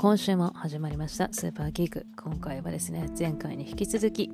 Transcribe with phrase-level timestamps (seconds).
[0.00, 2.06] 今週も始まりましたスーパーギーク。
[2.16, 4.30] 今回はですね前回に引き続き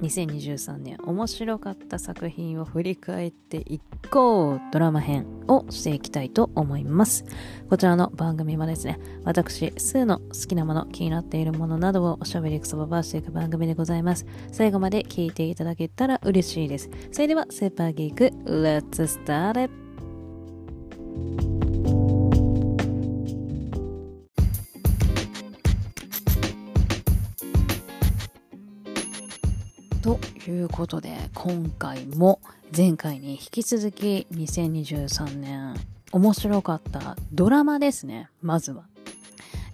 [0.00, 3.80] 2023年面白かった作品を振り返ってい
[4.10, 7.24] こうドラマ編をしていきたいと思います。
[7.70, 14.26] こちらの番組はですね私スーの好きなもの気になっているものなどをおしゃべりくそばばしていく番組でございます。
[14.50, 16.90] 最後まで聞いていただけたら嬉しいです。
[17.12, 21.53] それではスーパーギーク Let's start it!
[30.44, 32.38] ということで今回も
[32.76, 35.74] 前回に引き続き2023年
[36.12, 38.28] 面白かったドラマですね。
[38.42, 38.84] まずは、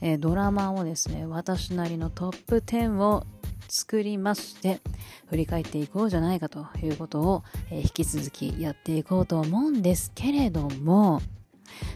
[0.00, 3.26] えー、ドラマをですね私なりのトップ10を
[3.68, 4.80] 作りまして
[5.28, 11.20] 振り返っていこうじゃないかということを、えー、引き続きやっていこうと思うんですけれども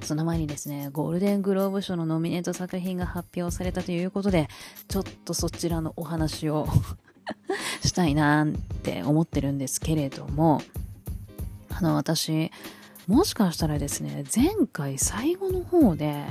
[0.02, 4.48] その前にですね、ゴールデングローブ賞のノミネート作品が発表されたということで、
[4.88, 6.66] ちょっとそちらのお話を
[7.84, 8.48] したいなっ
[8.82, 10.62] て思ってるんですけれども、
[11.70, 12.50] あの、私、
[13.06, 16.24] もしかしたらですね、前回最後の方で、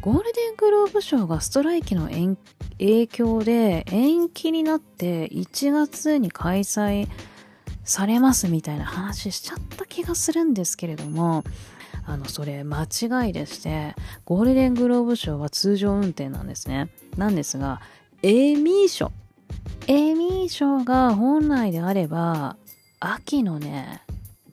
[0.00, 2.08] ゴールデングローブ賞がストライキの
[2.78, 7.08] 影響で延期になって1月に開催
[7.84, 11.44] されますみたいな話しちゃった気がするんですけれども、
[12.06, 16.90] あの、それ間違いでして、ゴールデングローブ賞は通常運転なんですね。
[17.16, 17.80] なんですが、
[18.22, 19.12] エミー賞。
[19.86, 22.56] エミー賞が本来であれば、
[23.00, 24.02] 秋のね、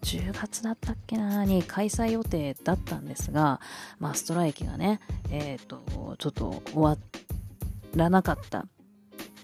[0.02, 3.60] 10月だったっけなに開催予定だったんですが、
[4.00, 6.98] まあ、ストライキがね、えっ、ー、と、ちょっと終わ
[7.96, 8.68] らなかった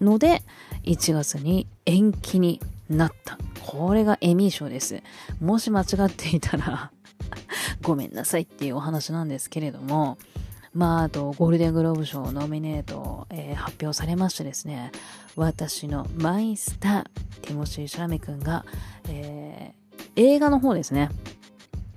[0.00, 0.42] ので、
[0.84, 3.38] 1月に延期になった。
[3.64, 5.02] これがエミー賞です。
[5.40, 6.92] もし間違っていたら
[7.82, 10.18] ごめんなさいっていうお話なんですけれども、
[10.72, 14.90] まあ、あと、ゴールデングローブ賞ノミネート、えー、発表されましてですね、
[15.36, 17.04] 私のマイスター、
[17.42, 18.64] ティモシー・シャラメ君が、
[19.08, 21.10] えー、映画の方ですね、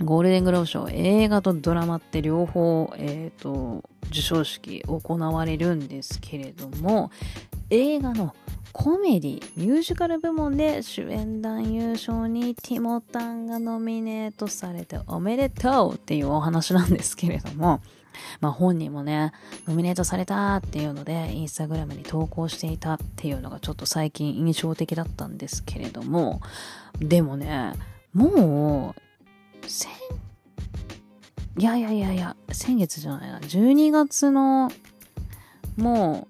[0.04, 7.12] ゴールデングローブ賞、映画とドラマって両方、えっ、ー、と、授賞式行われるんですけれども、
[7.70, 8.36] 映画の
[8.72, 17.82] コメディミュージカル部門で主演男優賞にティモタンがノミネートされておめでとうっていうお話なんですけれども、
[18.42, 19.32] まあ本人もね、
[19.68, 26.42] ノミネートされたっていうので、インスタグラムに投稿していたっていうのがちょっと最近印象的だったんですけれども、
[27.00, 27.74] でもね、
[28.14, 28.96] も
[29.64, 29.92] う、先、
[31.58, 34.72] いやいやいやいや、先月じゃないな、12月の、
[35.76, 36.28] も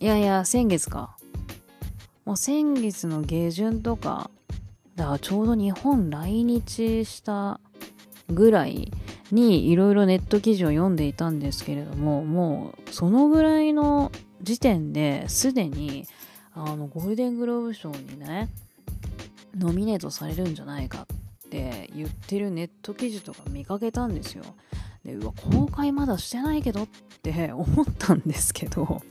[0.00, 1.16] う、いやいや、先月か。
[2.24, 4.30] もう先月の下旬とか、
[4.94, 7.60] だからちょうど日本来日した
[8.28, 8.92] ぐらい
[9.30, 14.12] にいろいろネット記事を読んでいたんですけれども、もうそのぐらいの
[14.42, 16.06] 時点ですでに
[16.54, 18.48] あのゴールデングローブ賞にね、
[19.56, 21.06] ノミネートされるんじゃないか
[21.46, 24.44] って言ってるネット記事とか見かけたんですよ。
[25.04, 26.88] で、うわ、公開まだしてないけどっ
[27.22, 29.02] て 思ったんですけど、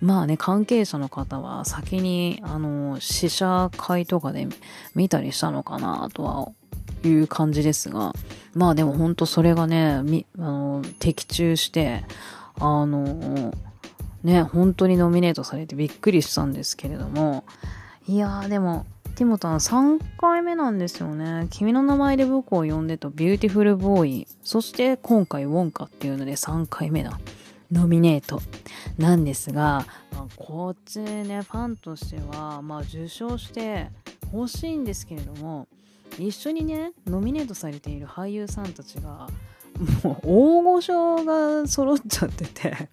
[0.00, 4.48] まあね、関係者の方は先に、あの、試写会とかで
[4.94, 6.48] 見たりしたのかなとは
[7.08, 8.14] いう感じですが、
[8.54, 12.04] まあでも本当それがね、み、あの、的中して、
[12.58, 13.52] あの、
[14.22, 17.44] ね、本当にノミネートされてびっくりしたんですけれども、
[18.06, 21.46] いやーでも、ティモタン3回目なんですよね。
[21.50, 27.20] 君の名前で僕を呼んでとビューティフルボーイ、そして今回ウォンカっていうので3回目だ。
[27.70, 28.40] ノミネート
[28.98, 33.90] なんですが、まあ、こっちね、ファンとしては、まあ、受賞して
[34.30, 35.68] ほしいんですけれども、
[36.18, 39.28] 一緒にね、ノミネートされている俳優さんたちが、
[40.02, 42.88] もう大御所が揃っちゃってて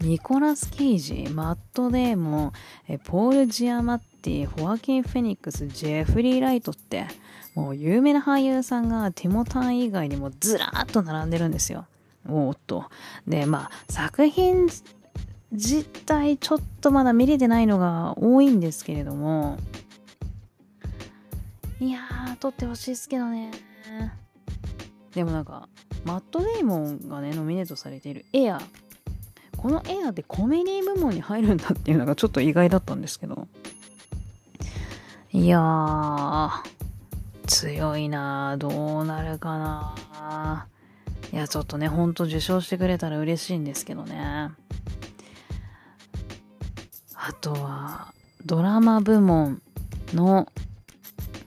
[0.00, 2.52] ニコラス・ケイジ、マット・デーモン
[2.88, 7.06] え、ポール・ジアマッティ、ホアキン・フェニックス、ジェフリー・ライトって、
[7.54, 11.86] もう有名な俳優さんがティモタン以外にもずらーっと並んでるんですよ。
[12.28, 12.84] おっと。
[13.26, 14.68] で、まあ、作品
[15.52, 19.56] 自体ちょっとまだ見れてないのが多いんですけれども、
[21.84, 23.50] いやー、撮ってほしいですけどね。
[25.14, 25.68] でもなんか、
[26.06, 28.58] マット・デイモンがね、ノミネートされているエア。
[29.58, 33.48] このエアでコメディ部門に入るんだっていうのがちょっと意外だったんですけど。
[35.30, 36.50] いやー、
[37.48, 40.64] 強いなどうなるかな
[41.34, 44.52] いや、ちょっとね、ほんと受賞してくれたら嬉しいんですけどね。
[47.14, 48.14] あとは、
[48.46, 49.60] ドラマ部門
[50.14, 50.48] の、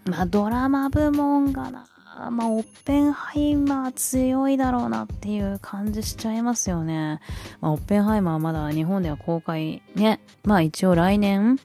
[0.10, 1.86] まあ、ドラマ部門がな、
[2.32, 7.20] まあ、オッペンハイマー強いだろうなっていう感じしちゃいますよね。
[7.62, 11.60] まあ、オッペンハイマーはまだ日本では公開ね、まあ一応来年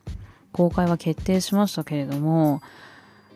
[0.52, 2.60] 公開は決定しましたけれども、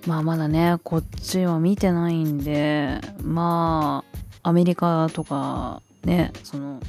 [0.06, 4.04] まあまだね、こっちは見てないんで、ま
[4.42, 6.80] あ、アメリカとかね、その、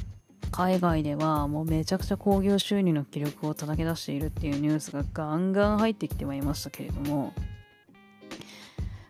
[0.50, 7.32] 海外ではもうめちゃくちゃ興行収入の記録を叩き出しているっていうニュースがガンガン入ってきてはいましたけれども、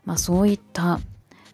[0.08, 1.00] まあそういった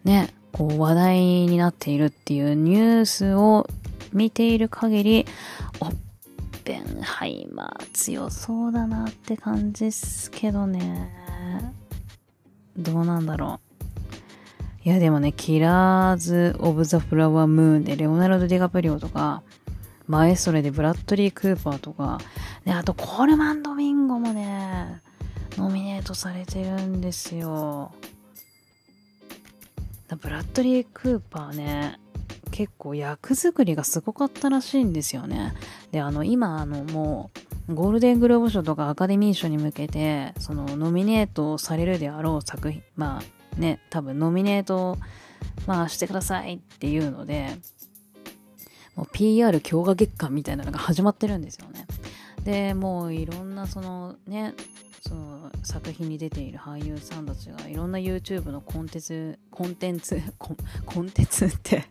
[0.05, 3.67] ね、こう話題になっているっていうニュースを
[4.13, 5.25] 見ている限り、
[5.81, 5.95] オッ
[6.63, 11.11] ペンハイマー強そうだなって感じっすけどね。
[12.77, 13.59] どうなんだろ
[14.85, 14.87] う。
[14.87, 19.43] いやでもね、キラーズ・オブ・ザ・フラワー・ムーンでレオナルド・ディカプリオとか、
[20.07, 22.19] マエストレでブラッドリー・クーパーとか、
[22.63, 25.01] で、あとコールマン・ドミンゴもね、
[25.57, 27.91] ノミネートされてるんですよ。
[30.13, 31.99] ブラッドリー・クーパーね、
[32.51, 35.53] 結構役作りがすごかったらしいんですよね。
[35.91, 37.31] で、あの、今、あの、も
[37.67, 44.97] う、ゴールデングローブ賞とかアカデミー賞に向けて、その、ノミネートされるであろう作品、まあ、ね、多分ノミネート、
[45.65, 47.57] まあ、してくださいっていうので、
[48.95, 51.87] もう PR 強化月間みたいなのが始まってるんですよね。
[52.45, 54.53] で、もういろんなそのね、
[55.01, 61.85] その作品に出ている俳優さんたちがいろんな YouTube のコンテンツ、コンテンツ、コンテンツって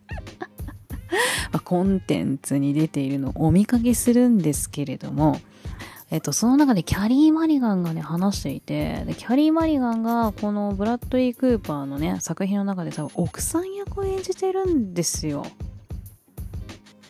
[1.63, 5.39] コンテンツに出ているのをお見かけするんですけれども、
[6.09, 15.45] えっと、その中でキャリー・マリガンがね、話していて、で、キャリー・マリガンが、このブラッドリー・クーパーのね、作品の中で多分奥さん役を演じてるんですよ。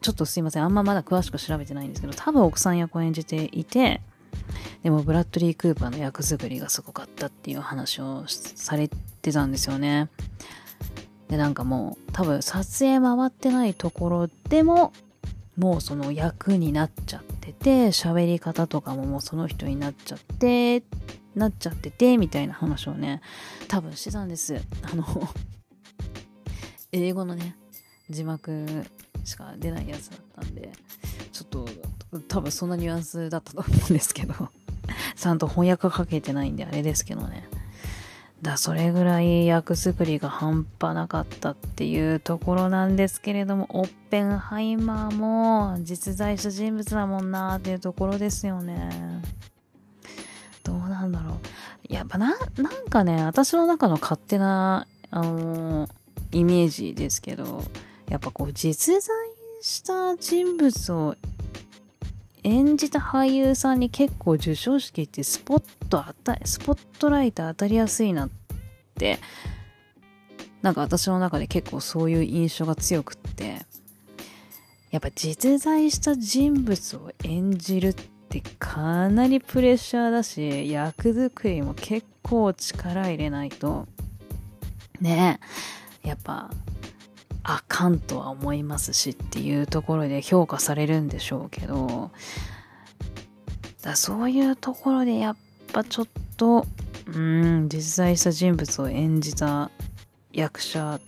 [0.06, 0.64] ちょっとすいません。
[0.64, 4.02] あんままだ詳しく調べてないんですけど、多分奥さん役を演じていて、
[4.84, 10.10] でもブラッドリー・クーパーの役作りがすごかったっていう話をされてたんですよね。
[11.28, 14.94] で、なんかもう多分撮影回ってないところでも
[15.58, 20.84] もうその役になっちゃってて、喋り方とかももうその人になっちゃって、
[21.34, 23.22] なっちゃってて、みたいな話をね、
[23.68, 24.62] 多分してたんです。
[24.84, 25.04] あの
[26.92, 27.56] 英語のね、
[28.12, 28.86] 字幕
[29.26, 30.72] しか出ないやつだったんで、
[31.32, 31.68] ちょっと
[32.28, 34.34] 多分そんなニュアンスだったと思うんですけど、
[35.18, 37.48] ちゃんと翻訳かけてないんであれですけどね。
[38.42, 49.22] だそれぐらい役作りが半端なかったっていうところなんですけれども、オッペンハイマーも実在した人物だもんなっていうところですよね。
[50.64, 51.40] どうなんだろ
[51.90, 51.94] う。
[51.94, 55.88] やっぱな、なんかね、私の中の勝手な、あの、
[56.32, 57.64] イメージですけど、
[58.10, 59.16] やっぱこう実在
[59.62, 61.16] した人物を
[62.44, 68.30] 演じた俳優さんに結構授賞式ってスポット当たスポットライト当たりやすいなっ
[68.96, 69.18] て
[70.62, 73.66] なんか私の中で結構そういう印象が強くって
[74.92, 77.94] やっぱ実在した人物を演じるっ
[78.30, 83.88] てかなりプレッシャーだし役作りも結構力入れないと。
[85.02, 85.40] ね。
[86.04, 86.52] やっぱ
[87.48, 92.10] あかんとは思いますしっていうところで評価されるんでしょうけど
[93.84, 95.38] だそういうところでやっ
[95.72, 96.08] ぱちょっ
[96.38, 96.66] と
[97.06, 99.70] うん実在した人物を演じた
[100.34, 101.00] 役者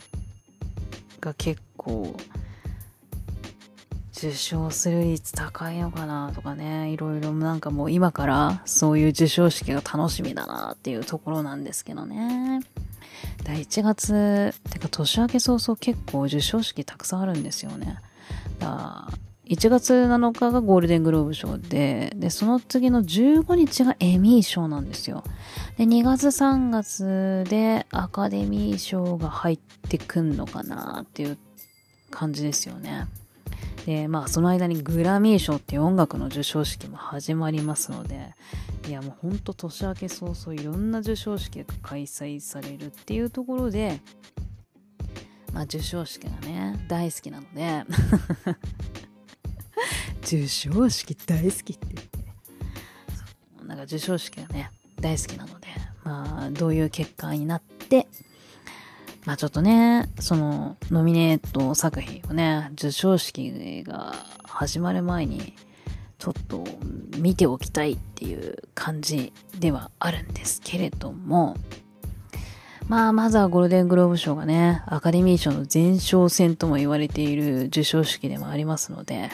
[1.19, 2.15] が結構
[4.15, 12.61] 受賞する率高いのかなとかね、いろいろなんかもう今からそういう授賞式が楽しみだなっていうところなんですけどね。
[13.43, 17.97] 1月っ、てか年明け早々結構授賞式たくさんあるんですよね。
[18.59, 19.07] だ
[19.49, 25.23] 1月7日がゴールデングローブ賞で、で、その次の15日がエミー賞なんですよ。
[25.77, 29.59] で、2月3月でアカデミー賞が入っ
[29.89, 31.37] てくんのかなっていう
[32.11, 33.07] 感じですよね。
[33.87, 38.35] で、まあその間にグラミー賞っていう音楽の授賞式も始まりますので、
[38.85, 44.01] いやもうほんと年明け早々いろんな授賞式が開催されるっていうところで、
[45.53, 47.85] まあ授賞式がね、大好きなので
[50.21, 52.19] 授賞式大好きって言って、
[53.65, 55.67] なんか授賞式がね、大好きなので、
[56.03, 58.09] まあどういう結果になって、
[59.27, 64.15] まあちょっとね、そのノミネート作品をね、授賞式が
[64.45, 65.53] 始まる前に
[66.17, 66.63] ちょっと
[67.17, 71.57] 見ておきたいっていう感じではあるんですけれども、
[72.87, 79.29] まあ、まずはゴールデングローブ賞がね、アカデミー賞の前哨戦とも言われている授賞式でもありますので、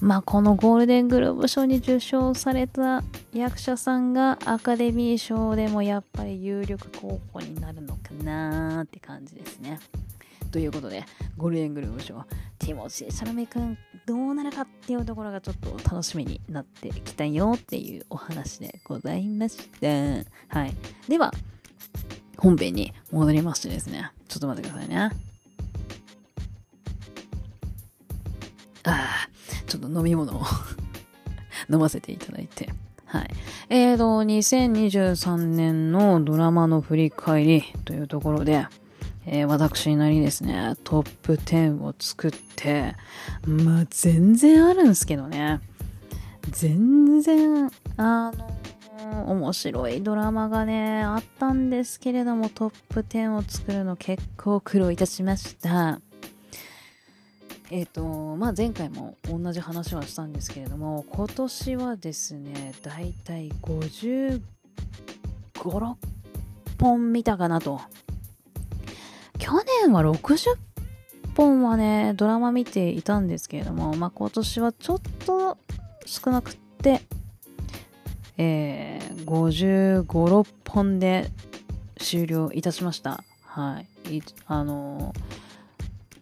[0.00, 9.80] まあ、このゴールデングローブ賞に受賞された役者さんがアカデミー賞でもやっぱり有力候補になるのかなーって感じですね。
[10.50, 11.04] ということで、
[11.38, 12.22] ゴールデングローブ賞、
[12.58, 19.86] ティモシー・シャラメ君、どうなるかっていうところがちょっと楽しみになってきたよっていうお話でございました。
[20.48, 20.74] はい。
[21.08, 21.32] では、
[22.42, 24.10] 本編に戻りましてですね。
[24.26, 24.96] ちょっと待ってくださいね。
[24.96, 25.10] あ
[28.84, 29.28] あ、
[29.68, 30.42] ちょっと飲み物を
[31.70, 32.68] 飲ませていただいて。
[33.06, 33.30] はい。
[33.68, 38.66] えーと、2023年のドラマの振り返りというところで、
[39.24, 42.96] えー、私なりですね、トップ10を作って、
[43.46, 45.60] まあ、全然あるんですけどね。
[46.50, 48.61] 全然、あの、
[49.26, 56.00] 面白いドラマがね、あったんですけれども、トップ10を作るの結構苦労いたしました。
[57.70, 64.40] えっ、ー、と、まあ、前回も同じ話はしたんですけれども、今年はですね、だいたい55、
[65.54, 65.96] 6
[66.78, 67.80] 本見たかなと。
[69.38, 69.52] 去
[69.84, 70.56] 年は60
[71.34, 75.56] 本はね、ドラマ見ていたんですけれども、まあ、今年はちょっと
[76.04, 77.00] 少なくって、
[78.38, 81.30] えー、55、6本で
[81.98, 83.22] 終了いたしました。
[83.44, 84.16] はい。
[84.18, 85.14] いあの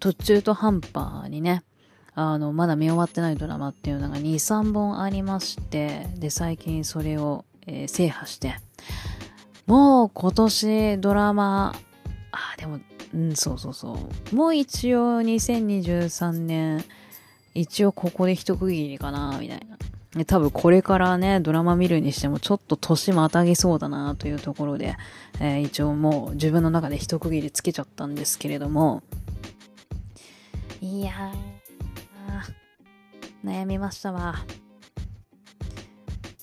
[0.01, 1.63] 途中途半端にね、
[2.15, 8.57] あの、まだ見終わってないドラマっていうのが2、3本ありまして、で、最近それを、えー、制覇して、
[9.67, 11.75] もう今年ドラマ、
[12.33, 12.81] あ、でも、
[13.15, 13.99] うん、そうそうそ
[14.33, 14.35] う。
[14.35, 16.85] もう一応2023年、
[17.55, 19.70] 一応ここで一区切りかな、みたいな。
[20.27, 24.97] 多分これからね、ドラマ見るにしてもちょっと年またぎそうだなというところで、
[25.41, 29.05] えー、一応もう自分の中で一区切りつけちゃったんですけれども、
[30.81, 34.35] いやー、悩みましたわ。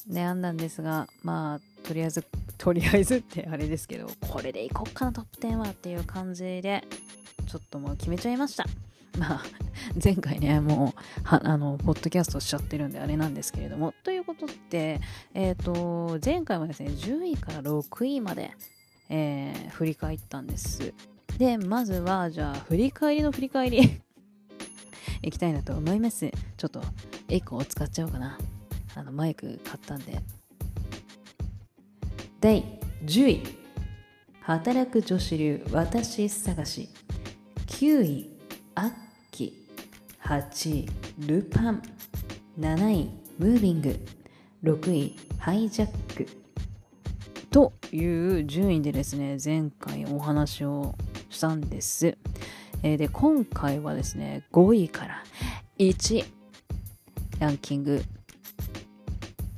[0.10, 2.24] 悩んだんですが、まあ、とりあえず、
[2.58, 6.86] とりあえずってあれですけど、これでいこっかなトップ10はっていう感じで、
[7.48, 8.66] ちょっともう決めちゃいました。
[9.18, 9.44] まあ、
[10.04, 15.02] 前回ね、もう、あの、ポッドキャストしちゃってるんであれなんですけれども、ということで、
[15.34, 18.52] えっ、ー、と、前回はですね、10位から6位まで、
[19.10, 20.94] えー、振り返ったんです。
[21.38, 24.02] で、まずは、じゃあ、振り返りの振り返り
[25.22, 26.30] いきたいなと思います。
[26.58, 26.82] ちょっと、
[27.30, 28.38] エコーを使っちゃおうかな。
[28.96, 30.22] あの、マイク買ったんで。
[32.40, 32.64] 第
[33.06, 33.44] 10位。
[34.42, 36.90] 働く女子流私探し。
[37.68, 38.38] 9位。
[38.76, 39.07] アッキ
[40.28, 40.90] 8位
[41.26, 41.82] ルパン。
[42.60, 43.98] 7位ムービング。
[44.62, 46.28] 6位ハイジャック。
[47.50, 48.06] とい
[48.42, 50.96] う順位でですね前回お話を
[51.30, 52.18] したんです、
[52.84, 55.24] えー、で今回はですね5位から
[55.80, 56.26] 1位
[57.40, 58.04] ランキング、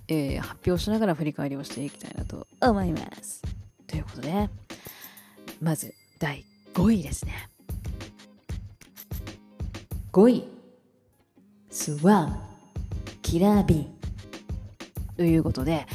[0.08, 3.42] えー、発表しながら振り返りをしていきたいなと思います。
[3.88, 4.50] ということで
[5.60, 6.46] まず第
[6.76, 7.50] 5位ですね。
[10.14, 10.59] 5位。
[11.82, 12.38] スワン
[13.22, 13.88] キラビ。
[15.14, 15.88] ーということで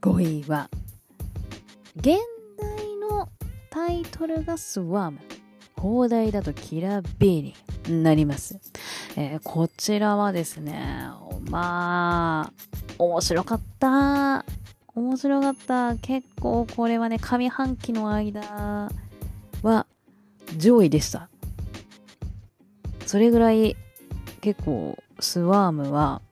[0.00, 0.70] 5位は。
[1.96, 2.18] 現
[2.56, 3.28] 代の
[3.68, 5.18] タイトルがスワーム。
[5.76, 8.60] 放題だとキラビーになります、
[9.16, 11.08] えー、こちらはですね
[11.50, 12.52] まあ
[12.96, 14.44] 面白かった。
[14.94, 15.96] 面白かった。
[15.96, 18.88] 結構これはね上半期の間
[19.62, 19.86] は
[20.56, 21.28] 上位でした。
[23.04, 23.74] それぐらい
[24.40, 26.22] 結構スワームは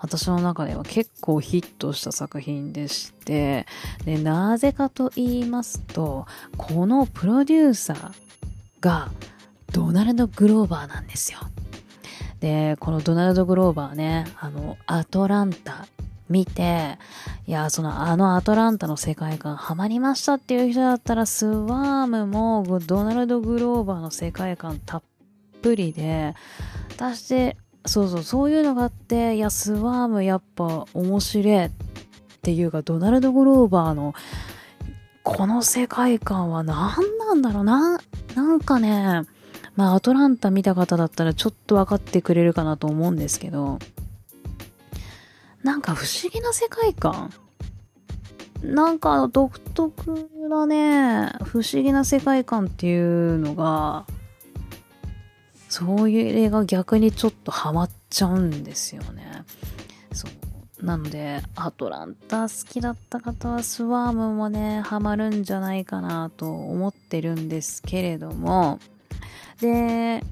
[0.00, 3.66] 私の中では結構ヒットした作品でして、
[4.04, 6.26] で、なぜかと言いますと、
[6.56, 8.12] このプロデューサー
[8.80, 9.10] が
[9.72, 11.40] ドナルド・グローバーなんですよ。
[12.40, 15.88] で、このドナルド・グローバーね、あの、アトランタ
[16.28, 16.98] 見て、
[17.48, 25.02] いや、そのあのアトランタの世界観ハマりましたっていう人だったら、スワームもドナルド・グローバーの世界観たっ
[25.60, 26.36] ぷりで、
[26.98, 27.54] 私、
[27.86, 31.70] そうそう、そういうのがあって、いや、スワームやっぱ面白いっ
[32.42, 34.14] ていうか、ドナルド・グローバーの
[35.22, 38.00] この世界観は何なんだろうな、
[38.34, 39.22] なんかね、
[39.76, 43.78] まあ、アトランタ見た方だったらちょっと分かってくれるかなと思うんですけど、
[45.62, 47.32] なんか不思議な世界観。
[48.60, 54.04] なんか独特なね、不思議な世界観っていうのが、
[55.68, 59.44] そういう映画逆にちょっとハマっちゃうんですよね。
[60.12, 60.84] そう。
[60.84, 68.78] なので、アトランタ好きだった方はスワームもね、ハマるんじゃないかなと思ってるんですけれども、
[69.60, 70.22] で、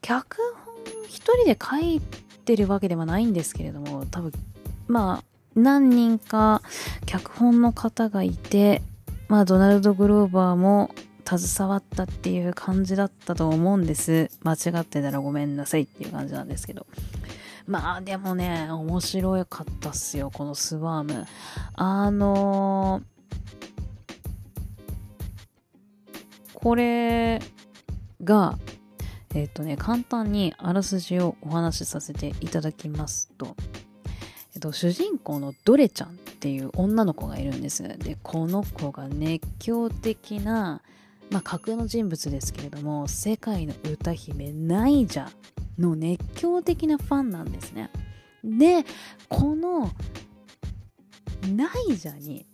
[0.00, 2.00] 脚本一人で書い
[2.44, 4.32] てるわけではないんですけれども、多分、
[4.88, 6.62] まあ、何人か
[7.06, 8.82] 脚本の方がいて、
[9.28, 10.90] まあ、ドナルド・グローバーも
[11.24, 14.30] 携わったっていう感じだったと思うんです。
[14.42, 16.86] 間違ってたらごめんなさいっていう感じなんですけど。
[17.66, 21.26] まあでもね、面白かったっすよ、このスワーム。
[21.74, 23.02] あのー、
[26.54, 27.40] これ
[28.22, 28.58] が、
[29.34, 33.56] えっ、とね、簡単にあらすじをお話しさせていただきますと、
[34.54, 37.82] えっ、と、主人公のドレちゃんっていう女の子がいるんです。
[37.98, 40.82] で、この子が熱狂的な、
[41.32, 45.28] まあ、架空の人物ですけれども、世界の歌姫ナイジャ
[45.78, 47.90] の熱狂的なファンなんですね。
[48.44, 48.84] で、
[49.28, 49.90] この
[51.56, 52.46] ナイジャに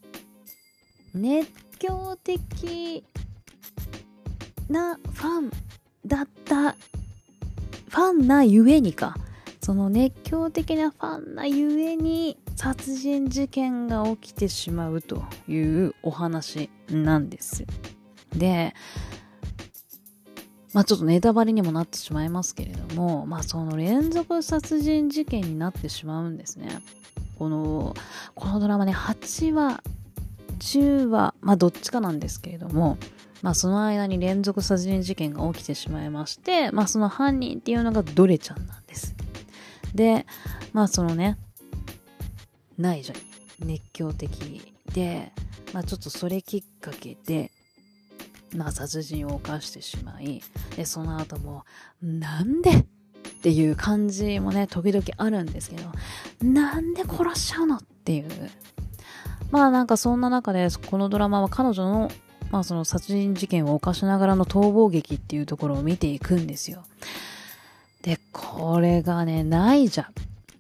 [1.13, 3.05] 熱狂的
[4.69, 5.51] なファン
[6.07, 9.17] だったファンなゆえにか
[9.61, 17.65] その熱狂的なファンなゆえに殺人事件が起きてしまうというお話なんです。
[18.35, 18.75] で、
[20.75, 26.69] まあちょっとネタバレにもなってしまいますけれども、まあその連続殺人事件になってしまうんですね。
[27.39, 27.95] この、
[28.35, 29.83] このドラマね、8話、
[30.59, 32.99] 10話、まあどっちかなんですけれども、
[33.43, 39.15] まあその間に連続殺人事件が起きてしまいまして、まあその犯人っていうのがドレちゃんなんです。
[39.95, 40.27] で、
[40.73, 41.39] まあそのね、
[42.77, 43.19] 内助
[43.61, 45.33] に熱狂的で、
[45.73, 47.53] まあちょっとそれきっかけで、
[48.55, 50.43] まあ、殺人を犯してしまい、
[50.77, 51.65] で、その後も、
[52.03, 52.85] なんでっ
[53.43, 55.91] ていう感じもね、時々あるんですけど、
[56.43, 58.51] なんで殺しちゃうのっていう。
[59.51, 62.11] まあなんかそんな中で、このドラマは彼女の、
[62.51, 66.85] まあその殺人事件を犯しながらの逃亡劇っていうところを見ていくんですよ。
[68.03, 70.07] で、これがね、ナイジャ。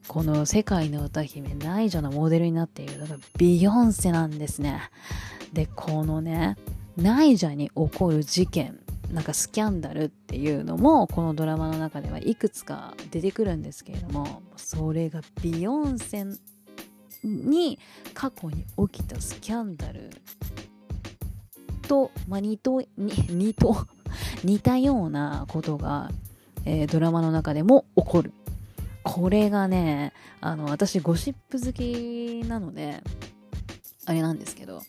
[0.06, 4.80] この世界の歌姫、ナイジャのモデルになっているのがビヨンセなんですね。
[5.52, 6.56] で、このね、
[6.98, 8.80] ナイジャに起こる事件
[9.12, 16.26] なんかスキャンダルっていうのもこのドラマの中ではいくつか出てくるんですけれどもそれがビヨンセ
[17.22, 17.78] に
[18.14, 20.10] 過去に起きたスキャンダル
[21.86, 23.86] と、まあ、似と似と
[24.42, 26.10] 似たようなことが、
[26.64, 28.32] えー、ドラマの中でも起こる。
[29.04, 33.02] これがねあの私ゴシップ好きなので
[34.04, 34.82] あれなんですけど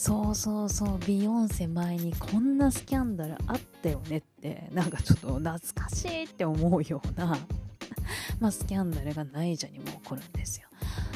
[0.00, 7.36] そうそうそうビヨンセ前にこんなスキャンダルあったよねってなんかちょっと懐かしいって思うような
[8.40, 10.68] まあスキャンダルがナイジャにも起こるんですよ。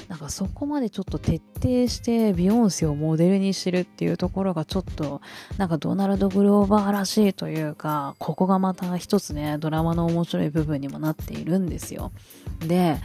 [0.09, 5.23] なんかそこまでちょっと徹底してビヨンセをモデルにしてるっていうところがちょっと
[5.57, 12.13] なんかドナルド・グローバーらしいというかここがまた一つねドラマの面白い部分にもなっているんですよ。
[12.61, 12.99] で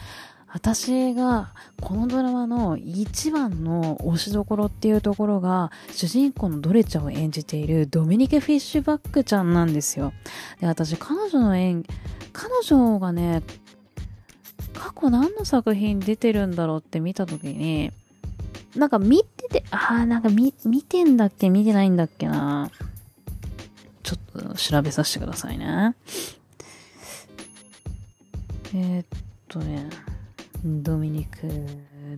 [0.51, 10.11] 私がこのドラマの一番の推しどころっていうところが主人公のドレちゃんを演じているドミニケ・フィッシュバックちゃんなんですよ。
[10.59, 11.85] で、私彼女の演、
[12.33, 13.43] 彼女がね、
[14.73, 17.91] 過去何の作品出てるんだろうって見た時に、
[18.75, 22.71] なんか見てて、ああ、なんか見、見てんだっけ見てないんだっけな
[24.01, 25.95] ちょっと調べさせてくださいね。
[28.73, 29.05] えー、っ
[29.47, 29.89] とね。
[30.65, 31.47] ドミニク、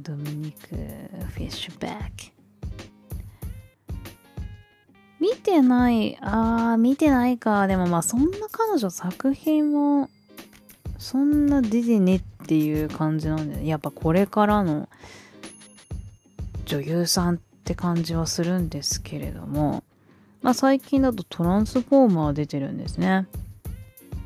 [0.01, 2.32] ドミニク、フィッシュバック。
[5.19, 7.67] 見てない、あー、見てないか。
[7.67, 10.10] でもまあそんな彼女作品も、
[10.97, 14.89] そんな出てねっていう感じなんで、やっぱこれからの
[16.65, 19.84] 女優さんって感じはするんですけれども、
[20.41, 23.27] まあ最近だとトランスフォーマー出てるんですね。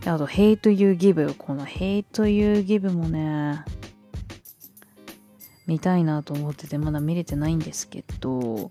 [0.06, 1.36] あと、Hate You Give。
[1.36, 3.65] この Hate You Give もね、
[5.67, 8.69] 見たいなと思っててまだ見れてないんですけど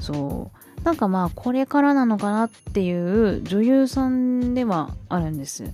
[0.00, 0.84] そう。
[0.84, 5.64] なんかまあこれからなのかなっていう女優さんではあるんです。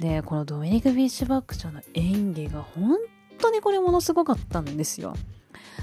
[0.00, 2.96] でこのドミニク・フィッシュバックちゃんの演技が本
[3.38, 5.14] 当にこれものすごかったんですよ。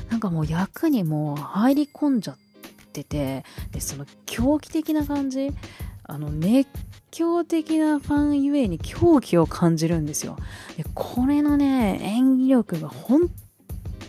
[0.10, 2.38] なんかもう役にもう入り込んじゃっ
[2.94, 5.52] ててでその狂気的な感じ
[6.04, 6.68] あの熱
[7.12, 10.38] 狂的なファンゆえに狂気を感じるんですよ。
[10.78, 13.45] でこれのね演技力が本当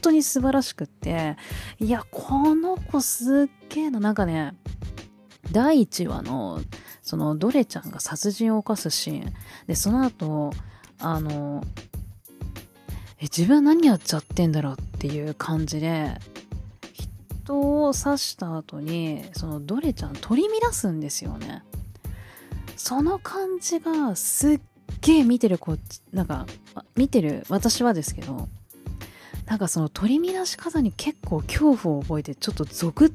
[0.01, 1.37] 当に素晴らしくって、
[1.79, 4.55] いや、この子すっげえな、なんかね、
[5.53, 6.61] 第1話の、
[7.03, 9.33] その、ドレちゃんが殺人を犯すシーン。
[9.67, 10.53] で、その後、
[10.99, 11.63] あの、
[13.19, 16.19] え自分は何やっちゃってんだろうっていう感じで
[16.93, 21.63] 人を刺した後にそのドレちゃん取り乱すんですよね
[22.77, 24.61] その感じがすっ
[25.01, 26.47] げえ見てるこっちなんか
[26.95, 28.49] 見てる私はですけど
[29.47, 33.13] なんかその取り乱し方に結構恐怖を覚えてちょっとゾクッ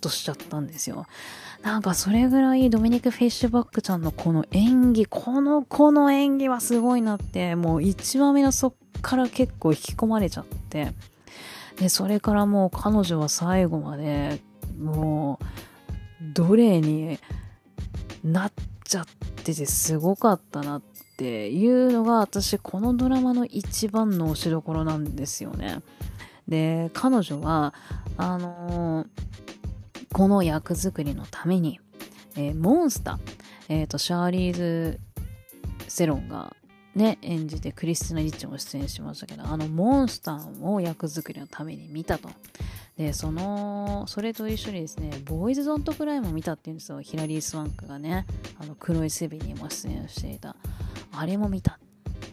[0.00, 1.06] としちゃったんですよ。
[1.62, 10.92] なんかそれぐらいドミニク・フィッシュバックちゃんのこの演技この子の演技はすごいなってもう1話目のそっから結構引き込まれちゃって。
[11.80, 14.40] で、それからもう彼女は最後まで、
[14.78, 17.18] もう、奴隷に
[18.22, 18.52] なっ
[18.84, 19.06] ちゃっ
[19.42, 20.82] ててすごかったなっ
[21.20, 25.82] ていうのが私このドラマの一番の推しどころなんですよね。
[26.48, 27.74] で、彼女は、
[28.16, 31.78] あのー、この役作りのために、
[32.36, 33.18] えー、モンスター、
[33.68, 34.98] えっ、ー、と、シャーリーズ・
[35.88, 36.56] セロンが
[36.94, 42.30] ね、演じてクリスティナ・リッチも出演しましたけど、あのモンスターを役作りのために見たと。
[43.00, 47.00] で、その、それと一緒にですね、ボーイズ・ドント・クライも見たっていうんですよ。
[47.00, 48.26] ヒラリー・スワンクがね、
[48.60, 50.54] あの黒いセビにも出演していた。
[51.10, 51.78] あれも見た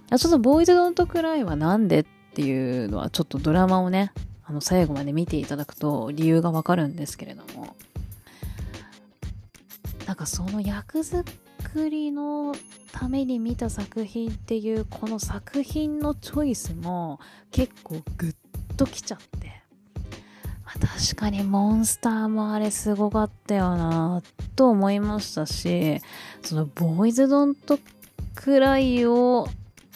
[0.10, 0.20] あ。
[0.20, 4.12] ちょっとボーイズ・ドント・クライはなんでっていうのは、ちょっとドラマをね、
[4.44, 7.78] あの最後まで見ていただくと理由がわかるんですけれども、
[10.06, 11.24] なんかその役作
[11.90, 12.54] りの
[12.92, 18.36] ために見た作品っていうこの作品のチョイスも結構グッ
[18.76, 19.57] ときちゃって、
[20.68, 24.22] まあ、確かにモンスターもあれすごかったよな
[24.58, 26.02] と思いましたし
[26.44, 27.80] そのボーイズドント
[28.36, 29.48] くらいを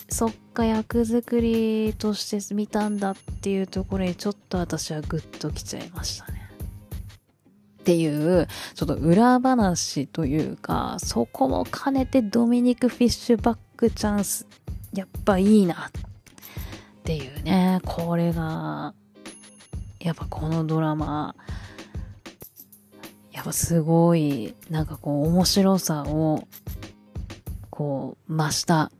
[0.07, 6.41] そっか役作りとして見たんだっていうところにちょっと私はグッときちゃいましたね。
[7.79, 14.45] っていう、ちょっと裏話というか、そこも兼ねてドミニク・フィッシュバックチャンス、
[14.93, 15.91] やっぱいいなっ
[17.03, 18.93] ていうね、これが、
[20.03, 21.35] やっぱこのドラマ、
[23.31, 26.47] やっぱすごい、なんかこう面白さを、
[27.69, 28.91] こう、増した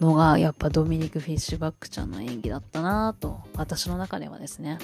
[0.00, 4.78] のが、やっぱドミニク・フィッシュバックちゃんの演技だったなと、私の中ではですね。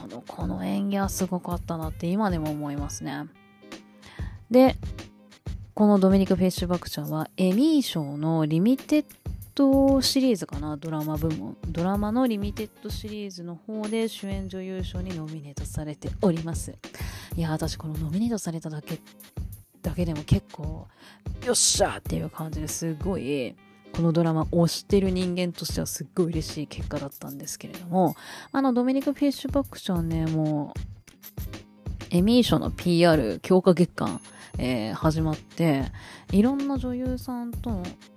[0.00, 3.26] この、この演技はすごかったなって今でも思いますね。
[4.50, 4.76] で、
[5.74, 9.04] このドミニク・フィッシュバックちゃんはエミー賞のリミテッ
[9.56, 11.56] ドシリーズかなドラマ部門。
[11.66, 16.74] ドラマのリミテッドシリーズの方で主演女優賞にノミネートされております。
[17.36, 19.00] いや私このノミネートされただけ
[19.80, 20.86] だけでも結構
[21.46, 23.56] よっしゃっていう感じですごい
[23.94, 28.14] このドラマ推してる人間としてはすっごい嬉しい結果だったんですけれども、
[28.52, 30.80] あの、ドミニク・フィッシュバックちゃんね、もう、
[32.10, 34.20] エミー賞の PR 強化月間、
[34.58, 35.84] えー、始まって、
[36.32, 37.70] いろんな女優さんと、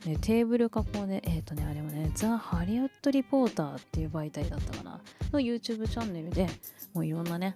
[0.06, 5.00] ね、テーブル囲んで、えっ、ー、とね、あれもね、ザ・ハリウッド・リポーターっていう媒体だったかな、
[5.32, 6.48] の YouTube チャンネルで、
[6.94, 7.56] もういろんなね、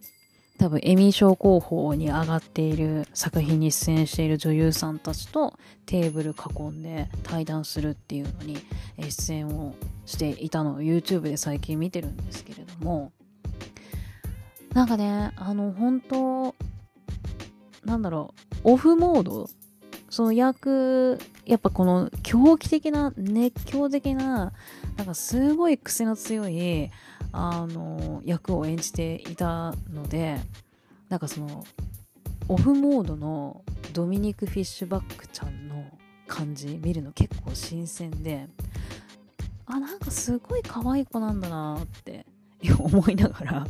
[0.57, 8.57] 多分エミー賞候補に上がっている作品に出演している女優さんたちとテーブル囲んで対談するっていうのに
[8.99, 13.11] 出演をしていたのを YouTube で最近見てるんですけれども
[14.73, 16.55] なんかねあの本当
[17.83, 19.49] なんだろうオフモード？
[20.09, 24.53] その役やっぱこの狂気的な熱狂的な
[24.95, 26.91] なんかすごい癖の強い
[27.31, 30.39] あの役を演じていたので
[31.09, 31.65] なんかその
[32.47, 35.83] オフモードのドミニク・フィッシュバックちゃんの
[36.27, 38.47] 感じ見るの結構新鮮で
[39.65, 42.25] あなんかすごい可愛い子なんだなって
[42.77, 43.67] 思いながら。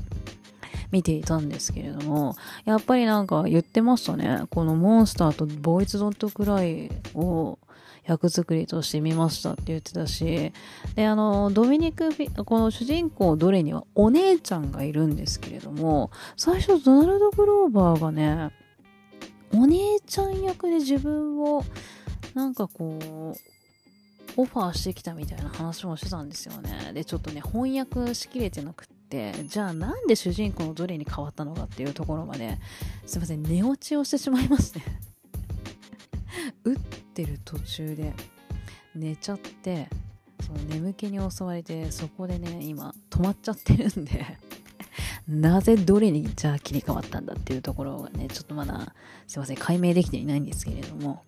[0.93, 4.43] 見ていたんですけれどもやっぱりなんか言ってましたね。
[4.51, 7.57] このモンスターとボーイズ・ドット・クライを
[8.05, 10.51] 役作りとして見ましたって言ってたし、
[10.95, 12.11] で、あの、ドミニク・
[12.45, 18.51] この主人公どれにはお姉ちゃんがいるんですけれども、最初ドナルド・グローバーがね、
[19.53, 21.63] お姉ちゃん役で自分を、
[22.33, 23.52] なんかこう、
[24.37, 26.91] オファーしてきたみたいな話もしてたんですよね。
[26.93, 32.57] で、ちょっとね、翻訳しきれてなくって、じゃあなんで主人公のどれに変わったのかっていうところまで、
[33.05, 34.81] すいません、寝落ちをしてしまいまして
[36.63, 36.77] 打っ
[37.13, 38.13] てる途中で
[38.95, 39.87] 寝ちゃって
[40.45, 44.25] その眠気に襲われてそこでね今止まっちゃってるんで
[45.27, 48.93] なぜどれにじゃあ切り替わったんだっていうところがねちょっとまだ
[49.27, 51.23] すいません解明できていないんですけれども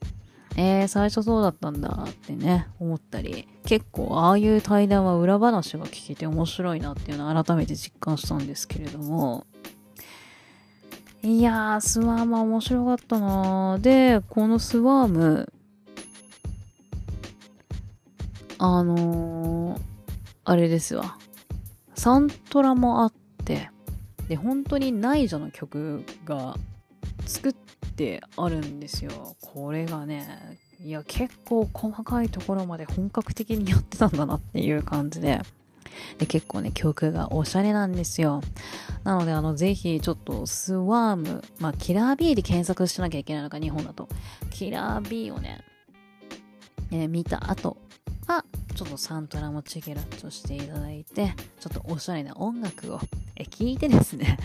[0.58, 9.46] えー、最初そうだったんだってね、思ったり、結構ああいう対談は裏話が聞けて面白いなっていうのを改めて実感したんですけれども、
[11.24, 15.52] いやー、スワームは面白かったなで、このスワーム、
[18.58, 19.82] あのー、
[20.46, 21.18] あれですわ。
[21.96, 23.14] サントラもあっ
[23.44, 23.72] て、
[24.30, 26.56] で、本当に内助の曲が
[27.26, 27.56] 作っ
[27.96, 29.36] てあるんですよ。
[29.42, 35.42] これがね、いや、結構細かいところまで本格的にやってたんだなっていう感じで。
[36.18, 38.42] で、結構ね、曲がおしゃれなんですよ。
[39.04, 44.10] なので、あの、ぜひ、ちょっと、スワーム、まあ、キラー B で検索しなきゃいけないのか、日本だと。
[44.50, 45.64] キラー B をね、
[46.92, 47.78] えー見た後
[48.28, 48.44] は、
[48.76, 53.00] ちょっとサントラもチェケラッチョしていただいて、ちょっとおしゃれな音楽を、
[53.36, 54.38] えー聞いてですね、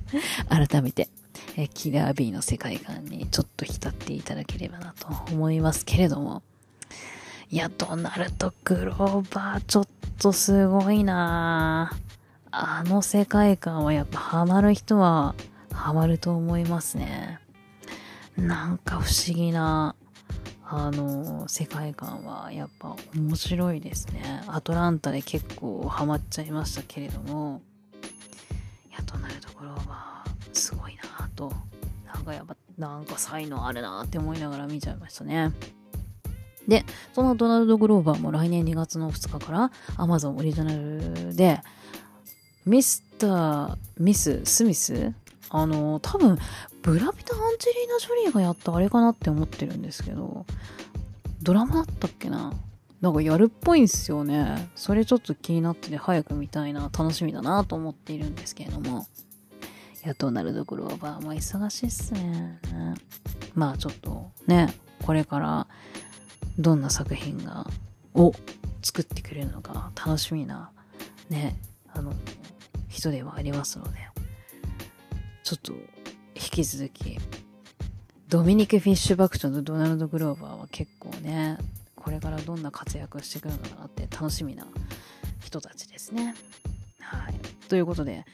[0.48, 1.08] 改めて、
[1.56, 6.42] えキラー B の世界観にちょっと浸っていただければなと思いますけれども、
[7.50, 11.92] いや、ドナルド・グローバー、ちょっとすごいな
[12.52, 15.34] あの世界観はやっぱハマる人は
[15.72, 17.38] ハマると思いますね。
[18.36, 19.94] なんか不思議な、
[20.64, 24.42] あの、世界観はやっぱ面白いですね。
[24.46, 27.62] アトランタで結構ハマっちゃいましたけれども、
[28.90, 30.99] いや、ドナルド・グローバー、すごいな
[31.48, 31.52] と。
[32.06, 35.52] なんかやっぱ、なんか才能あるなって思いながら見ちゃいましたね。
[36.68, 41.62] で、そのドナルド・グローバーも来年2月の2日から Amazon オリジナルで、
[42.66, 45.14] ミスター、ミス、スミス？
[45.48, 46.38] あの、多分、
[46.82, 50.46] ブラピとアンジェリーナ・ジョリーがやったあれかなって思ってるんですけど、
[51.42, 52.52] ドラマだったっけな？
[53.00, 54.70] なんかやるっぽいんすよね。
[54.74, 59.06] それちょっと気になってて早く見たいな、楽しみだなと思っているんですけれども。
[60.08, 62.58] や、ドナルド・グローバーも忙しいっすね。
[63.54, 64.72] まあちょっとね、
[65.04, 65.66] これから
[66.58, 67.66] どんな作品が、
[68.14, 68.32] を
[68.82, 70.70] 作ってくれるのか楽しみな、
[71.28, 71.56] ね、
[71.92, 72.12] あの、
[72.88, 73.98] 人ではありますので、
[75.42, 75.82] ちょっと引
[76.50, 77.18] き続き、
[78.28, 81.58] ドミニク・フィッシュバクションとドナルド・グローバーは結構ね、
[81.96, 84.66] これからどんな活躍をしてくるのかなって楽しみな
[85.44, 86.34] 人たちですね。
[87.00, 87.34] はい。
[87.68, 88.24] ということで、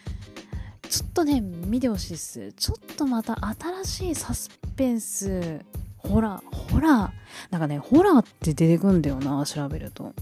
[0.88, 2.52] ちょっとね、見てほしいっす。
[2.52, 3.36] ちょっとまた
[3.84, 5.60] 新しいサスペンス、
[5.96, 7.10] ホラー、ホラー。
[7.50, 10.14] なんかね、ホラーって出てくんだよな、調べると。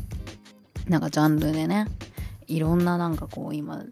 [0.89, 1.87] なんかジャンルでね、
[2.47, 3.85] いろんななんかこう今、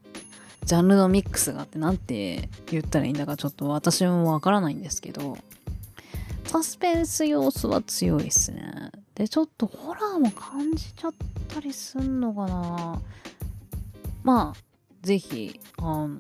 [0.65, 5.37] ジャンルのミックスがあってなんて言ったらいいんだかちょっと私もわからないんですけど、
[6.45, 8.91] サスペンス要素は強いっすね。
[9.15, 11.13] で、ちょっとホラーも感じちゃっ
[11.49, 13.01] たりすんのかな
[14.23, 14.61] まあ、
[15.03, 16.19] ぜひ、あの、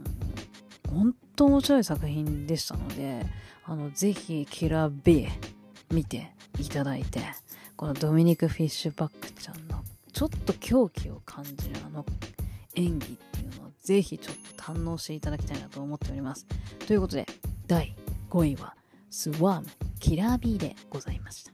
[0.92, 3.24] 本当面白い作品でしたので、
[3.64, 5.26] あの、ぜひ、キラー B
[5.90, 7.20] 見ていただいて、
[7.76, 12.04] このドミニク・フィッシュバックちゃんのちょっと狂気を感じるあの
[12.74, 16.46] 演技っていうのをぜひちょっと堪能していただきたいなと思っております。
[16.86, 17.26] ということで、
[17.66, 17.96] 第
[18.30, 18.74] 5位は、
[19.10, 19.66] スワーム、
[19.98, 21.52] キラー B でございました。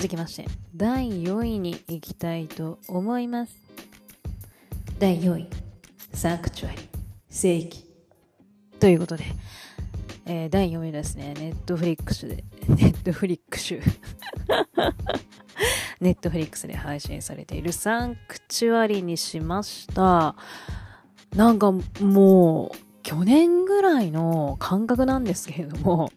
[0.00, 3.54] 続きまして、第4位に行きたいと思います。
[4.98, 5.46] 第4位、
[6.14, 6.78] サンクチュアリ、
[7.28, 7.84] 聖域。
[8.78, 9.24] ということで、
[10.24, 13.74] えー第4位ですね、ネットフリックスで、 ネットフリックス、
[16.00, 20.34] ネットフリックスで配信されているサンクチュアリにしました。
[21.36, 26.10] なんかもう、去年ぐらいの感覚なんですけれども、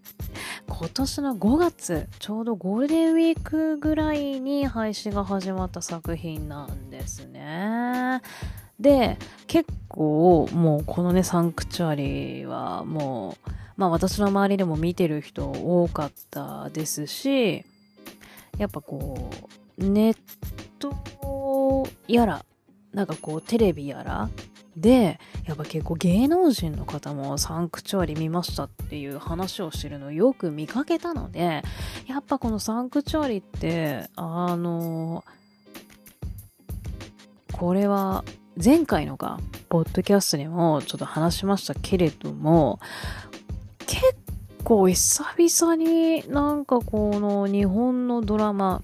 [0.76, 8.22] 今年の5月、ちょうどゴールデンウィークぐらいに配信が始まった作品なんですね。
[8.80, 17.64] で、結構もうこのね、サンクチュアリーはもう、まあ私の周りでも見てる人多かったですし、
[18.58, 19.30] やっぱこ
[19.78, 20.18] う、ネッ
[20.80, 22.44] トやら、
[22.94, 24.30] なんかこうテレビやら
[24.76, 31.64] で、やっぱ結構芸能人の方もサンクチュアリ見ましたっていう話をしてるのをよく見かけたので、
[32.08, 35.24] やっぱこのサンクチュアリって、あの、
[37.52, 38.24] これは
[38.64, 42.80] 前回のか、ポッドキャストでもちょっと話しましたけれども、
[43.86, 44.02] 結
[44.64, 48.82] 構久々になんかこの日本のドラマ、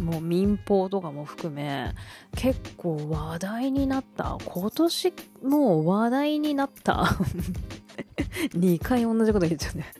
[0.00, 1.94] もう民放とかも含め
[2.34, 7.04] 結構話題になった今年もう話題になった
[8.54, 9.92] 2回同じこと言っちゃうね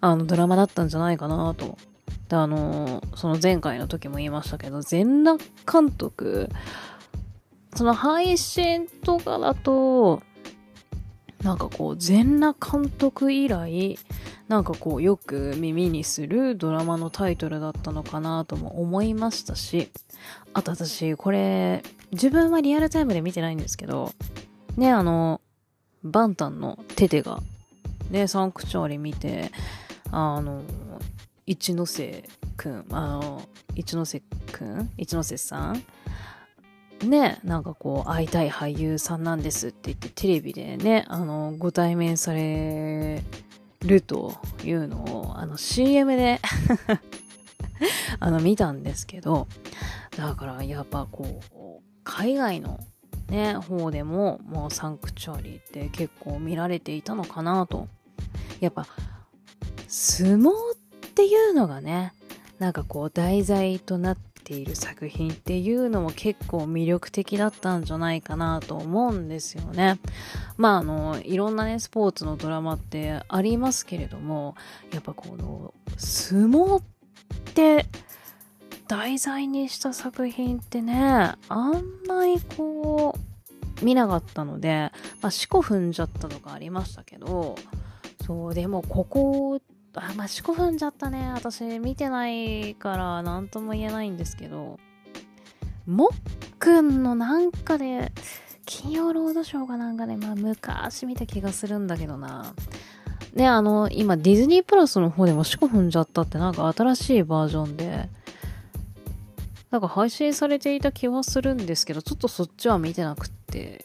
[0.00, 1.78] あのドラマだったんじゃないかなと。
[2.28, 6.50] であのその前回の時も言いましたけど全裸監督。
[7.74, 10.22] その配信とかだと
[11.44, 13.98] なんかこう全裸監督以来
[14.48, 19.90] なんかこうよく耳にするドラマのタイトルだったのかなとも思いましたし、
[20.54, 24.12] あと私これ自分はリアルタイムで見てないんですけど、
[24.76, 25.40] ね、あの、
[26.02, 27.40] バンタンのテテが、
[28.10, 29.50] ね、サンクチュアリ見て、
[30.10, 30.62] あの、
[31.46, 33.42] 一ノ瀬くん、あの、
[33.74, 34.90] 一ノ瀬くん？
[34.96, 35.82] 一ノ瀬さん？
[37.02, 43.22] ね、なんかこう、会いたい俳優さんなんですって言ってテレビでね、あの、ご対面され
[43.82, 46.40] るというのを、あの、CM で
[48.20, 49.48] あの、見たんですけど、
[50.16, 52.80] だからやっぱこう、海外の
[53.28, 57.88] ね、方でも、もうサンクチュアリーって結構見られていたのかなと。
[58.60, 58.86] やっぱ、
[59.88, 60.52] 相撲っ
[61.14, 62.12] ていうのがね、
[62.58, 69.98] なんかこう題材となってている作品っていうのも結構魅力的だったんじゃないかなと思うんですよね。
[70.56, 74.54] まああの、いろんなね、スポーツのドラマってありますけれども、
[74.92, 76.82] やっぱこの、相撲っ
[77.54, 77.86] て
[78.86, 80.94] 題材にした作品ってね、
[81.48, 87.56] あんまりこう、見なかったので、まあ、四股踏んじゃったとかありましたけど、
[88.26, 89.60] そう、でもここ、
[89.94, 91.30] あ、まあ、四股踏んじゃったね。
[91.34, 94.78] 私見てないから何とも言えないんですけど、
[95.86, 96.08] もっ
[96.58, 98.12] くんのなんかで、
[98.66, 102.54] 金曜ロードショーかなんかで、まあ昔見た気がするんだけどな。
[103.34, 108.08] ね、あの、今ディズニープラスの方でも四股踏んじゃったってなんか新しいバージョンで、
[109.70, 113.84] なんか配信されていた気はするんですけど、ちょっとそっちは見てなくって。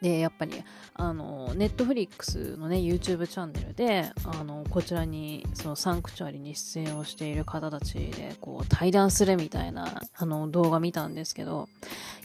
[0.00, 0.52] で、やっぱり、
[0.94, 11.68] あの、ネットフリックスのね、YouTube チャンネルで、あの、こちらに、そのサンクチュアリに出演をしている方たちで、こう、対談するみたいな、あの、動画見たんですけど、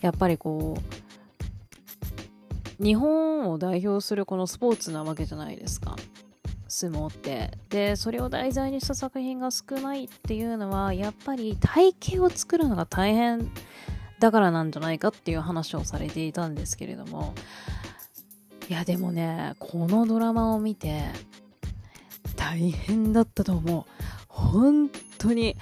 [0.02, 0.78] やっぱりこ
[2.80, 5.96] う、日本を代表するこのスポーツなわけじゃないですか。
[6.74, 13.52] 相撲ってでそれを題材にした作品が少ないっていうのはやっぱり体型を作るのが大変
[14.24, 17.34] だからなんじゃないかっていう話をされていたんですけれども。
[18.70, 21.02] いやでもねこのドラマを見て
[22.38, 23.84] 大変だったと思う。
[24.30, 25.58] 本当に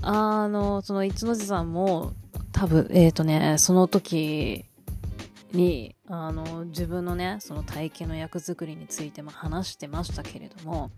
[0.00, 2.14] あのその一ノ瀬さんも
[2.52, 4.64] 多分えっ、ー、とねその時
[5.52, 10.90] にあの自分のねその体型の役作りについても話してましたけれども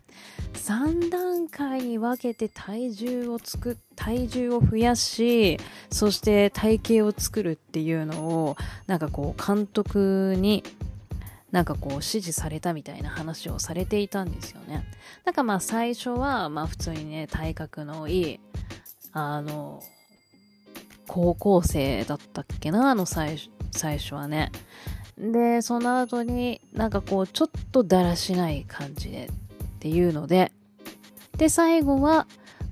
[0.53, 5.59] 3段階に分けて体重をつく体重を増やし
[5.91, 10.63] そして体型を作るっていうのをなんかこう監督に
[11.53, 14.85] なんかこう指示されたみたいな話をされていたんですよね。
[15.25, 18.41] なんかまあ最初はまあ普通にね体格のいい
[19.13, 19.83] あの
[21.07, 23.39] 高校生だったっけなあの最
[23.73, 24.53] 初はね。
[25.19, 30.53] で、その後になんかこうちょっとだらしない感じでっていうので、
[31.37, 32.27] で、最後は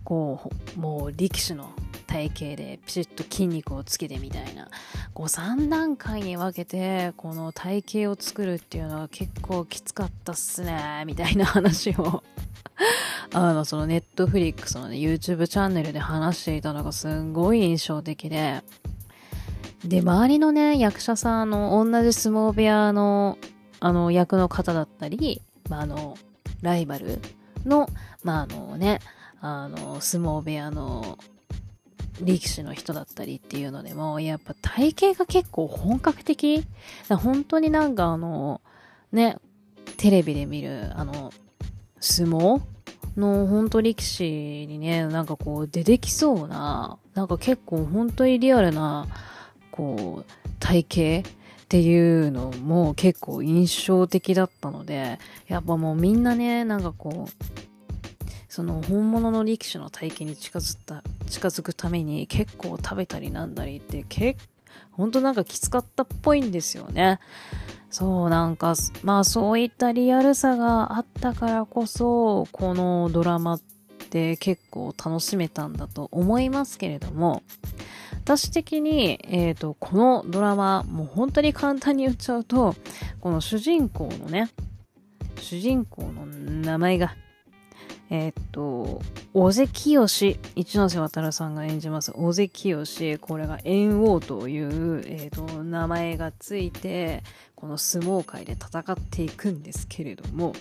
[0.04, 1.72] こう、もう力士の
[2.06, 4.68] 体型でピシッと筋肉をつけてみたいな、
[5.12, 12.22] こう3段階に分けてこの体型を作るっていうのは結構きつかったっすね、みたいな話を
[13.32, 18.62] あの、そのネットフリックスのね、YouTube チャンネルで話していたのがすんごい印象的で、
[19.88, 23.38] で、周りのね、役者さん、の、同じ相撲部屋の、
[23.80, 26.16] あの、役の方だったり、まあ、あの、
[26.62, 27.20] ライバル
[27.64, 27.88] の、
[28.22, 29.00] まあ、あのね、
[29.40, 31.18] あの、相撲部屋の
[32.20, 36.64] 力士の人だったりっていうのでも、やっぱ体型が結構本格的。
[37.08, 38.60] 本当になんかあの、
[39.12, 39.36] ね、
[39.98, 41.32] テレビで見る、あの、
[42.00, 42.60] 相撲
[43.16, 44.24] の本当力士
[44.66, 49.06] にね、なんかこう出てきそうな、なんか結構本当にリアルな、
[49.76, 51.32] こう、体型っ
[51.68, 57.44] ていうのも結構印象的だったので、やっぱもうみんなね、なんかこう、
[58.48, 64.40] その本物の力士の体型に近づった、近づくために結構食べたりなんだりって結
[64.92, 67.20] ほんとなんかきつかったっぽいんですよね。
[67.90, 73.60] そうなんか、まあそういったリアルさがあったからこそ、このドラマっ
[74.10, 77.42] て結構楽しめたんだと思いますけれども、
[78.26, 82.74] 私的に、えっ、ー、と、このドラマ、もう本当に簡単に言っちゃうと、
[83.20, 84.50] この主人公のね、
[85.40, 87.14] 主人公の名前が、
[88.10, 89.00] えっ、と、
[89.32, 90.04] 尾瀬清
[90.56, 92.84] 一ノ瀬渡さんが演じます尾瀬清
[93.20, 97.22] これが猿王という、えーと、名前がついて、
[97.54, 100.52] この相撲界で戦っていくんですけれども、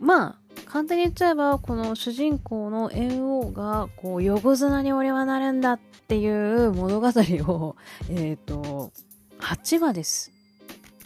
[0.00, 7.76] まあ、簡単に言っちゃえば、この主人公の猿王が、こう、横綱に俺はなるんだっていう物語を、
[8.08, 8.92] えっ、ー、と、
[9.38, 10.32] 8話です。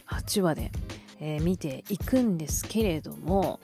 [0.07, 0.71] 8話で、
[1.19, 3.59] えー、見ていくんですけれども、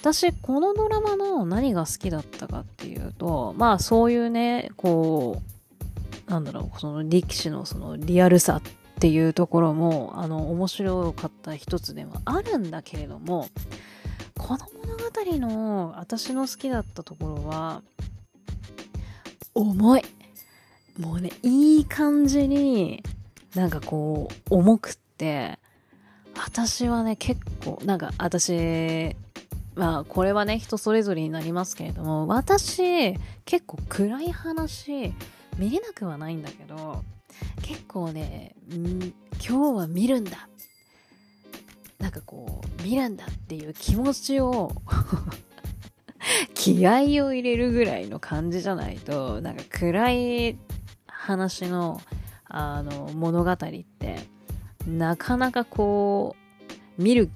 [0.00, 5.40] 私、このドラマの何が好きだったかっていうと、まあそういうね、こ
[6.26, 8.62] う、なんだろう、その力士のそのリアルさっ
[8.98, 13.48] ていうところも、あの、面白かった一つではあるんだけれども、
[14.42, 17.82] この物語の私の好きだったところは、
[19.54, 20.02] 重い。
[20.98, 23.04] もうね、いい感じに、
[23.54, 25.60] なんかこう、重くって、
[26.36, 29.14] 私はね、結構、なんか私、
[29.76, 33.14] まあ、これはね、人それぞれになりますけれども、私、
[33.44, 35.14] 結構暗い話、
[35.56, 37.04] 見れなくはないんだけど、
[37.62, 40.48] 結構ね、今日は見るんだ。
[42.02, 44.72] なんかこう、見るんだっていう気持ちを
[46.52, 50.58] 気合を入れるぐらいの感じじゃないと、なんか暗い
[51.06, 52.00] 話の、
[52.48, 53.84] あの、物語って、
[54.84, 56.34] なかなかこ
[56.98, 57.30] う、見る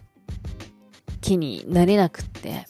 [1.21, 2.67] 気になれなくって。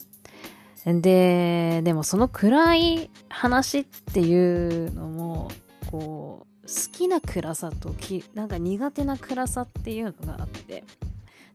[0.85, 5.49] で、でもその暗い話っていうのも、
[5.89, 10.83] こう、好きな暗さとき、なんか苦手な暗さっていうのがあって、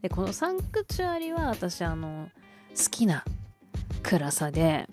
[0.03, 2.29] で、このサンクチュアリは私、あの、
[2.75, 3.23] 好きな
[4.03, 4.89] 暗さで、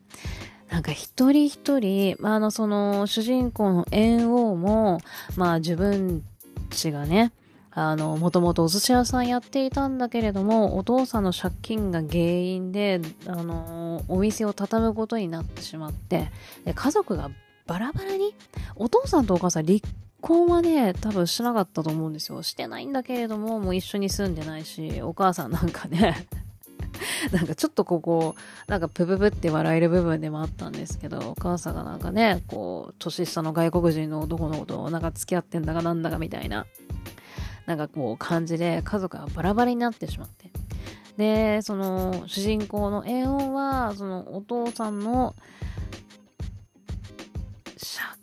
[0.70, 5.00] なんか一人一人、まあ、あの、その、主人公の猿王も、
[5.36, 6.22] まあ自分
[6.70, 7.32] ちがね、
[7.72, 16.30] あの、もともとお寿司屋さんやっていたんだけれども、お父さんの借金が原因で、あの、お店を畳むことになってしまって、
[16.64, 17.32] で家族が
[17.66, 18.32] バラバラに、
[18.76, 19.80] お父さんとお母さん離
[20.20, 22.42] 婚はね、多分しなかったと思うんですよ。
[22.42, 26.26] してないんだけれども、もう一緒に住んでないし、お母さんなんかね
[27.32, 28.34] なんかちょっとここ、
[28.66, 36.66] なんかプププって笑える部分でもあったんですけど、お母さんがなんかね、こう、年下の外国人の男の子となんか付き合ってんだかなんだかみたいな
[37.66, 40.50] なんかこう感じで家族がバラバラになってしまって。
[41.16, 45.34] で、その主人公のエオンは、そのお父さんの
[47.76, 48.18] 借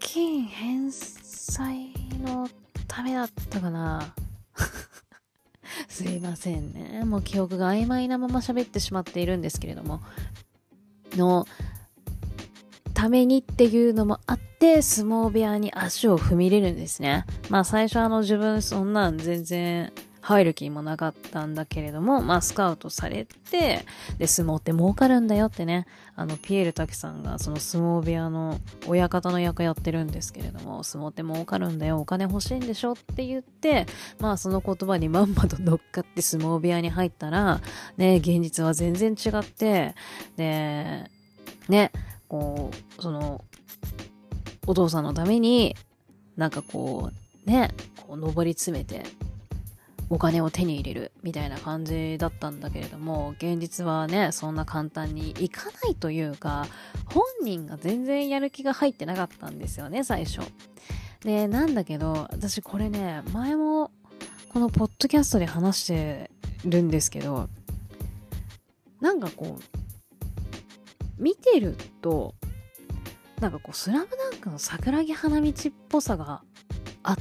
[0.00, 1.19] 金返済
[2.22, 2.48] の
[2.86, 4.14] ためだったかな。
[5.88, 7.04] すいませんね。
[7.04, 10.00] もう記憶が曖昧なまま喋ってしまっているんですけれども、
[11.16, 11.46] の
[12.94, 17.24] ためにっていうのもあって、相撲部屋に足を踏み入れるんですね。
[17.48, 19.92] まあ最初あの自分そんなん全然
[20.30, 23.84] 入る気もなかったんだけれども、まあスカウトされて、
[24.18, 33.86] で、相撲って儲かるんだよってね、あの、ピエール滝さんがその相撲部屋の親方の役やってるんですけれども、相撲って儲かるんだよ、お金欲しいんでしょって言って、
[34.20, 37.60] まあその言葉にまんまと乗っかって相撲部屋に入ったら、
[37.96, 39.96] ね、現実は全然違って、
[40.36, 41.10] で、
[41.68, 41.90] ね、
[42.28, 43.44] こう、その、
[44.68, 45.74] お父さんのために、
[46.36, 47.10] なんかこ
[47.46, 47.74] う、ね、
[48.06, 49.04] こう、登り詰めて、
[50.10, 56.66] お金を手に入れるみたいな感じだったんだけれども、現実はね、そんな簡単にいかないというか、
[57.14, 60.40] 本人が全然やる気が入ってなかったんですよね、最初。
[61.20, 63.92] で、なんだけど、私これね、前も
[64.48, 66.30] このポッドキャストで話して
[66.64, 67.48] るんですけど、
[69.00, 72.34] なんかこう、見てると、
[73.40, 76.42] なんかこう、スラムダンクの桜木花道っぽさが
[77.04, 77.16] あっ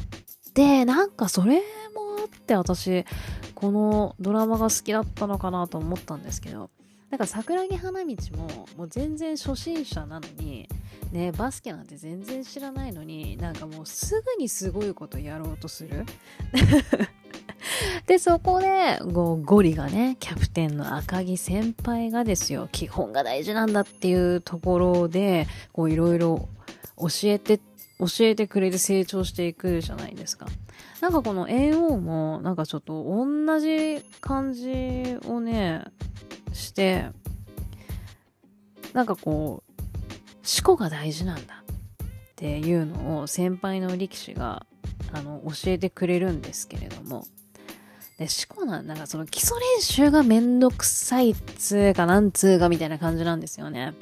[0.60, 1.62] て、なんかそれも
[2.20, 3.06] あって私、
[3.56, 6.70] このドラマが好きだったのかなと思ったんですけど、
[7.10, 10.68] なんか桜木花道ももう全然初心者なのに、
[11.14, 16.06] ね、バスケなんて全然知らないのに、なんかもうすぐにすごいことやろうとする。
[18.06, 26.50] で、そこで、ゴリがね、キャプテンの赤木先輩がですよ、基本が大事なんだっていうところで、こういろいろ
[26.98, 27.62] 教えて、
[28.00, 30.48] 教えてくれて成長していくじゃないですか。
[31.02, 35.84] なんかこの AO も、なんかちょっと同じ感じをね、
[36.54, 37.08] して、
[38.94, 39.72] なんかこう、
[40.62, 44.66] 思考が大事なんだっていうのを先輩の力士が
[45.12, 47.26] あの教えてくれるんですけれども
[48.20, 53.94] で、しこなん、なんかその基礎練習がめんどくさいっつうかなんつうかみたいな感じなんですよね。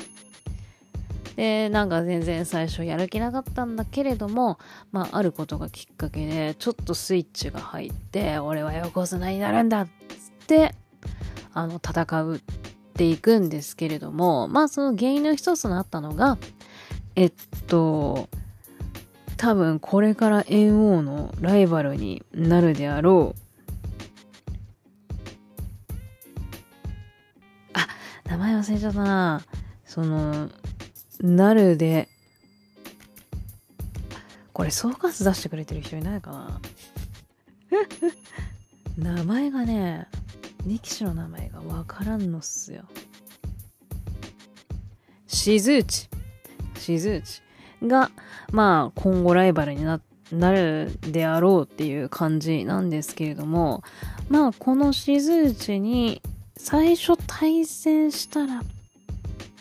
[1.38, 4.58] で、なんか全然最初やる気なかったんだけれども、
[4.92, 10.74] まあ、あることがきっかけで、ちょっとスイッチが入って、俺は横綱になるんだっつって、
[11.54, 12.40] あの、戦うっ
[12.96, 16.40] ていくんですけれども、まあ、その原因の一つになったのが、
[17.16, 17.34] えっ
[17.68, 18.30] と、
[19.38, 23.42] 多分これから猿王のライバルになるであろう
[27.74, 27.88] あ
[28.28, 29.42] 名前忘れちゃったな。
[29.86, 30.50] その、
[31.22, 32.10] なるで、
[34.54, 36.62] これ総括出してくれてる人いないかな？
[39.16, 40.08] 名前がね、
[40.66, 42.84] 力士の名前がわからんのっすよ。
[45.28, 46.10] しずうち、
[46.76, 47.42] しずうち
[47.88, 48.12] が、
[48.52, 50.02] まあ、今後ライバルにな
[50.32, 53.84] なるであろうっていう感じなんですけれども、
[54.30, 56.22] まあ、このしずうちに
[56.58, 58.64] 最初対戦したら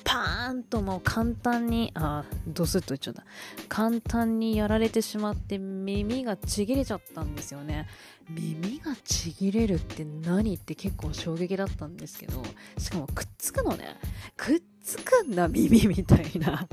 [0.06, 3.24] パーンともう簡単に、あ、ドスッと言っちゃった。
[3.68, 7.88] 簡単にやられてしまって耳がちぎれちゃったんですよね。
[8.30, 12.42] 耳がちぎれるって何って結構衝撃だったんですけど、
[12.78, 13.98] しかもくっつくのね。
[14.36, 16.68] くっつくんだ、耳みたいな。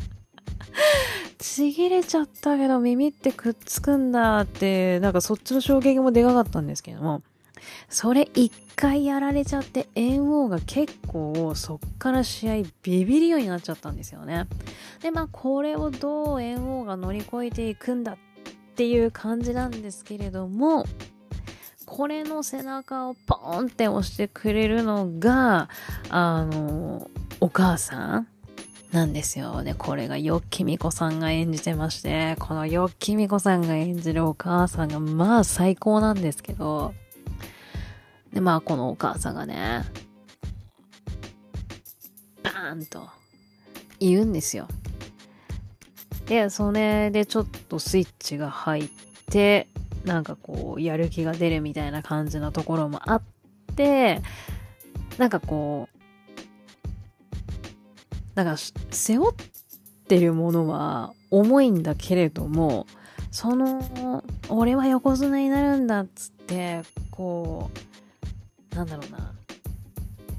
[1.39, 7.23] ちぎれちゃったけど耳ってくっつくんだって、なんかそっちの衝撃もでかかったんですけども、
[7.89, 14.47] それ一回やられちゃって猿王が結構そっから試合ビビるようになっちゃったんですよね。
[15.01, 18.17] で、まあこれをどう猿王が乗り越えていくんだっ
[18.75, 20.85] ていう感じなんですけれども、
[21.85, 25.69] これの背中をポーンって押してくれるのが、
[26.09, 27.09] あの、
[27.39, 28.27] お母さん
[28.91, 29.63] なんですよ。
[29.63, 36.93] で、これがよっきみこさんが演じてまして、このよっきみこさんが演じるお母さんがまあ最高なんですけど、
[38.33, 39.83] で、まあ、このお母さんがね、
[42.43, 43.07] バーンと
[43.99, 44.67] 言うんですよ。
[46.25, 48.89] で、それでちょっとスイッチが入っ
[49.29, 49.67] て、
[50.05, 53.21] なんかこう、やる気が出るみたいな感じのところもあっ
[53.75, 54.21] て、
[55.17, 55.97] なんかこう、
[58.35, 58.55] なんか
[58.89, 59.35] 背負っ
[60.07, 62.87] てるものは重いんだけれども、
[63.31, 66.81] その、俺は横綱になるんだっつって、
[67.11, 67.92] こう、
[68.75, 69.33] なんだろうな、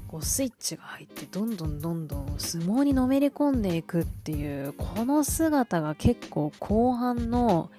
[0.07, 7.69] こうスイッチが入ってどんどんどんどん相撲にのめり込んでいくっていう、この姿が結構後半の、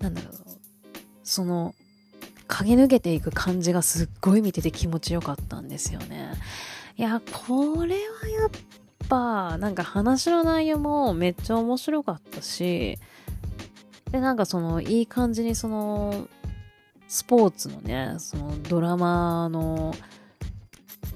[0.00, 0.32] なんだろう、
[1.22, 1.74] その、
[2.46, 6.32] 駆け抜けていく感じがすっごい見てて気持ちよかったんですよね。
[6.96, 8.50] いや、これはやっ
[9.08, 12.98] ぱ、なんか話の内容もめっちゃ面白かったし、
[14.10, 16.28] で、なんかその、いい感じにその、
[17.08, 19.94] スポーツのね、そのドラマの、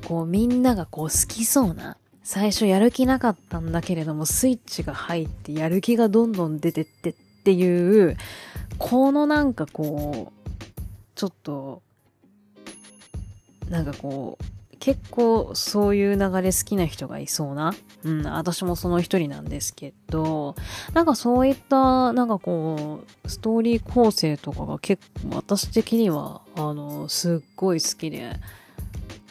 [0.09, 7.15] こうみんながこう好きそうな、最初やる気なかったんだけれども、スイッチが入ってやる気がどんどん出てってっ
[7.45, 8.17] ていう、
[8.79, 10.51] このなんかこう、
[11.15, 11.83] ちょっと、
[13.69, 14.45] なんかこう、
[14.83, 17.73] 結構そういう流れ好きな人がいそうな。
[18.03, 20.57] うん、私もその一人なんですけど、
[20.93, 28.33] なんかそういった、なんかこう、ストーリー構成とかが結構私的には、あの、すっごい好きで、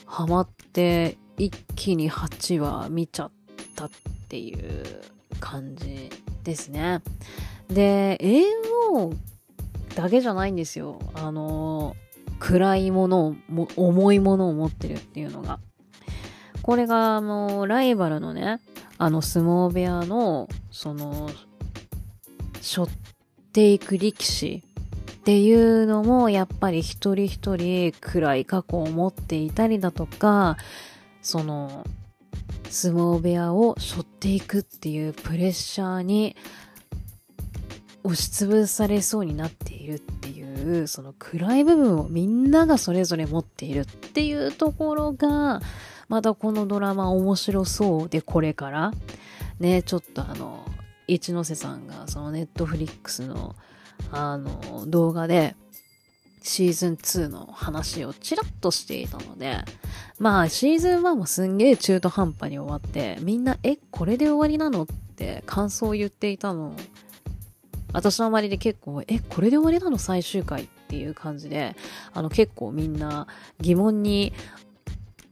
[0.05, 3.31] ハマって一気に8話見ちゃっ
[3.75, 3.89] たっ
[4.29, 4.85] ていう
[5.41, 6.09] 感じ
[6.45, 7.01] ですね。
[7.67, 8.43] で、英
[8.89, 9.13] 語
[9.95, 10.97] だけじゃないんですよ。
[11.13, 11.97] あの、
[12.41, 15.59] 暗いものをも、重いものを持ってるっていうのが。
[16.63, 18.59] これが、あの、ライバルのね、
[18.97, 21.29] あの、相撲部屋の、その、
[22.59, 22.91] 背負っ
[23.53, 24.63] ていく力士
[25.11, 30.57] っていうのも、やっぱり一人一人暗い過去を持っていたりだとか、
[31.21, 31.85] その、
[32.71, 36.35] 相撲部屋を背負っていくっていうプレッシャーに
[38.03, 45.61] 押しつぶされそうになっているっていうその暗い部分をみんながそれぞれ持っているっていうところが
[46.09, 48.91] またこのドラマ面白そうでこれから。
[49.59, 50.65] ねちょっとあの
[51.07, 53.55] 一ノ瀬さんがそのネットフリックスの
[54.11, 55.55] あの動画で
[56.41, 59.59] シーズン2の話をちらっとしていたので、
[60.17, 64.83] まあシーズン1もすんげえ中途半端に終わって、みんな、え、これで終わりなの？
[64.83, 66.73] って感想を言っていたの。
[67.93, 71.75] 私の周りで結構、え、これで終わりなの最終回っていう感じで、
[72.13, 73.27] あの結構みんな
[73.59, 74.33] 疑問に、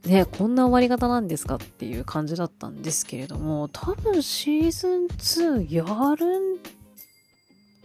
[0.04, 5.84] ね、こんな終わり方なんですかっていう感じだったんですけれども、多分シーズン2や
[6.16, 6.60] る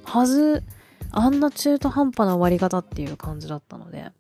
[0.04, 0.64] はず、
[1.12, 4.12] あんな中途半端な終わり方っていう感じだったので、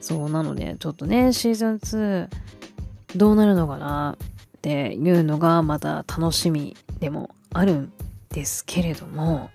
[0.00, 2.28] そうなので、ちょっとね、シーズン2
[3.16, 7.92] どうなるのかなっていうのがまた楽しみでもあるん
[8.30, 9.50] ですけれども、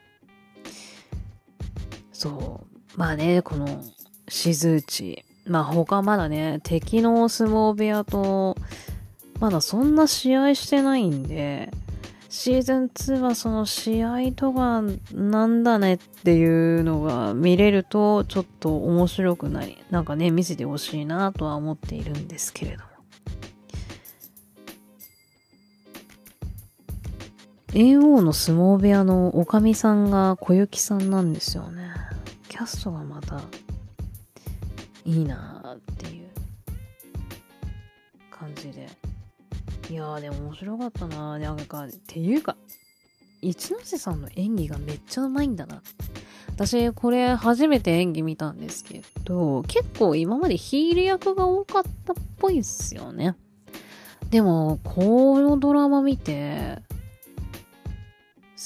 [2.18, 2.98] そう。
[2.98, 3.84] まあね、この、
[4.28, 5.24] 静内。
[5.46, 8.58] まあ他まだね、敵の相撲部屋と、
[9.40, 11.70] まだそんな試合してないんで、
[12.28, 14.82] シーズン2はその試合とか
[15.14, 22.84] なんだねっていうのが見れるとちょっと面白くなり、なんかね、見せてほしいなとは思っているんですけれど
[27.74, 27.80] も。
[27.80, 31.88] 猿王の相撲部屋のおかみさんが小雪さんなんですよね。
[32.50, 33.40] キャストがまた
[35.06, 36.28] いいなーっていう
[38.32, 38.88] 感じで
[39.90, 42.58] いやーでも面白かったなーなんかっていうか
[43.42, 45.82] 一ノ瀬さんの演技がめっちゃうまいんだな
[46.50, 53.36] 私これ初めて演技見たんですけど結構今までヒール役が多かったっぽいっすよね
[54.32, 56.80] でもこのドラマ見て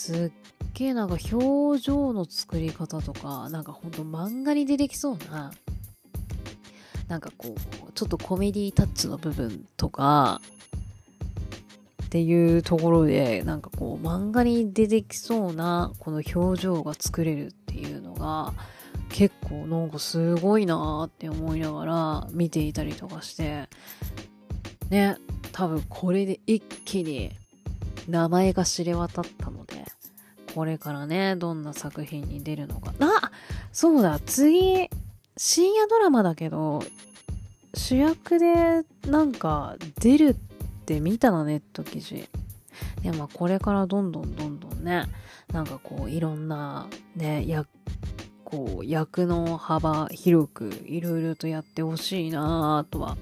[0.02, 0.32] すっ
[0.74, 5.52] げえなんか表情の作り方とかなんかほんと漫画に出てきそうな
[7.08, 7.54] なんかこ
[7.88, 10.42] うちょっとコメディタッチの部分とか
[12.06, 18.54] っていうところでなんかこう漫画に出てきそうなこの表情が作れるっていうのが
[19.10, 23.70] 結構なんかすごいなーって思いながら見ていたりとかして
[24.90, 25.18] ね
[25.52, 27.34] 多分これで一気に
[28.08, 29.86] 名前が知れ渡ったので
[30.54, 32.94] これからねどんな作品に出るのか。
[33.00, 33.32] あ
[33.72, 34.20] そうだ。
[34.20, 34.90] 次
[35.38, 36.84] 深夜ドラマだけど
[37.74, 40.36] 主役でなんか出るっ
[40.86, 42.28] て見たなネット記事。
[43.02, 45.06] でまあこれからどんどんどんどんね
[45.54, 47.70] なんかこういろんなね役
[48.44, 53.18] こう役の幅広くいろいろとやってほしいなぁとは。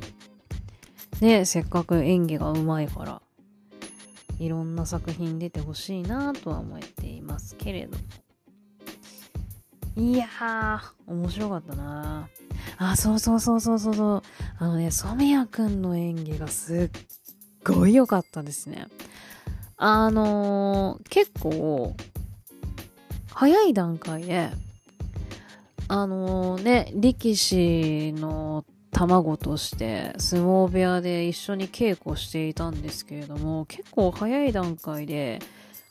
[1.21, 3.21] ねせっかく演技がうまいから。
[4.39, 8.03] いろんな作品出てほしいなとは思っていますけれども
[9.95, 12.29] いやー、面白かったな
[12.77, 14.21] あ、そうそうそうそうそうそう。
[14.57, 16.99] あのね、染谷くんの演技がすっ
[17.65, 18.87] ごい良かったですね。
[19.75, 21.95] あのー、結構、
[23.33, 24.49] 早い段階で、
[25.89, 35.39] あのー、ね、力士の卵として相撲部屋で一緒に稽古していたんですけれども、結構早い段階で、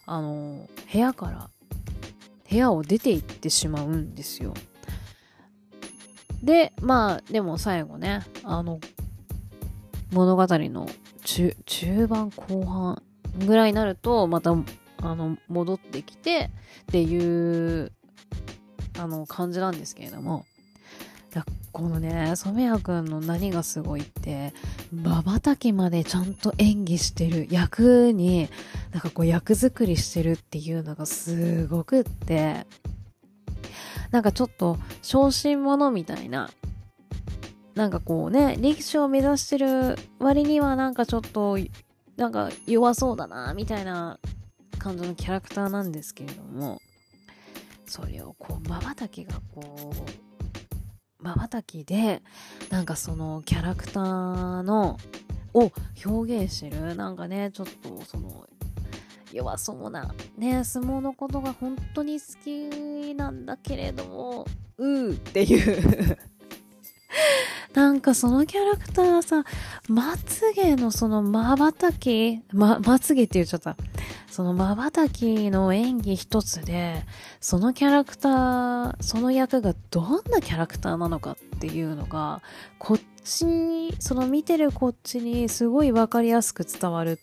[0.07, 1.51] あの、部屋から
[2.51, 4.55] 部屋を出て行ってしまうんですよ。
[6.43, 8.81] で、まあ、でも最後ね、あの、
[10.13, 10.89] 物語の
[11.25, 13.03] 中、中盤後半
[13.47, 14.55] ぐらいになると、また、
[15.03, 16.51] あの、戻ってきて
[16.83, 17.93] っていう、
[18.99, 20.47] あの、感じなんですけれども、
[21.73, 24.53] このね、染谷くんの何がすごいって、
[24.93, 27.47] 瞬きまでちゃんと演技してる。
[27.51, 28.49] 役に、
[28.91, 32.67] なんかこう役作りしてるっていうのがすごくって、
[34.11, 36.51] なんかちょっと小心者みたいな、
[37.75, 41.59] なんかこうね、力士を目指してる割にはなんかちょっと、
[42.17, 44.19] なんか弱そうだな、みたいな
[44.79, 46.81] 感じのキャラクターなんですけれども、
[47.87, 50.28] それをこう、瞬きがこう、
[51.21, 52.23] 瞬きで
[52.71, 54.99] なんかそのキャラクターの
[55.55, 55.73] を
[56.05, 56.95] 表現してる。
[56.95, 58.47] なんかねちょっとその
[59.33, 64.47] 弱そうなね相撲のことが本当に好きなんだけれども
[64.79, 66.19] うーっていう。
[67.75, 69.45] なんかそのキャラクターさ
[69.89, 73.77] まつげのその瞬きままつげって言っちゃった
[74.39, 77.03] その瞬きの演技一つで、
[77.41, 82.41] そのキャラクター、その役がどんなキャラクターなのかっていうのが、
[82.79, 87.19] こっちに、その見てるこっちにすごいわかりやすく伝わる。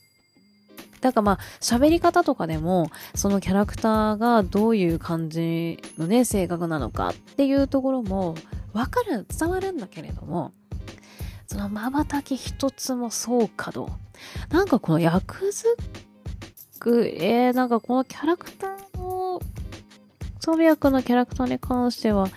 [1.00, 8.36] だからまあ、喋り方とかでも、そのキャラクターがどういう感じのね、性格なのかっていうところも、
[8.76, 10.52] わかる、伝わるんだけれども、
[11.48, 13.90] その瞬き一つもそうかと。
[14.50, 15.78] なんかこの役作
[16.86, 19.42] く、えー、なんかこのキャラクターの、
[20.40, 22.28] ソビア君のキャラクターに関しては、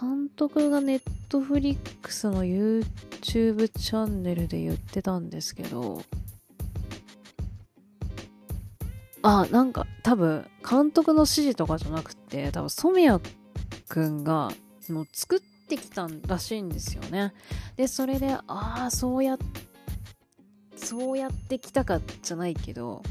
[0.00, 6.02] 監督がネットフリックスの YouTube チャンネルで言ってたんですけど、
[9.20, 13.20] あ、なんか多分監督の指示とかじゃなくて、多分染谷
[13.88, 14.50] くんが
[14.88, 15.40] もう作っ
[15.76, 17.32] てきたらしいんですよね。
[17.76, 19.38] で、それで、ああ、そうや、
[20.76, 23.02] そうやってきたかじゃないけど、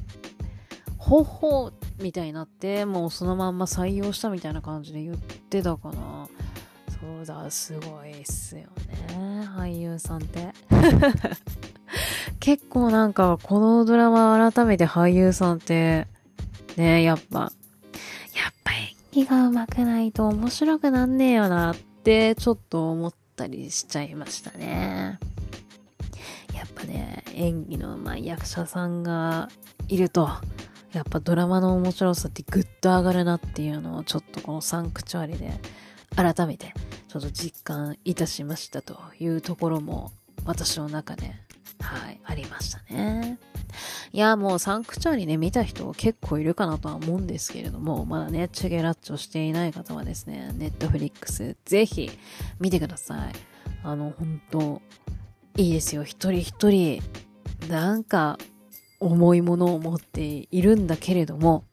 [0.98, 6.30] ほほみたいになってもうそのまんま採用したみたいな感じで言ってたかな。
[6.88, 8.68] そうだすごいっすよ
[9.10, 9.48] ね。
[9.58, 10.54] 俳優さんって。
[12.40, 16.08] 結構なんかこのドラマ改めて俳優さんって
[16.78, 17.40] ねやっぱ。
[17.40, 17.52] やっ
[18.64, 25.20] ぱ演技が上手くないと面白くなんねえよなっってちょっと思ったりしちゃいましたね。
[26.56, 29.50] やっぱね演技のうまい役者さんが
[29.88, 30.30] いると
[30.94, 35.52] やっぱドラマの面白さってぐっと上がるなっていうのをちょっとこのサンクチュアリで
[36.16, 36.74] 改めて
[37.08, 40.12] ちょっと実感いたしましたというところも
[40.44, 41.34] 私の中で
[41.82, 43.40] はいありましたね。
[44.12, 52.12] いやもうサンクチュアリね見た人結構いるかなとは思うんですけれどもまだねチェゲラッチョしていない方はですねネットフリックスぜひ
[52.60, 53.34] 見てください。
[53.84, 54.82] あの本当
[55.58, 57.02] いいですよ一人一人
[57.68, 58.38] なんか
[59.02, 61.66] 重いものを持っているんだけれども、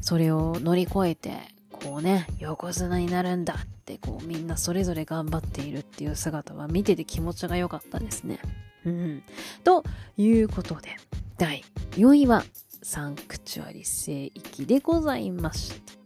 [0.00, 1.38] それを乗り越えて、
[1.70, 8.40] こうね、横綱になるんだって、こうみんなそれぞれ頑張っているっていう姿は見てて気持ちが良かったですね。
[8.86, 9.22] うん。
[9.64, 9.84] と
[10.16, 10.96] いうことで、
[11.36, 12.44] 第4位は、
[12.82, 16.00] サンクチュアリ聖域でございました。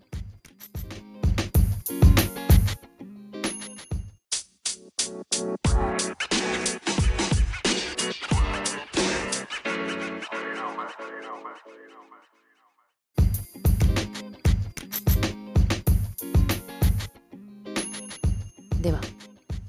[18.80, 19.00] では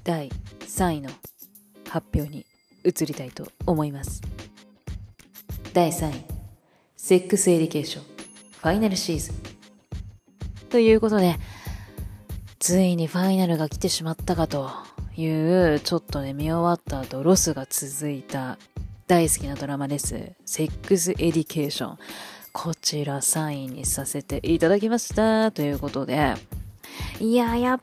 [0.04, 0.28] 第
[0.60, 1.08] 3位の
[1.88, 2.44] 発表に
[2.86, 4.22] 移りたいと思います。
[5.72, 6.24] 第3位
[6.96, 9.34] セックスエデュケーションファイナルシーズン。
[10.70, 11.36] ということで
[12.58, 14.70] ついにファイナルが来てしまったかと
[15.16, 18.58] いうちょっとね見終わった後ロスが続いた
[19.06, 20.32] 大好きなドラマです。
[20.44, 21.98] セックスエデュケーション。
[22.52, 25.52] こちら3位にさせていただきました。
[25.52, 26.34] ということで。
[27.20, 27.80] いややっ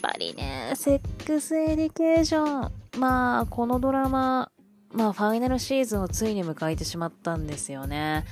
[0.00, 2.87] ぱりね、セックスエデュケーション。
[2.98, 4.50] まあ、このドラマ、
[4.92, 8.24] まあ、ファイナルシーズンをついに迎えてしまったんですよね。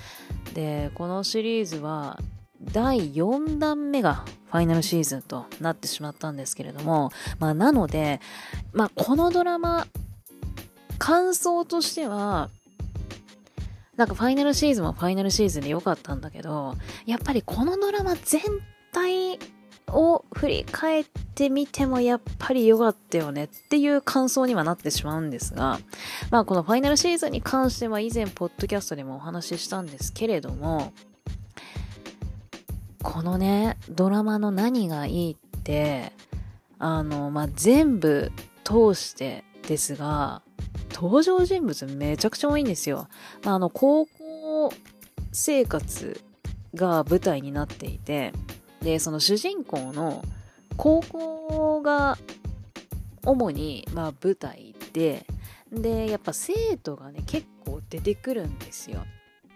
[0.54, 2.18] で、このシリーズは、
[2.72, 8.20] 第4弾目がファイナルシーズンとなってしまったんですけれども、まあ、なので、
[8.72, 9.86] まあ、このドラマ、
[10.98, 12.50] 感想としては、
[13.96, 16.74] なんかファイナルシーズンはファイナルシーズンで良かったんだけど、
[17.06, 18.42] やっぱりこのドラマ全
[18.92, 19.38] 体
[19.88, 25.78] を振り返ってみてもやっぱり良かったよねっていう感想にはなってしまうんですが、
[26.30, 30.92] まあこのファイナルシーズンに関しては以前ポッドキャストでもお話ししたんですけれども、
[33.02, 36.12] このね、ドラマの何がいいって、
[36.78, 38.32] あの、まあ全部
[38.64, 40.42] 通してですが、
[40.92, 43.08] 登場人物めちゃくちゃ多いんですよ。
[43.44, 44.72] まああの、高校
[45.32, 46.20] 生活
[46.74, 48.32] が舞台になっていて、
[48.82, 50.24] でその主人公の
[50.76, 52.18] 高校が
[53.24, 55.26] 主に、まあ、舞台で
[55.72, 59.04] でやっぱ生徒がね結構出てくるんですよ。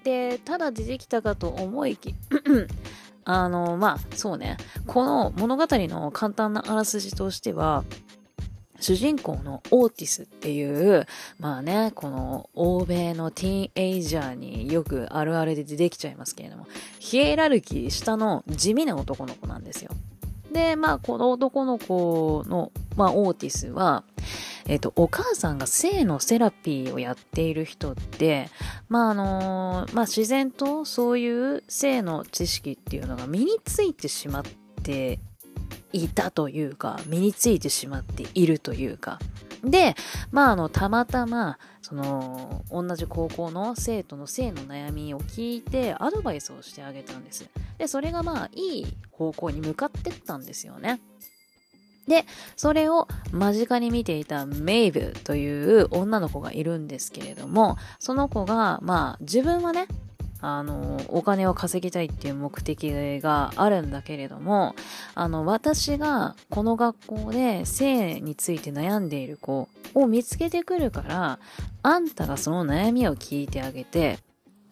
[0.02, 2.14] でただ出てきたかと思いき
[3.24, 4.56] あのまあそうね。
[4.86, 7.84] この物語の簡単なあらすじとしては
[8.80, 11.06] 主人公のオーティスっていう、
[11.38, 16.66] まあね、この欧米のティーンエイジャーによくあるあるで出てきちゃいますけれども、
[16.98, 19.90] ヒエラルキー下の地味な男の子なんですよ。
[20.52, 24.04] で、まあこの男の子の、まあオーティスは、
[24.66, 28.48] えっ、と、お母さんが性のセラピーをやっている人って、
[28.88, 34.42] まああのまあ自然とそういう性の知識っていうのが身についてしまっ
[34.82, 35.18] て
[35.92, 39.18] いたというか、身についてしまっているというか。
[39.62, 39.94] で、
[40.30, 47.48] まあ、あの、たまたま、その、同じ高校の生徒の性の悩みを聞いて、アドバイスをしてあげたんです。
[47.78, 51.00] で、それがまあ、いい方向に向かってったんですよね。
[52.08, 52.24] で、
[52.56, 59.86] それを間近に見ていたメイブという女の子がいるんですけれども、その子が、まあ、自分はね、
[60.40, 64.74] あの、お金を稼ぎたいっていう目的があるんだけれども、
[65.14, 71.38] あの、私がこの学校で性について悩んでいる子を見つけてくるから、
[71.82, 74.18] あんたがその悩みを聞いてあげて、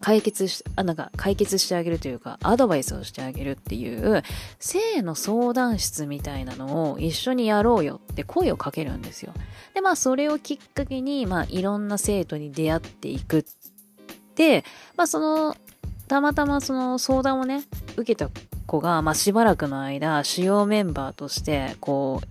[0.01, 4.23] 解決し、あ、なんか解決してあげるというか、アドバイスをしてあげるっていう、
[4.59, 9.33] 性の相談室みたいなのを一緒にやろうよって声をかけるんですよ。
[9.73, 13.45] で、まあそれをきっかけに、まあいろんな生徒に出会っていく
[14.39, 14.63] で、
[14.95, 15.57] まあその、
[16.07, 17.65] たまたまその相談をね、
[17.97, 18.31] 受けた
[18.65, 22.21] 子が、まあしばらくの間、主要メンバーとして、こ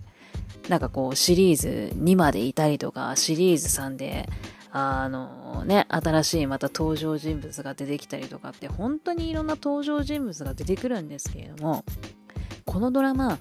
[0.67, 4.27] う、なんかこうシリーズ2までいたりとか、シリーズ3で、
[4.71, 11.85] あのね、新しいまた登場人物が出てきたりとかって、本当にいろんな登場人物が出てくるんですけれども、
[12.65, 13.37] このドラマ、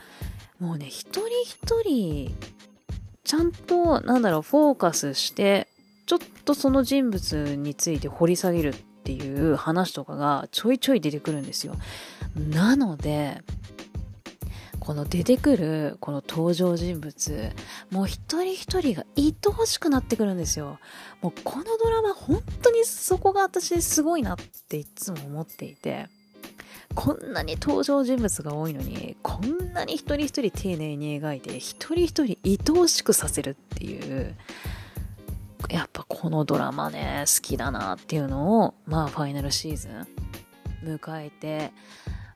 [0.61, 2.37] もうね、一人一人、
[3.25, 5.68] ちゃんと、なんだろう、フォーカスして、
[6.49, 11.75] とその人物について掘り下げるっていう話とかがちょいちょい出てくるんですよ。
[12.51, 13.43] なので、
[14.81, 17.51] この出てくるこの登場人物、
[17.91, 20.79] もう一人一人が愛おしくなってくるんですよ。
[21.21, 24.37] もうこのドラマ本当にそこが私すごいなっ
[24.69, 26.09] ていつも思っていて、
[26.95, 34.35] こんなに登場人物が多いのに、こんなに一人一人丁寧に描いて、一人一人愛おしくさせるっていう、
[35.71, 40.07] やっぱこのドラマね、好きだなっていうのを、まあファイナルシーズン
[40.85, 41.73] 迎えて、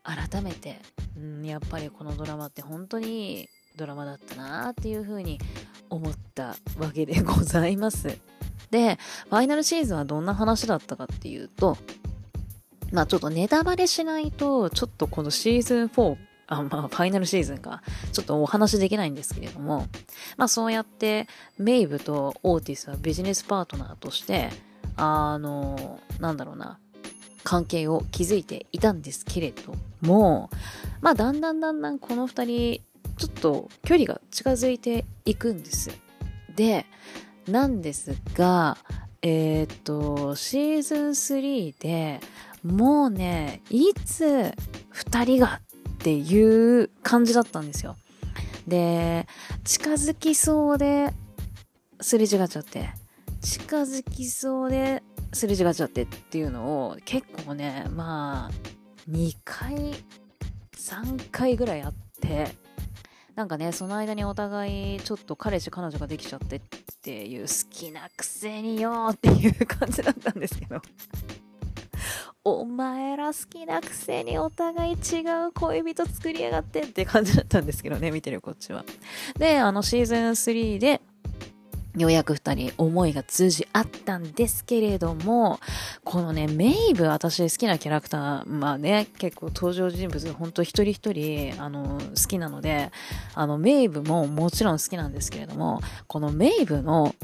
[0.02, 0.80] 改めて、
[1.16, 5.38] うん、やっぱりこのドラマって本当にドラマだったなっていうふうに
[5.88, 8.18] 思ったわけでございます。
[8.70, 8.98] で、
[9.28, 11.76] ファイナルシーズンはどんな話だったかっていうと、
[12.90, 16.16] まあちょっとネタバレしないと、ちょっとこのシーズン4、
[16.58, 17.82] あ、まあ、ファイナルシーズンが、
[18.12, 19.86] ちょっとお話できないんですけれども、
[20.36, 21.28] まあそうやって、
[21.58, 24.50] メイブとオーティスはビジネスパートナーとして、
[24.96, 26.78] あの、なんだろうな、
[27.44, 30.50] 関係を築いていたんですけれども、
[31.00, 32.80] まあだんだんだんだんこの二人、
[33.16, 35.90] ちょっと距離が近づいていくんです。
[36.54, 36.86] で、
[37.46, 38.76] なんですが、
[39.22, 42.20] えー、っと、シーズン3で、
[42.64, 44.52] もうね、いつ
[44.90, 45.71] 二人がっ
[46.02, 47.96] ていう感じだったんですよ。
[48.66, 49.26] で、
[49.64, 51.12] 近づきそうで
[52.00, 52.90] すれ違っちゃって、
[53.40, 59.94] 近づきそうですれ違っちゃってっていうのを結構ね、まあ、2回、
[60.76, 62.54] 3回ぐらいあって、
[63.34, 66.60] なんかね、その間にお互いちょっと彼氏彼女ができちゃってっ
[67.02, 70.80] ていう好きなくせによっていう感じだったんですけど
[72.44, 78.84] お前ら好きなくせにお互い違う恋人作りやがってって感じだったんですけどね、見てるこっちは。
[79.38, 81.00] で、あのシーズン3で、
[81.96, 85.60] ようやく二人思いが通じ合ったんですけれども、
[86.04, 92.90] このね、メイブ、私好きなキャラクター、まあね、結構登場人物、ほんと一人一人、あの、好きなので、
[93.34, 97.14] あの、メイブももちろん好きなんですけれども、このメイブの、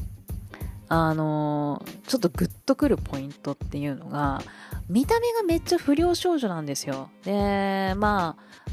[0.91, 4.43] あの、ちょっとグッとくるポイントっていうのが、
[4.89, 7.11] 見た目がめっちゃ不良少女なんですよ。
[7.25, 8.71] で、まあ、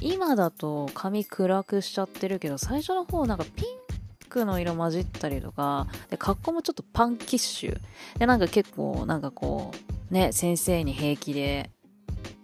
[0.00, 3.84] 今だと髪暗くしちゃってるけど、最初の方なんかピン
[4.28, 7.78] クの色混じったりとか、で、格好もちょっとパンキッシュ。
[8.18, 9.72] で、なんか結構、なんかこ
[10.10, 11.70] う、ね、先生に平気で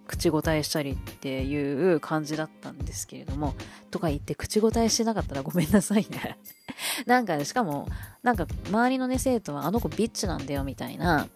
[0.07, 3.55] 口答えしたりっていう感じだったんですけれども、
[3.91, 6.39] とか言って口答えしてなかったら ごめんなさいね。
[7.07, 7.89] なんか、しかも、
[8.23, 11.29] なんか周りのね、生徒はあの子ビッチなんだよみたいな、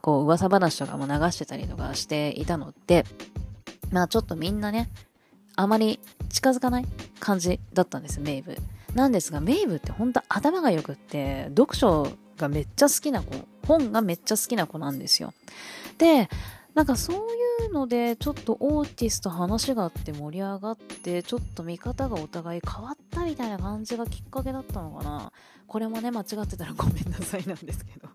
[0.00, 3.04] こう噂話とかも流してたりとかしていたので、
[3.90, 4.90] まあちょっとみんなね、
[5.56, 6.86] あまり近づかない
[7.20, 8.56] 感じだったんです、メイブ。
[8.94, 13.34] なんですが、メイブって本当頭が良くって、読書がめっちゃ好きな子、
[13.66, 15.32] 本がめっちゃ好きな子なんですよ。
[15.98, 16.28] で、
[16.74, 25.32] なんかそういうので、ちょっとオーティスと話があって盛り上がって、ちょっと見方がお互い変わったみたいな感じがきっかけだったのかな。
[25.66, 28.08] これもね、間違ってたらごめんなさいなんですけど。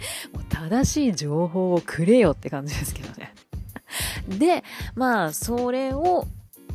[0.32, 3.34] もう正しい情報をくれよって感じですけどね。
[4.38, 6.26] で、まあ、それを、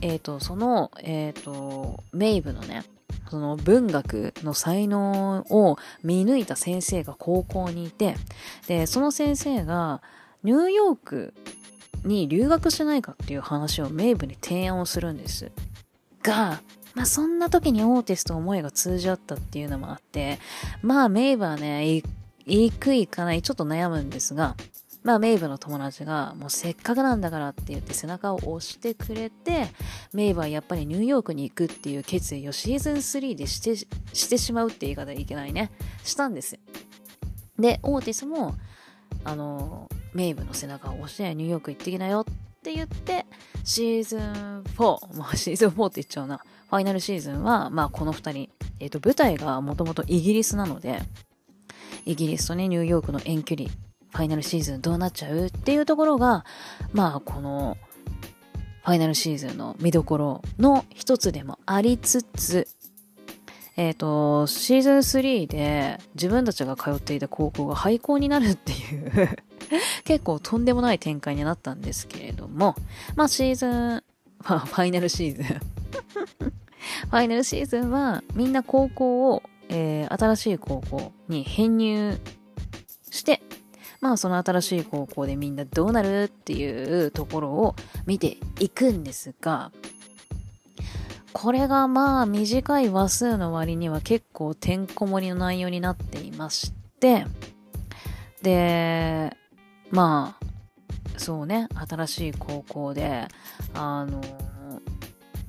[0.02, 2.84] えっ、ー、と、その、えっ、ー、と、メイブのね、
[3.30, 8.16] その文学の才能を見抜いた先生が高校にいて、
[8.68, 10.02] で、その先生が
[10.44, 11.34] ニューヨーク
[12.04, 15.52] に留学しないかっていう話をメイブに提案をするんです。
[16.22, 16.62] が、
[16.94, 20.38] まあそんな時にオーティスと思いが通じ合ったっていうのもあって、
[20.82, 22.04] まあメイブはね、
[22.46, 24.56] 行く行かないちょっと悩むんですが、
[25.04, 29.68] まあメイブの友達がもうせっかくなんだからって言って背中を押してくれて、
[30.14, 33.88] メイブはやっぱりニューヨークに行くっていう決意をシーズン3でして、し
[34.30, 35.72] てしまうって言い方いけないね。
[36.04, 36.58] したんです。
[37.60, 38.56] で、オーティスも、
[39.26, 42.26] あの、メイブの背中を押してニューヨーク行ってきなよっ
[42.64, 43.26] て言って、
[43.66, 46.38] シーズン4、まあシーズン4って言っちゃうな。
[46.70, 51.02] ファイナルシーズンは、まあこの二人、えっ、と舞台がもともとイギリスなので、
[52.06, 56.46] イギリスとね、ニューヨークの遠距離、ファイナルシーズンどうなっちゃうっていうところが、
[56.92, 57.78] まあ、この、
[58.84, 62.68] ファイナルシーズンの見どころの一つでもありつつ、
[63.78, 69.30] えっ、ー、と、シーズン3で自分たちが通っていた高校が廃校になるっていう
[70.04, 72.76] 結構とんでもない展開になったんですけれども、
[73.16, 74.04] まあシーズン、
[74.42, 75.46] ファイナルシーズン。
[77.10, 82.20] ファイナルシーズンはみんな高校をえー、新しい高校に編入
[83.10, 83.42] して、
[84.02, 89.72] まあその新しい高校でみんなどうなるっていうところを見ていくんですが、
[91.32, 97.26] これがまあ短い話数の割には結構てんこ盛りの内容になっていまして、
[98.42, 99.36] で、
[99.90, 103.28] まあ、そうね、新しい高校で、
[103.74, 104.22] あの、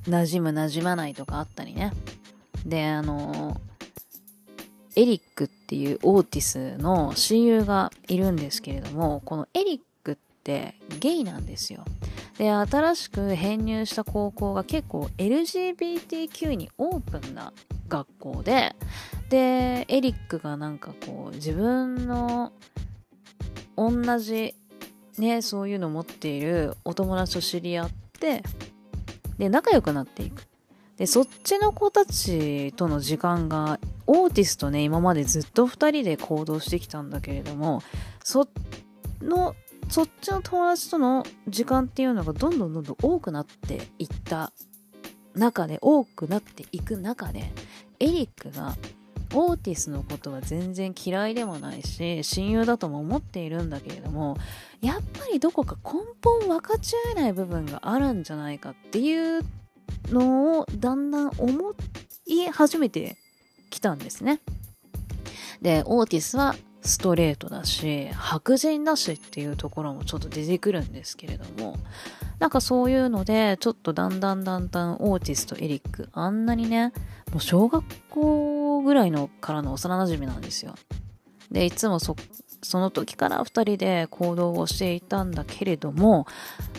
[0.07, 1.91] 馴染む馴染まないとかあったりね。
[2.65, 3.59] で、あの、
[4.95, 11.83] エリックっていうオーティスの親友がいるんですけれども、このエリックってゲイなんですよ。
[12.37, 17.53] で、新しく編入した高校が結構 LGBTQ にオープンな
[17.87, 18.75] 学校で、
[19.29, 22.51] で、エリックがなんかこう自分の
[23.77, 24.55] 同じ
[25.17, 27.89] ね、そういうのを持っているお友達と知り合っ
[28.19, 28.43] て、
[29.37, 30.43] で、仲良くなっていく。
[30.97, 37.81] で、そっちの子たちとの時間が、オーティスとね、今までずっと2人で行動してきたんだけれども、
[38.23, 38.47] そ
[39.21, 39.55] の、
[39.89, 44.51] そっちの友達との時間っていうのがどんどんどんどん多くなっていった
[45.33, 47.51] 中で、多くなっていく中で、
[47.99, 48.75] エリックが
[49.33, 54.37] オーティスのことは全然嫌いでもないし親友だとも思っているんだけれども
[54.81, 59.41] やっぱりどこか根本分かち合えない部分があるんじゃないかっていう
[60.09, 61.73] のをだんだん思
[62.25, 63.17] い始めて
[63.69, 64.39] きたんですね。
[65.61, 71.77] でオーティスはストレートだし白人だしっていうところもちょっと出てくるんですけれども
[72.37, 76.93] なんかそういうのでちょっとだんだんだんだんオーティスとエリックあんなにね
[77.31, 80.75] もう小学校ぐらいのからの幼馴染なんですよ
[81.51, 82.15] でいつもそ
[82.65, 86.27] その時から2人で行動をしていたんだけれども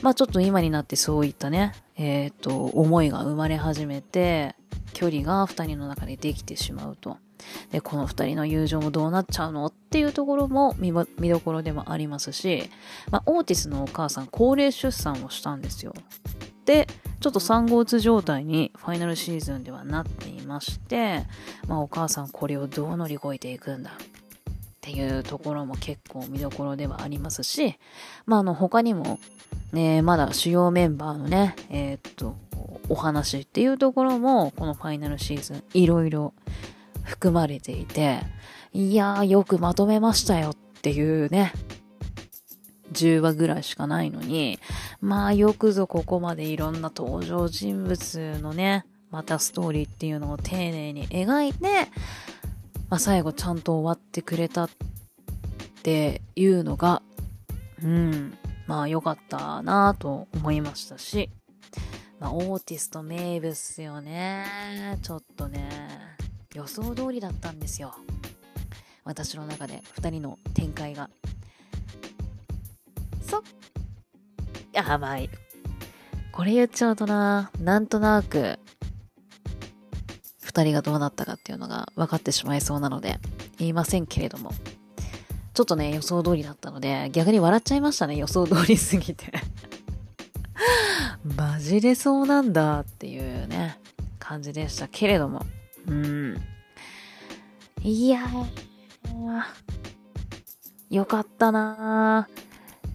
[0.03, 4.55] まあちょっと今になってそういったねえっ、ー、と思いが生まれ始めて
[4.93, 7.18] 距離が2人の中でできてしまうと
[7.70, 12.70] で、この二人の友情もどうなっちゃうのっていうところも見どころでもありますし、
[13.11, 15.93] まあ、オーティスのお母さん、高齢出産をしたんですよ。
[16.64, 16.87] で、
[17.20, 21.24] ちょっと産後うつ状態にファイナルシーズンではなっていまして、
[21.68, 23.93] まあ、お母さんこれをどう乗り越えていくんだ
[24.87, 27.76] っていうところも結構見どころではありますし、
[28.24, 29.18] まあ、あの他にも、
[29.72, 32.37] ね、まだ主要メンバーのね、えー、っと、
[32.89, 36.34] お話っていうところも、このファイナルシーズン、いろいろ
[37.03, 38.20] 含まれていて、
[38.72, 41.53] いやーよくまとめましたよっていうね、
[42.93, 44.61] 10話ぐらいしかないのに、
[45.01, 51.89] まあよくぞここまでいろんな登場人物のね、またストーリーっていうのを丁寧に描いて、
[52.89, 54.70] まあ最後ちゃんと終わってくれたっ
[55.82, 57.03] ていうのが、
[57.82, 61.30] うん、まあ良かったなぁと思いましたし、
[62.20, 64.99] まあオーティスト名物よね。
[65.03, 65.68] ちょっとね。
[66.55, 67.95] 予想通りだったんですよ。
[69.05, 71.11] 私の中で2人の展開が。
[73.20, 73.43] そっ。
[74.72, 75.28] やばい。
[76.32, 77.51] これ言っちゃうとな。
[77.61, 78.59] なんとなく
[80.57, 83.18] 2人がどうなったかっていうのが分かってしまいそうなので
[83.59, 84.52] 言いませんけれども。
[85.52, 89.32] ちょっとね予想通りだったので逆に笑っちゃいましたね予想通りすぎて。
[91.36, 93.78] マジでそうなんだっていうね
[94.18, 95.44] 感じでしたけれども。
[95.86, 96.36] うん。
[97.82, 98.20] いや
[100.90, 102.28] よかったな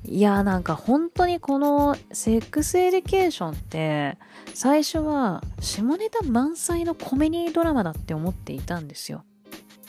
[0.03, 4.17] いやなんか本当にこのセックスエデュケーションって
[4.53, 9.23] 最初は下ネタ満載のコメディドラマだって思っていたんですよ。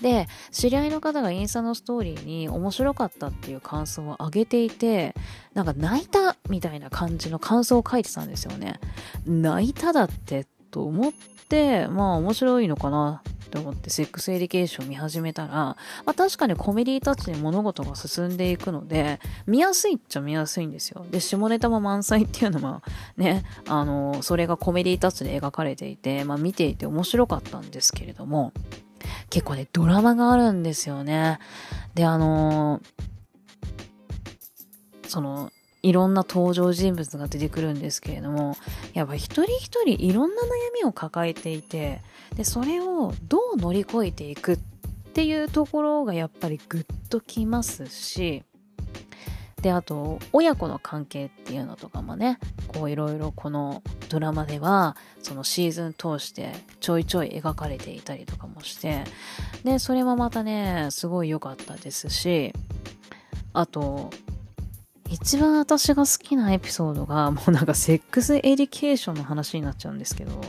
[0.00, 5.14] で、知り合いの方がインスタのストーリーに面白かったっていう感想を上げていて、
[5.54, 8.80] なんか泣いたみたいな感じの感想を書いてたんですよね。
[9.26, 11.12] 泣いただってと思っ
[11.48, 13.22] て、まあ面白いのかな
[13.52, 15.76] って思ってセックスエデュケーション見始めたら、ま
[16.06, 21.04] あ確かにコメディタッチで物事が進んでいくので、見やすいっちゃ見やすいんですよ。
[21.10, 22.82] で、下ネタも満載っていうのは
[23.18, 28.54] ね、あの、それがコメディタッチで描かれていて、まあ見ていて面白かったんですけれども、
[29.28, 31.38] 結構ね、ドラマがあるんですよね。
[31.94, 32.80] で、あの
[35.06, 35.50] その、
[35.82, 38.56] いろんな登場人物が出てくるんですけれども、
[38.94, 40.46] やっぱ一人一人いろんな悩
[40.80, 42.02] みを抱えていて、
[42.36, 44.58] で、それをどう乗り越えていくっ
[45.14, 48.44] ていうところがやっぱりグッときますし、
[49.62, 59.04] で、あと、親子の関係っていうのとかもね、こういろいろこのドラマでは、そのシーズン通してちょいちょい描かれていたりとかもして、
[59.62, 62.52] で、それもまたね、すごい良かったですし、
[63.52, 64.10] あと、
[65.12, 70.40] 一番私が好きなエピソードが、 もうなんかセックスエデュケーションの話になっちゃうんですけど、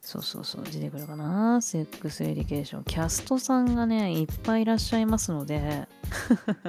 [0.00, 1.62] そうそうそう、出てくるかな？
[1.62, 2.84] セックスエデュケーション。
[2.84, 5.88] キャストさんがね、いっぱいいらっしゃいますので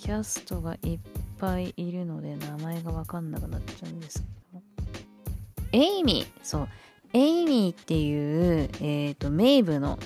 [0.00, 0.98] キャストがいっ
[1.38, 4.62] ぱいいるので、名前がわかんなくなっちゃうんですけど。
[5.72, 6.68] エイミーそう。
[7.12, 9.98] エイミーっていう、えっ、ー、と、メイブの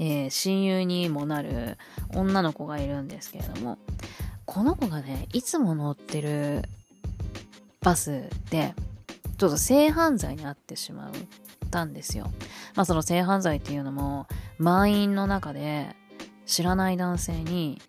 [0.00, 1.76] えー、親友にもなる
[2.14, 3.78] 女の子がいるんですけれども、
[4.46, 6.62] この子がね、いつも乗ってる
[7.82, 8.74] バスで、
[9.36, 11.12] ちょっと性犯罪に遭ってしまっ
[11.70, 12.32] たんですよ。
[12.74, 14.26] まあその性犯罪っていうのも、
[14.58, 15.94] 満員の中で
[16.46, 17.80] 知らない男性に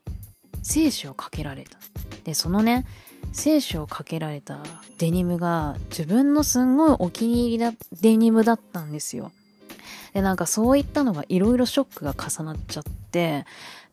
[0.64, 1.80] 精子をかけられた。
[2.26, 2.86] で、そのね、
[3.32, 4.59] 精子をかけられた
[4.97, 9.32] デニムが自分のすんごいお気に入りなデニムだったんですよ。
[10.14, 13.45] で、なんかそういったのがいろいろショックが重なっちゃって、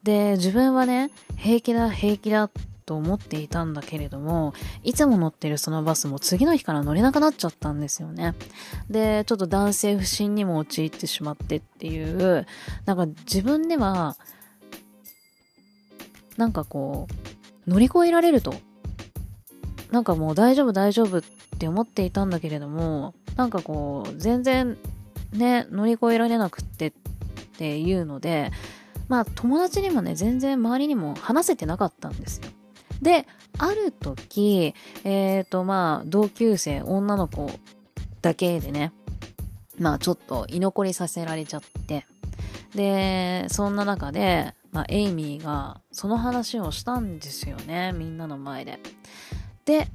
[0.02, 2.50] で、自分はね、平気だ、平気だ
[2.86, 8.34] と思っていたんだけれども、いつも乗ってるそのバスも次の日から乗れなくなっちゃったんですよね。
[8.88, 12.46] で、ちょっと男性不信にも陥ってしまってっていう、
[12.86, 14.16] なんか自分では、
[16.38, 17.08] なんかこ
[17.66, 18.54] う、乗り越えられると。
[19.90, 21.22] なんかもう大丈夫大丈夫っ
[21.58, 24.78] て思っていたんだけれども、なんかこう、全然
[25.32, 26.92] ね、乗り越えられなくってっ
[27.58, 28.50] ていうので、
[29.08, 32.48] まあ友達にもね、全然周りにも話せてなかったんですよ。
[33.02, 33.26] で、
[33.58, 34.74] ある時、
[35.04, 37.50] えっ、ー、とまあ同級生、女の子
[38.22, 38.92] だけでね、
[39.78, 42.06] まあちょっと居残りさせられちゃって、
[42.74, 48.78] で、そんな中で、まあエイミーがその話をしたんですよね、みんなの前で。
[49.64, 49.88] で、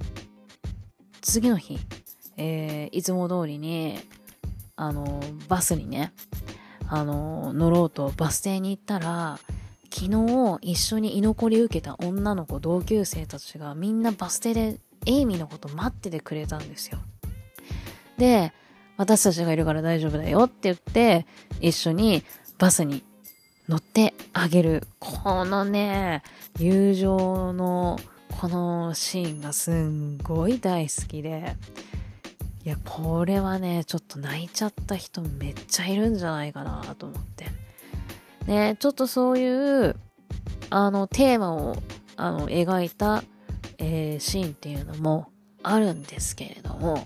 [1.22, 1.80] 次の日、
[2.38, 4.00] えー、いつも通りに、
[4.76, 6.14] あの、バスにね、
[6.88, 9.40] あの、乗ろうとバス停に行ったら、
[9.94, 16.98] 昨日一緒に居残り受けた女の子同級生たちがみんなバス停でエイミーのこと待っててくれたんですよ。
[18.18, 18.54] で、
[18.98, 21.26] 私たちがいるから大丈夫だよって言って、
[21.62, 22.24] 一緒に
[22.58, 23.04] バスに
[23.70, 24.88] 乗ってあげる。
[25.00, 26.24] このね、
[26.60, 28.00] 友情の
[28.40, 31.56] このシーンがすんごい大好きで、
[32.66, 37.48] いや、これはね、ちょっと泣いちゃった人めっちゃいるんじゃないかなと思って。
[38.46, 39.96] ね、ちょっとそういう、
[40.70, 41.76] あの、テーマを、
[42.16, 43.24] あの、描いた、
[43.80, 45.28] えー、シーンっていうのも
[45.62, 47.06] あるんですけれども、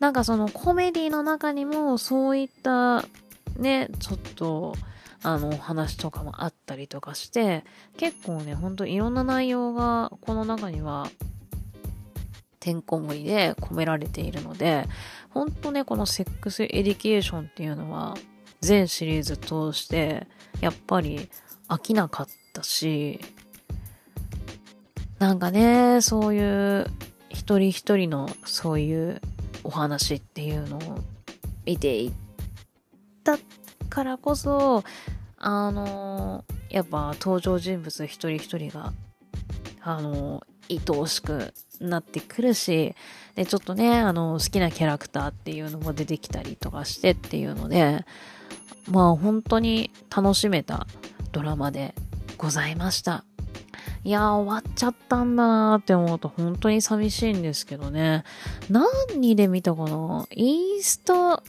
[0.00, 3.04] なんかそのコメディの中にもそういった
[3.58, 4.74] ね、ちょっと、
[5.22, 7.64] あのお、話とかもあったりとかして、
[7.96, 11.08] 結構ね、ほんといろんな内容がこの中には
[12.60, 14.86] てんこ盛りで込められているので、
[15.30, 18.16] ほんとね、このセックスエデュケーションっていうのは、
[18.60, 20.26] 全シリーズ通して、
[20.60, 21.28] やっぱり
[21.68, 23.20] 飽きなかったし、
[25.18, 26.86] なんかね、そういう
[27.28, 29.20] 一人一人のそういう
[29.64, 30.98] お話っていうのを
[31.64, 32.12] 見ていっ
[33.24, 33.38] た
[33.88, 34.84] からこそ、
[35.36, 38.92] あの、やっぱ登場人物一人一人が、
[39.82, 42.94] あの、愛おしくなってくるし、
[43.34, 48.04] で、ちょっとね、あの、好きなキャラクターっていうのも出てきたりとかしてっていうので、
[48.90, 50.86] まあ本当に楽しめた
[51.32, 51.94] ドラマで
[52.36, 53.24] ございました。
[54.04, 58.24] いや終わっちゃったんだなーって思うと本当に寂しいんですけどね。
[58.70, 60.26] 何で見たかな？
[60.34, 61.42] インスタ、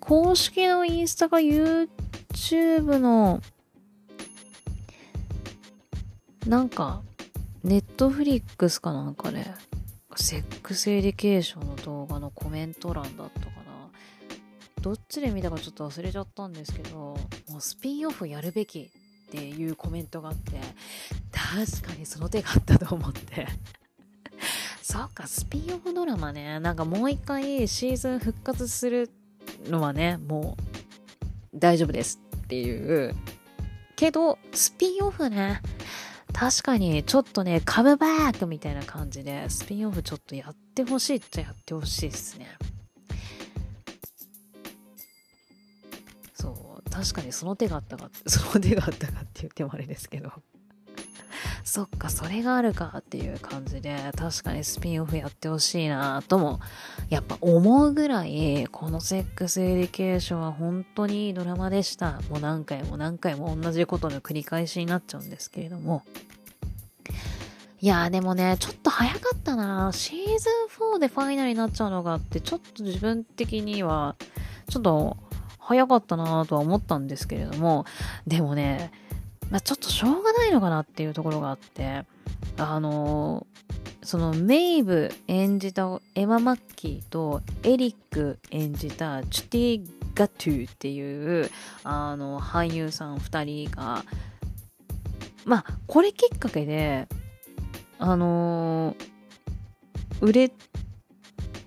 [0.00, 3.42] 公式のインスタか YouTube の、
[6.46, 7.02] なんか、
[7.68, 9.44] ネットフリックスかなんかで、
[10.16, 13.90] セックスエデュケーションの動画のコメント欄だったかな。
[14.80, 17.18] どっちで見たかちょっと忘れちゃったんですけど、
[17.50, 18.90] もうスピンオフやるべき
[19.28, 20.52] っていうコメントがあって、
[21.30, 23.46] 確かにその手があったと思って。
[24.82, 29.10] そっか、スピンオフドラマね、なんかもう一回シーズン復活する
[29.66, 30.56] のはね、も
[31.52, 33.14] う大丈夫ですっていう。
[33.94, 35.60] けど、スピンオフね、
[36.32, 42.46] 確かにちょっとね、カムバックみたいな感じで、スピンオフちょっとやってほしいっちゃやってほしいですね。
[46.34, 50.32] そう、確かにその手があったか、 その手があったかって言ってもあれですけど。
[51.68, 56.60] そっか、それがあるかっていう感じで、確かにスピンオフやってほしいなとも、
[57.10, 62.22] やっぱ思うぐらい、このセックスエデュケーションは本当にいいドラマでした。
[62.30, 66.04] もう何回も何回も同じことの繰り返しになっちゃうんですけれども。
[67.82, 70.48] いやーでもね、ちょっと早かったなシーズ
[70.94, 74.16] ン4でファイナルになっちゃうのがあって、ちょっと自分的には、
[74.70, 75.18] ちょっと
[75.58, 77.84] 早かったなとは思ったんですけれども、
[78.26, 78.90] でもね、
[79.50, 82.04] まあ、ちょっとしょうがないのかなっていうところがあって、
[82.56, 91.50] あのー、そのメイブ演じたエマ・マッキーとエリック演じたチュティ・ガトゥっていう
[91.84, 94.04] あの俳優さん2人が
[95.44, 97.08] まあこれきっかけで
[97.98, 99.08] あのー、
[100.20, 100.52] 売れ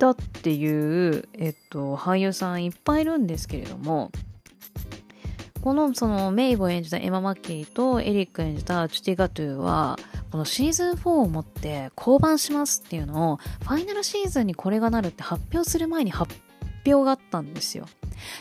[0.02, 4.12] たっていう、えっと、俳優さんいっぱいいるんですけれども、
[5.62, 9.98] このそのメイブを演じたエマ・マッキーとエリック演じたチュティ・ガトゥーは、
[10.32, 16.34] このシーズン4をもって降板しますっていうのを、ファイナルシーズンにこれがなるって発表する前に発
[16.86, 17.86] 表があったんですよ。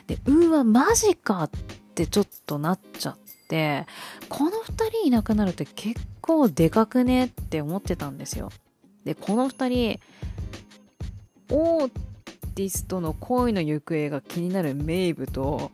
[0.07, 1.51] で、うわ、マジかっ
[1.95, 3.19] てちょっとなっちゃっ
[3.49, 3.87] て、
[4.29, 8.51] この2人いなくなるって結構でかくねって思ってたんですよ。
[9.05, 10.01] で、この2人、
[11.51, 11.91] おーっ
[12.61, 15.71] ティスとの恋の行方が気になるメイブと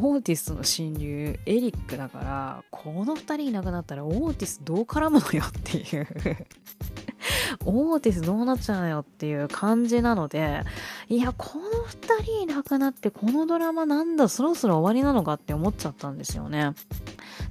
[0.00, 6.06] オーティスの親友エリックだからこの2人いなくなったらオーティスどう絡むのよっていう。
[7.66, 10.62] オーティスどうなっちゃうのよっていう感じなので
[11.08, 16.74] いやこの2人いなくなってこのドラマなんだそろそろ終わりなのかって思っちゃったんですよね。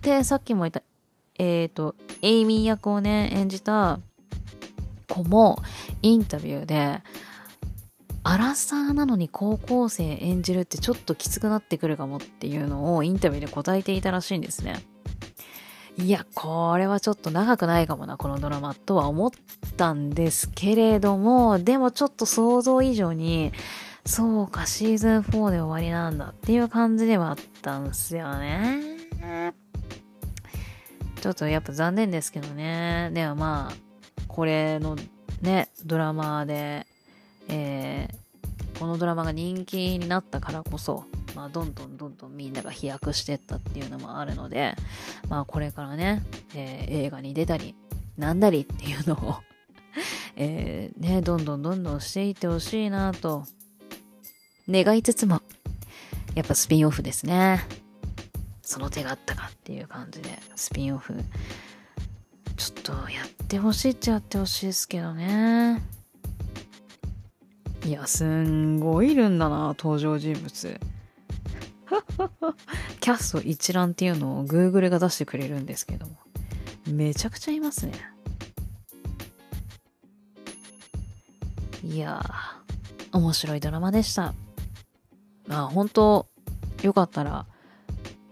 [0.01, 0.83] でさっきも言った
[1.37, 3.99] えっ、ー、とエイミー役をね演じた
[5.09, 5.61] 子も
[6.01, 7.01] インタビューで
[8.29, 14.81] アラサーなのに高校生演じるってちょっときつくなってくるかもっていうのをインタビューで答えていたらしいんですね。
[15.97, 19.31] いや、これはちょっと長くないかもな、このドラマとは思っ
[19.77, 23.53] たんですけれども、でもちょっと想像以上に、
[24.05, 28.97] そうか、シーズン4で終わりなんだっていう感じではあったんすよね。
[31.21, 33.09] ちょっとやっぱ残念ですけどね。
[33.13, 34.97] でもまあ、これの
[35.41, 36.85] ね、ドラマで
[37.49, 41.05] えー、このドラマが人気になったからこそ、
[41.35, 44.75] まあ、どんどんどんどんみんなが飛躍していったっていうのもあるので、
[45.29, 46.23] まあ、これからね、
[46.55, 47.75] えー、映画に出たり、
[48.17, 49.35] なんだりっていうのを
[50.35, 53.45] えー、ね、どんどんどんどんしていってほしいなと、
[54.69, 55.41] 願いつつも、
[56.35, 57.65] やっぱスピンオフですね。
[58.61, 61.15] その手があったかっていう感じで、スピンオフ、
[62.57, 65.96] ちょっとやってほしいっちゃやってほしいですけどね。
[67.87, 70.79] いや、すんごいいるんだな、登場人物。
[72.99, 76.17] キャスト一覧っていうのを Google が出してくれるんですけども。
[76.91, 77.93] めちゃくちゃいますね。
[81.81, 82.21] いや、
[83.13, 84.33] 面白いドラマでした。
[85.47, 86.27] まあ、本当
[86.81, 87.45] よかったら、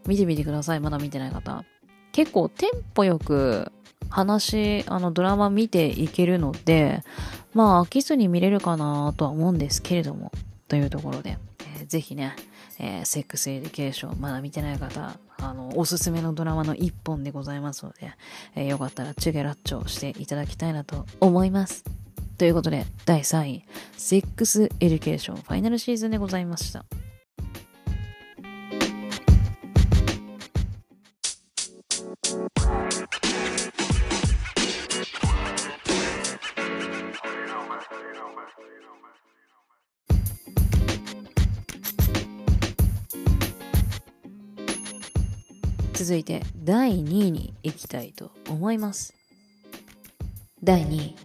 [0.06, 0.82] 見てみてください。
[0.82, 1.64] まだ見てない方。
[2.12, 3.72] 結構テンポよく
[4.10, 7.06] 話、あのドラマ見ていけるので、
[7.56, 10.32] まあ飽きずに見れるかなとは思うんですけれども、
[10.68, 11.38] というところで、
[11.78, 12.36] えー、ぜひね、
[12.80, 18.12] えー、セックスエデュケーション、まだ見てない方、あの、おすすめのドラマの一本でございますので、
[18.56, 21.86] えー、よかったらチェケラッチョしていただきたいなと思います。
[22.38, 23.66] ということで、第3位、
[23.96, 26.84] セックスエデュケーションファイナルシーズンでございました。
[46.06, 49.14] 続いて第2位に行きたいと思います。
[50.62, 51.16] 第2位、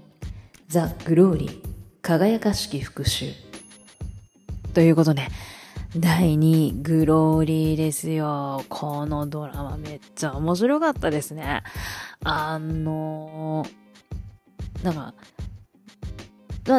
[0.68, 1.62] ザ・グローリー、
[2.02, 3.32] 輝かしき復讐。
[4.72, 5.28] ということで、
[5.96, 8.64] 第2位、グローリーですよ。
[8.68, 11.62] このドラマめっちゃ面白かったですね。
[12.24, 15.14] あのー、なんか、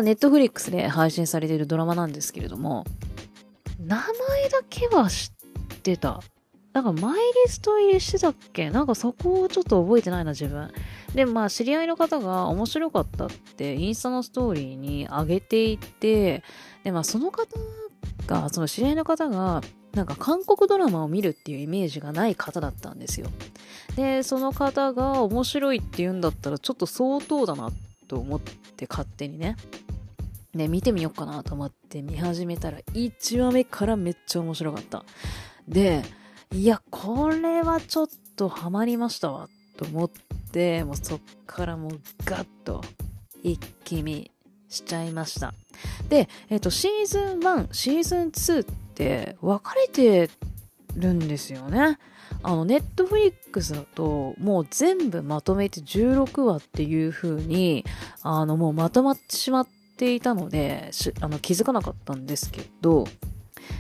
[0.02, 2.86] ネットフリックスで配信されているドラマなんですけれども、
[3.84, 4.06] 名前
[4.50, 5.32] だけは知
[5.76, 6.22] ってた。
[6.72, 8.70] なんかマイリスト入りしてたっけ？
[8.70, 10.72] なんかそこをちょっと覚えてないな、自分。
[11.14, 16.44] で、まあ、知り合いの方が面白かったって、インスタのストーリーに上げていて、
[16.86, 17.46] で、まあ、その方
[18.28, 19.62] が、その知り合いの方が、
[19.94, 23.28] なんか韓国ドラマを見るっていうイメージがない方だったんですよ。
[23.98, 27.74] で、その方が面白いって言うんだったら、ちょっと相当だなっ
[28.12, 29.56] と思って勝手にね。
[30.54, 35.06] ね、見てみようかなと思って見始めたら、1話目からめっちゃ面白かった。
[35.66, 36.04] で、
[36.52, 39.48] いや、これはちょっとハマりましたわ、
[39.78, 40.12] と思っ
[40.52, 42.84] て、もうそっからもうガッと
[43.44, 44.30] 一気見
[44.68, 45.54] しちゃいました。
[46.10, 50.30] で、えっ、と、シーズン1、シーズン2って分かれて
[50.98, 51.98] るんですよね。
[52.44, 57.86] あの、ネットフリックスだと、もう全部まとめて16話っていう風に、
[58.22, 60.92] あの、もうまとまってしまっていたので、
[61.22, 63.06] あの気づかなかったんですけど、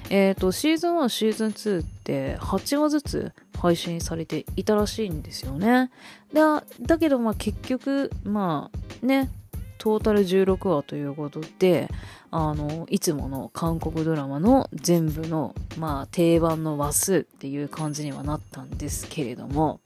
[0.09, 5.91] えっ、ー、と、シーズン1、シーズン2って8話ずつ配信されていたらしいんですよね。
[6.33, 8.69] だ、だけどまあ結局、ま
[9.01, 9.29] あね、
[9.77, 11.89] トータル16話ということで、
[12.31, 19.81] あの、いつもの韓国ドラマの全部の、まあ定番の話数っていう感じにはなったんですけれども、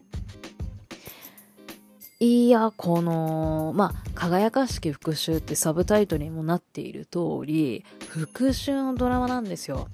[2.20, 9.90] いや、この、まあ、輝かしき復讐ってサブタイトルにもなっている通り、復讐のドラマなんですよ。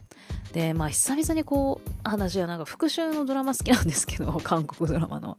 [0.53, 5.38] で、まあ、久々にこう、話はなんか復讐のドラマ好きなんですけど、韓国ドラマの。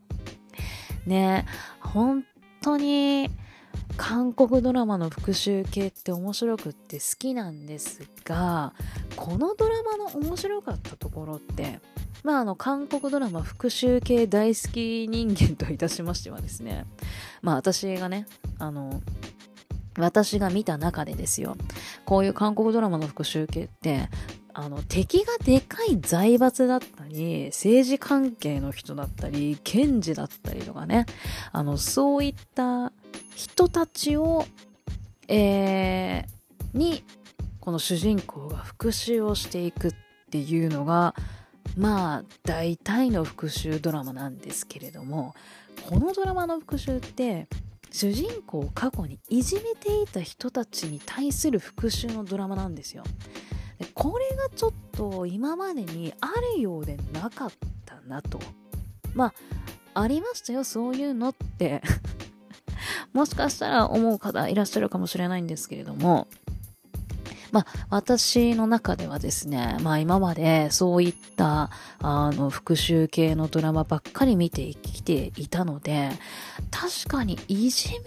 [1.06, 1.46] ね、
[1.80, 2.24] 本
[2.62, 3.30] 当に、
[3.96, 8.72] 韓国ドラマの復讐系って面白くって好きなんですが、
[9.16, 11.80] このドラマの面白かったところって、
[12.24, 16.86] まあ、あの、韓国ドラマ復讐系大好き人間といたしましてはですね、
[17.42, 18.26] まあ、私がね、
[18.58, 19.02] あの、
[19.98, 21.56] 私が見た中でですよ。
[22.04, 24.08] こういう韓国ドラマの復讐系って、
[24.54, 31.06] あの、敵がでかい財閥だったり、政治関係の人だったり、検事だったりとかね、
[31.52, 32.92] あの、そういった
[33.34, 34.46] 人たちを、
[35.28, 37.04] えー、に、
[37.60, 39.94] この主人公が復讐をしていくっ
[40.30, 41.14] ていうのが、
[41.76, 45.34] まあ、大体の復讐ドラマなんですけれども、
[45.88, 47.48] このドラマの復讐って、
[47.90, 53.04] 主人公を過去にいじめていた人たちに対する復讐のドラマなんですよ。
[53.94, 57.52] これがちょっと今までにあるようでなかっ
[57.84, 58.38] たなと。
[59.14, 59.34] ま
[59.94, 61.82] あ、ありましたよ、そういうのって
[63.12, 66.28] もしかしたら思う方いらっしゃるかもしれないんですけれども、
[67.52, 76.10] まあ、私の中ではですね、まあ今までそういった、あの、復讐系のドラマばっかり見てきていたので、
[76.70, 77.98] 確かにいじめ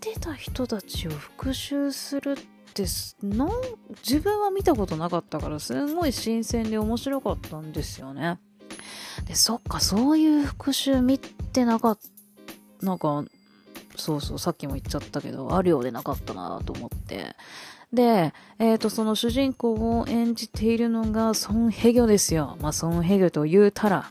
[0.00, 2.36] てた人たちを復讐するっ
[2.72, 2.86] て
[3.22, 3.50] なん
[3.98, 8.40] 自分は見たことなかったからすんごい新鮮で面白かったんですよね。
[9.26, 11.98] で、そっか、そういう復讐見てなかっ
[12.80, 13.24] た、なんか、
[13.96, 17.36] そうそう、さっきも言っちゃったけど、あるようでなかったなと思って。
[17.92, 22.56] で、えっ、ー、と、その主人公を演じているのがソン・ヘギョですよ。
[22.60, 24.10] まあ、ソン・ヘギョと言うたら、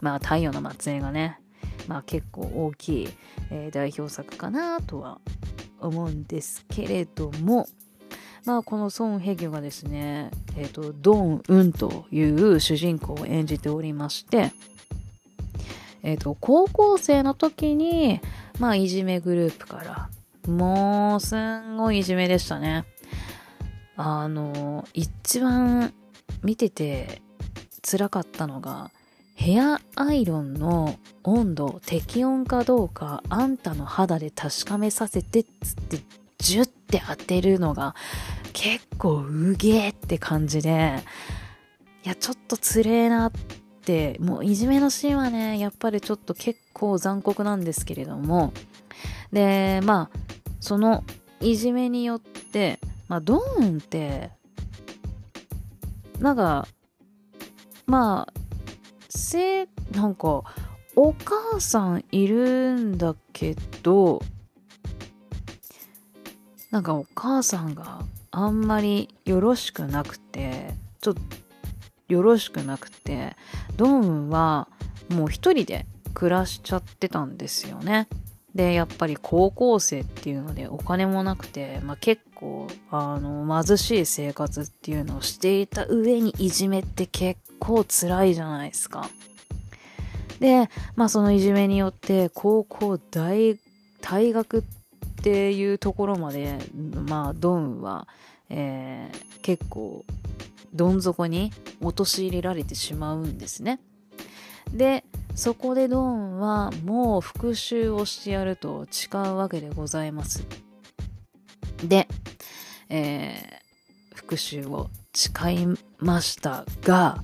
[0.00, 1.40] まあ、太陽の末裔がね、
[1.88, 3.08] まあ、結構大きい、
[3.50, 5.20] えー、代表作かなとは
[5.80, 7.66] 思うんですけれども、
[8.44, 14.52] まあ、このソン・ヘギョがですね、えっ、ー、と、ドン・ウンという主人公を演じておりまして、
[16.02, 18.20] えっ、ー、と、高校生の時に、
[18.58, 22.84] まあ、いじめグループから、もう、すんごいいじめでしたね。
[23.96, 25.92] あの、一番
[26.42, 27.22] 見てて
[27.88, 28.90] 辛かったのが、
[29.34, 35.98] ヘアアイロンの温度、適温かどうか、あんたの肌で確かめさせてっつって、
[36.38, 37.94] ジュッて当てるのが、
[38.52, 41.02] 結構うげえって感じで、
[42.04, 43.32] いや、ちょっとつれえなっ
[43.84, 48.52] て、もういじめのシーンはね、やっぱりちょっと結構残酷なんですけれども、
[49.32, 50.18] で、まあ、
[50.60, 51.04] その
[51.40, 52.78] いじめによって、
[53.08, 54.30] まあ、ドーンって、
[56.18, 56.68] なんか、
[57.86, 58.32] まあ、
[59.08, 60.42] せ、なんか、
[60.94, 64.20] お母さんいるんだけど、
[66.70, 71.20] なんかお母さんがあんまりよろしくなくて、ちょっと
[72.08, 73.36] よろしくなくて、
[73.76, 74.68] ドーンは
[75.10, 78.08] もう一人で暮らしちゃってたんですよね。
[78.54, 89.08] で、やっぱり高校生っていうのでお金もなくて、まあ、結構、あの、貧しい生活っていうのをしていた上にいじめって結構辛いじゃないですか。
[90.38, 93.58] で、まあそのいじめによって高校大、
[94.00, 94.62] 大学っ
[95.22, 96.58] ていうところまで、
[97.06, 98.08] まあドンは、
[98.50, 100.04] えー、結構
[100.74, 103.78] どん底に陥れられてしまうんですね。
[104.72, 105.04] で、
[105.34, 110.44] そこでドンはもう復讐をしてやると誓うわけでございます。
[111.84, 112.06] で、
[112.88, 115.66] えー、復讐を誓い
[115.98, 117.22] ましたが、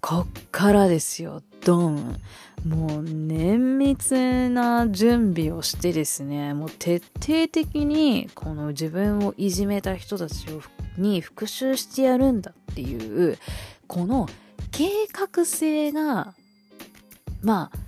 [0.00, 2.20] こっからですよ、ドン。
[2.66, 10.46] もう綿密な準備をしてですね、もう徹底的にこの自分をいじめた人たち
[10.96, 13.38] に復讐してやるんだっていう、
[13.86, 14.28] この
[14.72, 16.34] 計画性が
[17.42, 17.78] まあ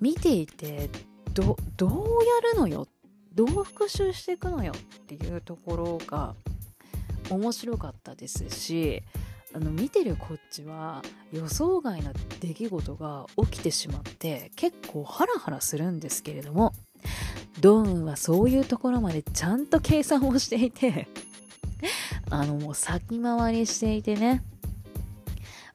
[0.00, 0.90] 見ていて
[1.34, 2.86] どどうやるのよ？
[3.34, 6.34] どう復習していくのよっていうところが
[7.30, 9.02] 面白かったですし
[9.54, 11.02] あの見てるこっちは
[11.32, 16.72] 予想外な出来事が起きてしまって結構ハラハラするんですけれども
[17.60, 21.08] ドーンはそういうところまでちゃんと計算をしていて
[22.30, 24.42] あのもう先回りしていてね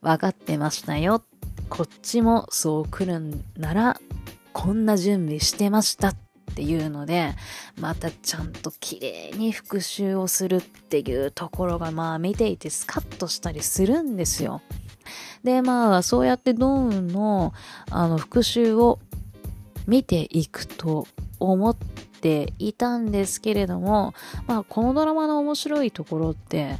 [0.02, 1.22] 分かってましたよ
[1.68, 4.00] こっちもそう来るんなら、
[4.52, 6.16] こんな準備してましたっ
[6.54, 7.34] ていうので、
[7.80, 14.62] またちゃんと綺麗に復習をするっていうところが、まあ見ていてスカッとしたりするんですよ。
[15.44, 17.52] で、まあ、そうやってドンの、
[17.90, 18.98] あの、復習を
[19.86, 21.06] 見ていくと
[21.38, 21.76] 思っ
[22.20, 24.14] ていたんですけれども、
[24.46, 26.76] まあ、このドラマの面白いところって、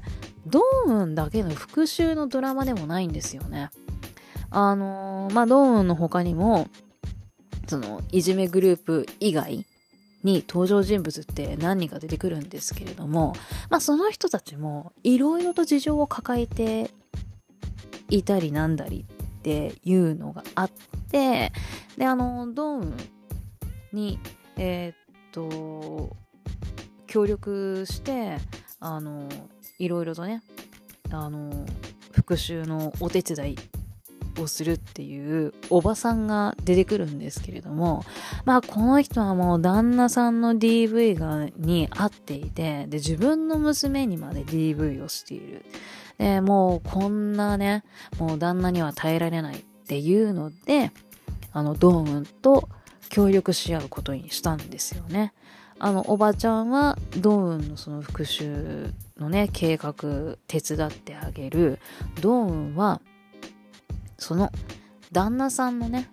[0.47, 3.71] ドーンだけの復習のドラマでもないんですよね。
[4.51, 6.69] あのー、まあ、ドーンの他にも、
[7.67, 9.67] その、いじめグループ以外
[10.23, 13.35] に登場人物って何人か出てくるんですけれども、
[13.71, 16.91] まあ、その人たちもいろいろと事情を抱えて
[18.09, 19.05] いたりなんだり
[19.39, 20.71] っていうのがあっ
[21.11, 21.53] て、
[21.97, 22.97] で、あの、ドーン
[23.93, 24.19] に、
[24.57, 24.97] えー、っ
[25.33, 26.17] と、
[27.07, 28.37] 協力して
[28.79, 29.27] あの
[29.79, 30.43] いろいろとね
[31.11, 31.65] あの
[32.13, 33.59] 復讐のお手伝い
[34.41, 38.05] をするっていうおばさんが出てくるんですけれども、
[38.45, 45.65] まあこの人はもう旦那さんの DV がに会っていて、で自分の娘にまで DV をしている。
[46.19, 47.85] で、もうこんなね、
[48.19, 50.93] もう旦那には耐えられないっていうので、
[51.53, 52.69] あの、ドーンと
[53.09, 55.33] 協力し合うことにしたんですよね。
[55.79, 59.95] あの、おばちゃんはドーンのその復讐のね、計画
[60.47, 61.79] 手伝ってあげる。
[62.21, 63.01] ドーンは
[64.19, 64.51] その
[65.13, 66.09] 旦那さんのね、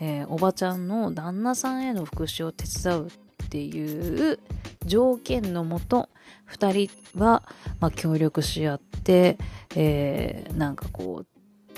[0.00, 4.38] えー、おばちゃんの旦那さんへの復讐を手伝うっていう
[4.84, 6.08] 条件のもと
[6.50, 7.42] 2人は、
[7.80, 9.38] まあ、協力し合って、
[9.76, 11.26] えー、なんかこう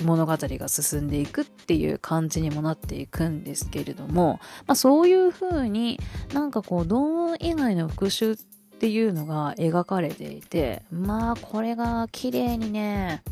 [0.03, 6.01] 物語が進んでいくっていう感じにもなっていくんですけれども、まあ、そういう風に
[6.33, 8.37] なんかこうドーン以外の復讐っ
[8.79, 13.23] ていうのが描かれていてまあこれが綺麗にね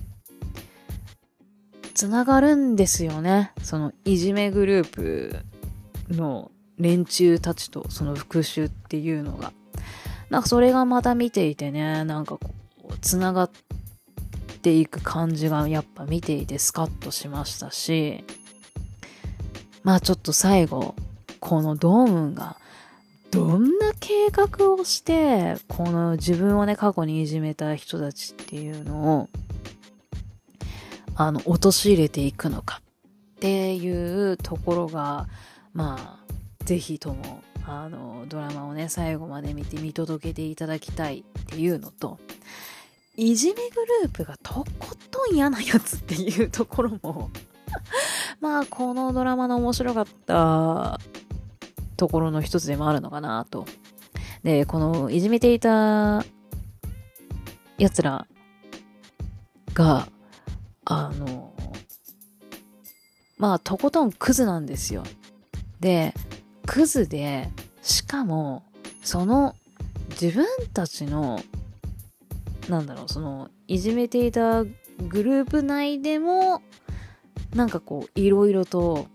[1.93, 3.52] つながるんですよね。
[3.62, 5.36] そのいじめグループ
[6.10, 9.52] の連中たちとその復讐っていうのが。
[10.31, 12.51] なんかそれがまた見ていてね、なんかこ
[12.89, 13.51] う、つながっ
[14.62, 18.24] ていく感じがやっぱ見ていてスカッとしましたし、
[19.82, 20.94] まあちょっと最後、
[21.39, 22.56] このドームが
[23.31, 29.28] どんな計画をして、この自分をね、過去にいじめた人たちっていうのを、
[31.27, 32.81] あの、陥れていくのか
[33.36, 35.27] っていうところが、
[35.73, 42.19] まあ、ぜひとも、あの、ドラマをね、最後まで見て見届けていただきたいっていうのと、
[43.16, 43.61] いじめグ
[44.05, 47.31] ループがとことん嫌なやつっていうところも
[48.40, 50.99] まあ、このドラマの面白かった
[51.97, 53.66] ところの一つでもあるのかなと。
[54.43, 56.24] で、このいじめていた
[57.78, 58.27] 奴ら
[59.74, 60.09] が、
[60.85, 61.55] あの、
[63.39, 65.05] まあ、とことんクズなんですよ。
[65.81, 66.15] で、
[66.67, 67.51] クズで、
[67.83, 68.63] しかも、
[69.03, 69.57] その、
[70.11, 71.41] 自分たちの、
[72.69, 74.71] なんだろう、その、いじめていたグ
[75.23, 76.63] ループ内でも、
[77.55, 79.09] なんかこう、いろいろと、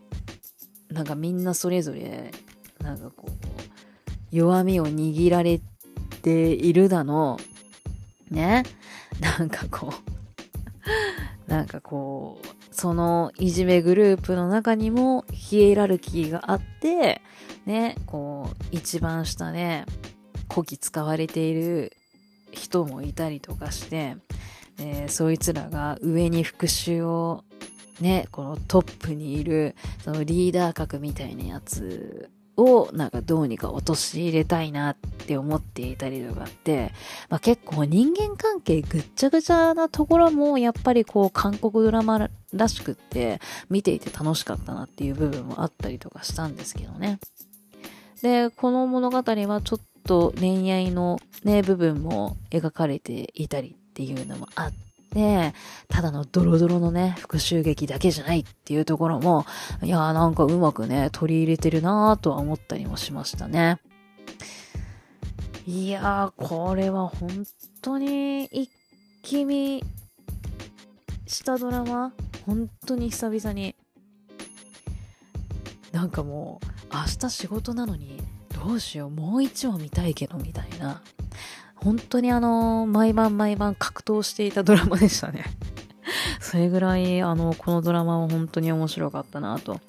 [0.89, 2.31] なんかみんなそれぞれ、
[2.81, 3.31] なんかこう、
[4.31, 5.61] 弱みを握られ
[6.22, 7.39] ているだの、
[8.30, 8.64] ね、
[9.22, 10.18] なんかこう
[11.48, 17.22] なんかこう、そのいじめグループの中にもヒエラルキーがあって、
[17.65, 19.86] ね、こう、一番下ね、
[20.52, 21.94] 古希使われている
[22.52, 24.18] 人もいたりとかして、
[24.80, 27.44] え、そいつらが上に復讐を
[28.02, 36.91] ね、このトップにいる、そのリーダー格みたいなやつをなんかどうにか陥れたいなって思っていたりとかって、
[37.29, 43.39] まあ、結構人間関係ぐっちゃぐちゃなところもやっぱりこう韓国ドラマらしくって
[43.69, 47.19] 見ていて楽しかったなっていう部分もあったりとかしたんですけどね。
[48.21, 54.86] で、この物語はちょっと恋愛のね、部分も描かれていたりっていうのもあって
[55.18, 55.53] て、
[55.88, 59.48] ただのドロドロのね、復讐劇だけじゃないっていうところも、
[59.81, 63.80] いやーなんかうまくね、取り入れてるなーとは思ったりもしましたね。
[65.65, 67.45] いやー、これは本
[67.81, 68.69] 当に一
[69.23, 69.84] 気見
[71.26, 72.14] したドラマ？
[72.45, 73.76] 本当に久々に。
[75.91, 78.22] なんかもう、明日仕事なのに、
[78.53, 81.02] どうしよう、もう一話見たいけど、みたいな。
[81.83, 85.45] 本当にあの、毎晩毎晩格闘していたドラマでしたね。
[86.39, 89.79] それぐらい、あの、このドラマは本当に面白かったなと。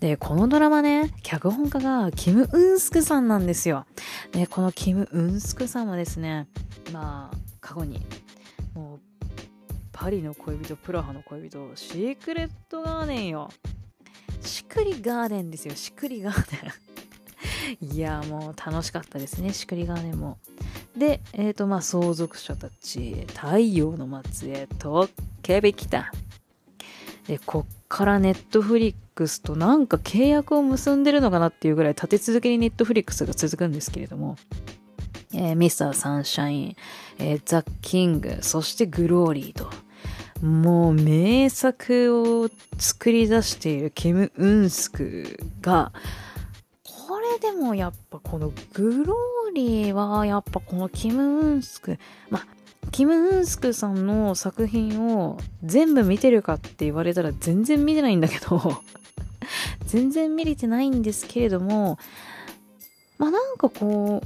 [0.00, 3.86] で、このドラマね、脚本家がキム・ウンスクさんなんですよ。
[4.32, 6.48] で、このキム・ウンスクさんはですね、
[6.92, 8.04] まあ、過去に、
[8.74, 9.00] もう、
[9.92, 13.50] パリの恋人、プラハの恋人、シークレットガーデンよ。
[14.40, 16.72] シクリガーデンですよ、シクリガーデン。
[17.80, 20.38] いや、もう楽しかったですね、シクリガーデンも。
[20.96, 25.10] で、えっ、ー、と、まあ、相続者たち、太陽の末裔、とっ
[25.42, 26.12] けびきた。
[27.26, 34.36] で、こっからネットフリックスとなんか契約を結んでるのかなっていうぐらい立て続けにネットフリックスが続くんですけれども、
[35.34, 36.76] えー、ミスターサンシャイン、
[37.18, 39.70] えー、ザ・キング、そしてグローリーと、
[40.44, 42.48] もう名作を
[42.78, 45.92] 作り出しているキム・ウンスクが、
[47.40, 51.98] でもやっぱこのグローリーはやっぱこのキム・ウンスク、
[52.30, 52.46] まあ、
[52.90, 58.82] キム・ウンスクさんの作品を全部見てるかって言われたら全然見てないんだけど
[59.86, 61.98] 全然見れてないんですけれども、
[63.18, 64.22] まあなんかこ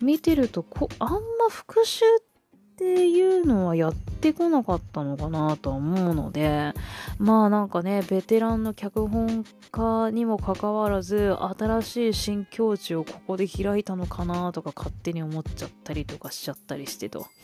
[0.00, 1.18] う、見てるとこあんま
[1.48, 1.86] 復讐
[2.20, 2.33] っ
[2.76, 6.72] ていうのはやってこなかったのかなとは思うので
[7.18, 17.26] まあなんかねベテランの脚本家にもかかわらず新しい新境地をここで開いたのかなとか勝手に思っちゃったりとかしちゃったりしてと。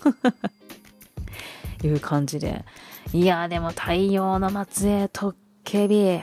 [1.82, 2.64] いう感じで。
[3.12, 5.34] いやでも太陽の末裔トッ
[5.64, 6.20] ケビ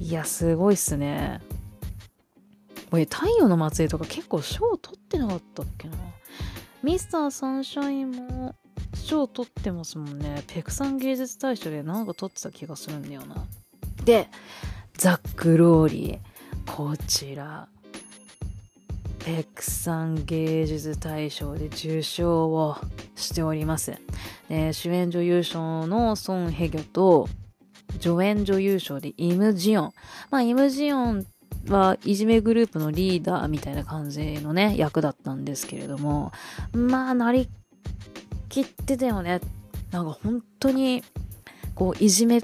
[0.00, 1.40] いやすごいっすね。
[2.90, 5.96] これ太陽の末裔とか結構賞取ってなかったっけな。
[6.86, 8.54] ミスターサンシャインも
[8.94, 10.44] 賞取ってますもんね。
[10.46, 13.44] ペクサン芸術大賞でなんか取ってた気がするんだよな。
[14.04, 14.28] で、
[14.96, 16.72] ザ・グローリー。
[16.72, 17.66] こちら。
[19.18, 22.76] ペクサン芸術大賞で受賞を
[23.16, 23.92] しております。
[24.48, 27.28] で主演女優賞のソン・ヘギョと
[27.98, 29.92] 助演女優賞でイム・ジヨン。
[30.30, 31.26] まあ、イム・ジヨン
[31.68, 36.32] はいじめグループのリーダーみたいな感じのね、役だったんですけれども、
[36.72, 37.48] まあ、なり
[38.48, 39.40] きってたよね。
[39.90, 41.02] なんか本当に、
[41.74, 42.42] こう、いじめっ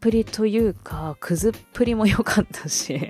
[0.00, 3.04] ぷりというか、くずっぷりも良かったし、 い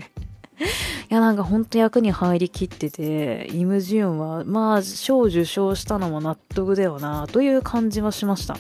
[1.09, 8.59] や、なんか本当役に入りきってて、イムジュンは、まあ、賞受賞したのも納得だよな、という感じはしました。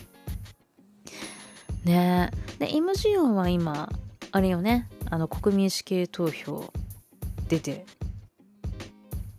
[1.84, 2.30] ね
[2.60, 3.88] で、イムジュンは今、
[4.30, 6.72] あれよね、あの、国民死刑投票
[7.52, 7.84] 出て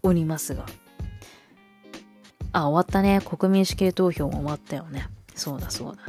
[0.04, 0.68] おりますが。
[2.52, 3.22] あ、終わったね。
[3.22, 5.08] 国民主権投票も終わったよね。
[5.34, 6.04] そうだそうだ。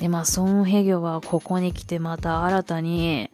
[0.00, 3.27] で、まあ、ソン・ヘギョはここに来てまた新たに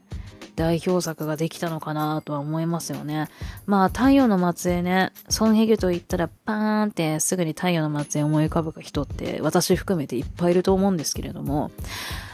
[0.56, 3.28] 代表作ができたのかなとは思いますよね。
[3.66, 11.70] まあ、太陽の末裔ね、ソン・ヘギョと言ったらパーンってすぐに太陽の末裔思い浮かぶ人って私含めていっぱいいると思うんですけれども、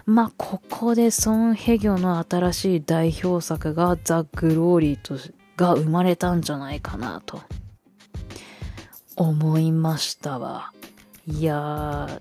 [0.06, 5.16] まあ、ここでソン・ヘギョの新しい代表作がザ・グローリーと
[5.56, 7.42] が生まれたんじゃないかなと
[9.16, 10.72] 思いましたわ。
[11.26, 12.20] いやー、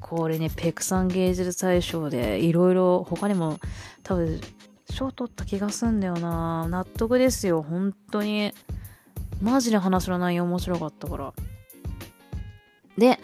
[0.00, 3.58] これね、ペクサン芸術大賞でいろいろ他にも
[4.02, 4.40] 多分
[4.90, 6.66] 賞取った気がすんだよな。
[6.68, 8.52] 納得ですよ、本当に。
[9.40, 11.32] マジで話の内容面白かったから。
[12.96, 13.18] で、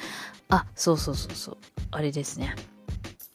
[0.49, 1.57] あ、そうそうそうそう。
[1.91, 2.55] あれですね。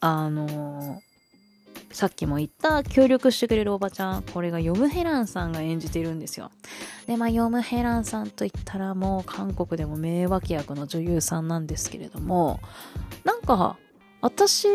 [0.00, 6.50] あのー、さっきも言った協力してくれるおばちゃん、これがヨムヘランさんが演じてるんですよ。
[7.06, 12.60] で、まあ、ヨムヘランさんといったらもう韓国でも名脇役の女優さんなんですけれども、
[13.24, 13.76] なんか、
[14.22, 14.68] 私、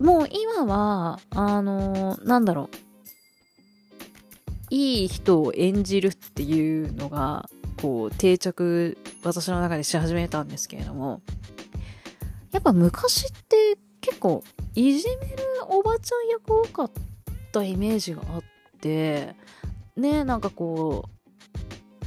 [0.00, 2.76] もう今は、あのー、なんだろう、
[4.70, 7.48] いい人を演じるっていうのが、
[7.80, 11.22] こう、定着、私の中でし始めたんですけれども、
[12.52, 14.42] やっぱ昔って結構
[14.74, 16.90] いじめるおばちゃん役多かっ
[17.52, 18.42] たイメージがあっ
[18.80, 19.34] て
[19.96, 21.04] ねなんかこ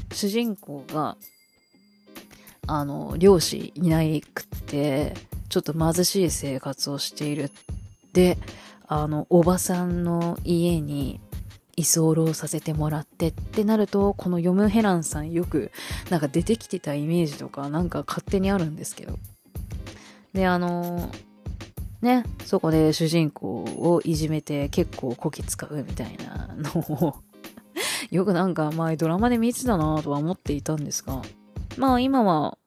[0.10, 1.18] う主人公が
[2.68, 4.00] あの漁師いな
[4.34, 5.14] くって
[5.50, 7.52] ちょっと貧しい生活をしている。
[8.14, 8.38] で
[8.88, 11.20] あのおばさんの家に
[11.76, 15.72] 居候させてもらってってなるとこのヨムヘランさんよく
[16.10, 19.18] なんか出てきてたイメージとかなんか勝手にあるんですけど。
[20.34, 21.10] であの
[22.02, 27.16] ね、そこで主人公をいじめて結構こき使うみたいなのを。
[28.12, 31.22] よくなんか前ドラマで見てたなとは思っていたんですが、
[31.78, 32.58] まあ今は、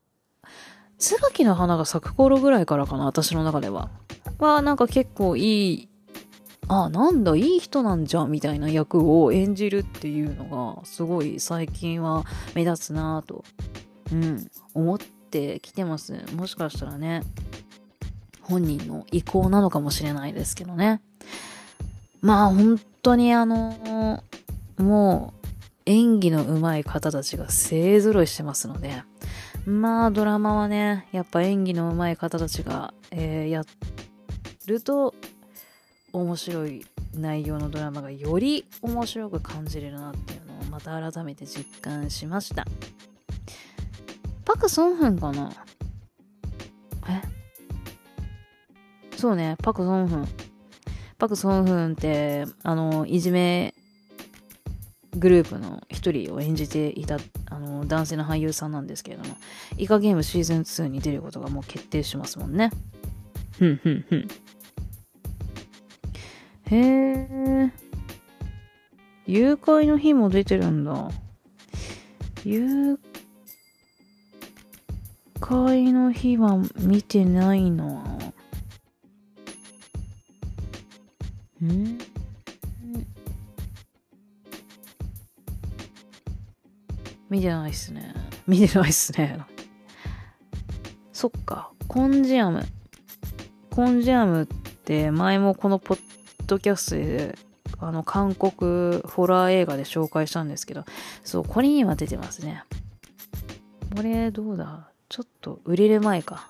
[1.03, 3.91] 椿の花が咲く頃ぐらいからかな、私の中では。
[4.39, 5.89] は、なんか結構いい、
[6.69, 12.24] あ、なんだ、いい人なんじゃん、みたいな役を演じるっていうのが、すごい最近は
[12.55, 13.45] 目立つなと、
[14.12, 16.15] うん、思ってきてます。
[16.37, 17.24] もしかしたらね、
[18.41, 21.03] 本人の意向なのかもしれないですけどね。
[22.20, 24.23] まあ本当にあの、
[24.79, 25.49] もう
[25.87, 29.03] 演技の上手い方たちが勢揃いしてますので、
[29.65, 33.63] まあドラマはね、やっぱ演技の上手い方たちが、えー、や
[34.67, 35.15] ると
[36.13, 36.85] 面白い
[37.15, 42.67] 内容のドラマがより面白く感じれるなっていうのをまた改めて実感しました。
[44.45, 45.53] パク・ソンフンかな？
[47.09, 47.23] え？
[49.17, 50.29] そうね、パク・ソンフン。
[51.19, 53.75] パク・ソンフンって、あの、いじめ
[55.15, 59.37] グループの一人を演じていたあの男性の俳優さんなんですけれども、
[59.77, 62.71] イカゲームシーズン2に出ることがもう決定しますもんね。
[63.59, 64.29] ふんふんふん。
[66.71, 67.73] へえ。
[69.27, 71.11] 誘拐の日も出てるんだ。
[72.45, 72.99] 誘
[75.41, 77.85] 拐の日は見てないな。
[81.63, 81.99] ん？
[87.33, 88.13] 見てないっすね。
[88.47, 89.39] 見てないっすね。
[91.15, 92.63] そっか、コンジアム。
[93.71, 96.01] コンジアムって前もこのポッ
[96.47, 97.39] ドキャストで
[97.79, 100.85] あの韓国ホラー映画で紹介したんですけど、
[101.25, 102.65] そう、これには出てますね。
[103.97, 104.91] これどうだ？
[105.09, 106.47] ちょっと売れる前か。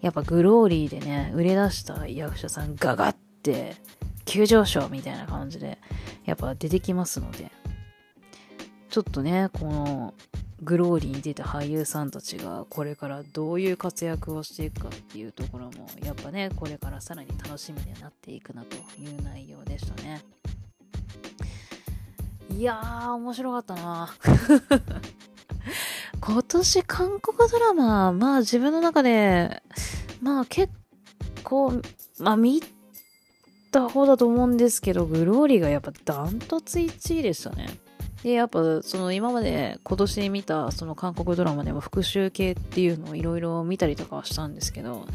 [0.00, 3.76] やっぱグローリーでね、売れ出した役者さんガガって
[4.24, 5.78] 急上昇みたいな感じで、
[6.24, 7.52] やっぱ出てきますので、
[8.90, 10.14] ちょっとね、この
[10.62, 20.20] グローリーに出た俳優さんたちがこれからどういう活躍をしていくかっていうところもやっぱねこれからさらに楽しみになっていくなという内容でしたね。
[22.50, 24.12] いやー面白かったな。
[26.20, 29.62] 今年韓国ドラマまあ自分の中で
[30.20, 30.72] まあ結
[31.44, 31.80] 構
[32.18, 32.60] まあ見
[33.70, 37.68] た方だと思うんですけどグローリーがやっぱダントツ1位でしたね。
[38.22, 45.06] で、やっぱ、その今まで今年見たその韓国ドラマでも復讐系っていうのをいろいろ見たりとかはしたんですけど、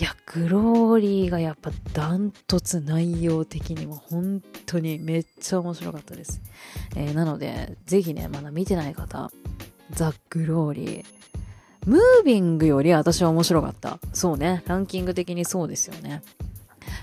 [0.00, 6.40] いや、グローリーがやっぱダントツ内容的にも本当にめっちゃ面白かったです。
[6.96, 9.30] えー、なので、ぜひね、まだ見てない方、
[9.90, 11.04] ザ・グローリー。
[11.84, 13.98] ムービングより私は面白かった。
[14.12, 14.62] そうね。
[14.66, 16.22] ランキング的にそうですよね。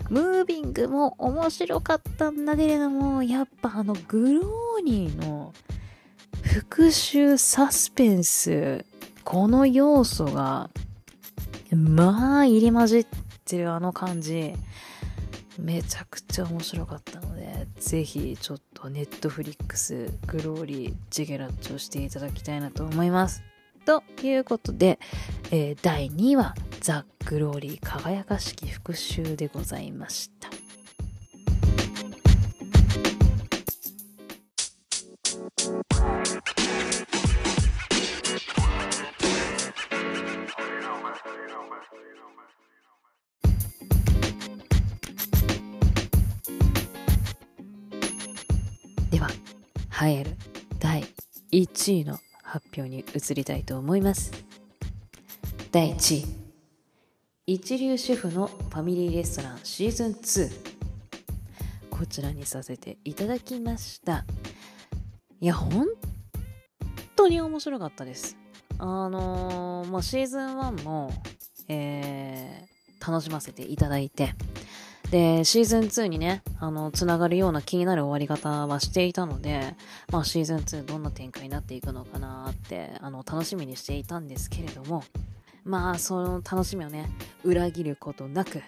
[0.10, 5.54] ムービングも面白かったんだけれども、やっぱあのグローニーの
[6.42, 8.86] 復讐サスペンス、
[9.24, 10.70] この要素が、
[11.72, 13.08] まあ入り混じっ
[13.46, 14.54] てるあの感じ、
[15.60, 23.44] めちゃくちゃ面白かったので、ぜひちょっとネットフリックスグローリージゲラッチをしていただきたいなと思います。
[23.86, 25.00] ということで、
[25.52, 30.50] えー、第2位はザ・グローリー輝かしき復讐でございました。
[49.12, 49.30] では、
[50.02, 50.38] 栄える
[50.80, 51.04] 第
[51.52, 52.20] 1位の
[52.50, 54.32] 発表に移りたいと思います。
[55.72, 56.26] 第1位。
[57.46, 60.50] 一流シェフのファミリーレストランシーズン2。
[61.92, 64.26] こちらにさせていただきました。
[65.40, 65.86] いや、本
[67.16, 68.36] 当に面白かったです。
[68.80, 71.12] あのー、まあ、シーズン1も、
[71.68, 74.34] えー、楽しませていただいて、
[75.12, 79.76] で、シーズン2にね、あの、つながるような気になる終わり方はしていたので、
[80.12, 85.04] まあ、シーズン2どんな展開になっていくのかなって、あの、楽しみにしていたんですけれども、
[85.64, 87.10] まあ、その楽しみをね、
[87.44, 88.62] 裏切ることなく、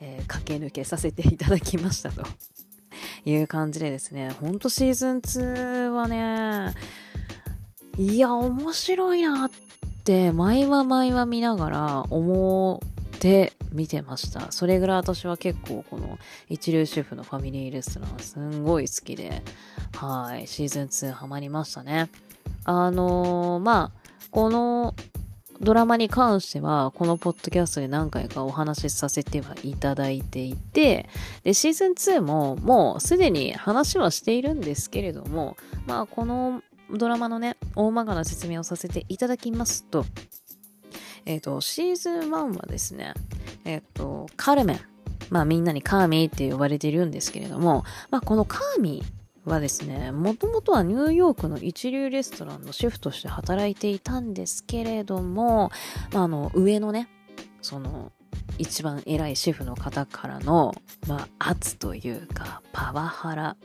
[0.00, 2.24] えー、駆け抜けさせていただきましたと
[3.24, 6.74] いう感じでですね、ほんとシーズン2はね、
[7.96, 9.50] いや、面白いなっ
[10.02, 12.80] て、毎話毎話見ながら思
[13.16, 14.52] って見てました。
[14.52, 16.18] それぐらい私は結構この
[16.48, 19.42] 一流シェフのファミリーレストランすんごい好きで、
[19.94, 22.08] はい、シーズン2ハマりましたね。
[22.64, 24.94] あのー、まあ、この
[25.60, 31.08] ドラマに関しては、このポッドキャストで何回かお話しさせてはいただいていて、
[31.42, 35.56] で、シーズン2ももうすでに話はしているんですけれども、
[35.86, 40.04] まあ、このドラマのね、大まかな説明をさせていただきますと、
[41.26, 43.12] えっ、ー、と、シーズン1はですね、
[43.64, 44.80] えっ、ー、と、カルメン。
[45.28, 55.70] まあみんなにカーミーって呼ばれているんですけれども、まあこのカーミーはですね、もともとはニューヨークの一流レストランのシェフとして働いていたんですけれども、
[56.12, 57.08] まあ、あの、上のね、
[57.60, 58.12] その、
[58.58, 60.74] 一番偉いシェフの方からの、
[61.08, 63.56] まあ、圧というか、パワハラ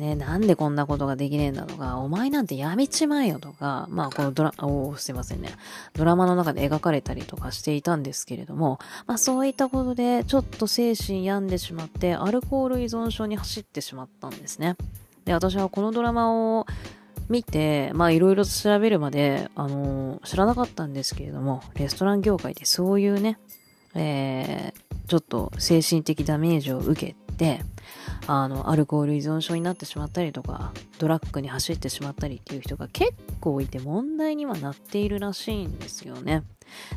[0.00, 5.50] ね、なんでこんなことができねえんだとか、お前なんてやめちまえよとか、まあこのドラ、おすいませんね。
[5.92, 14.76] ドラマの中で描かれたりとかしていたんですけれども、まあそういったことでちょっと精神病んでしまって、アルコール依存症に走ってしまったんですね。
[15.26, 16.66] で、私はこのドラマを
[17.28, 23.38] 見て、まあいろいろ調べるまで、あのー、知らなかったんですけれども、レストラン業界でそういうね、
[23.94, 27.60] えー、ちょっと精神的ダメージを受けて、
[28.26, 36.42] あの、アルコール依存症になってしまったりとか、ドラッグに走ってしまったりっていう人が結構いて問題にはなっているらしいんですよね。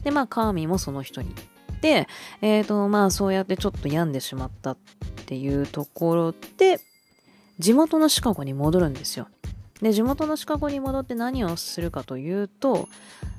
[0.03, 1.33] で、まあ、カーミーもその人に。
[1.81, 2.07] で、
[2.41, 4.77] えっ、ー、と、まあ、そうやってちょっと病んでしまったっ
[5.25, 6.79] ていうところで、
[7.59, 9.27] 地元のシカゴに戻るんですよ。
[9.81, 12.87] で、地元のシカゴに戻って何をするかというと、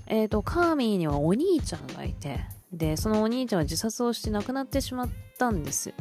[0.06, 2.40] え、ー、と、カーミーにはお兄ちゃんがいて、
[2.73, 5.09] で、そのお兄ちゃんは自殺をして亡くなってしまっ
[5.39, 5.94] たんです。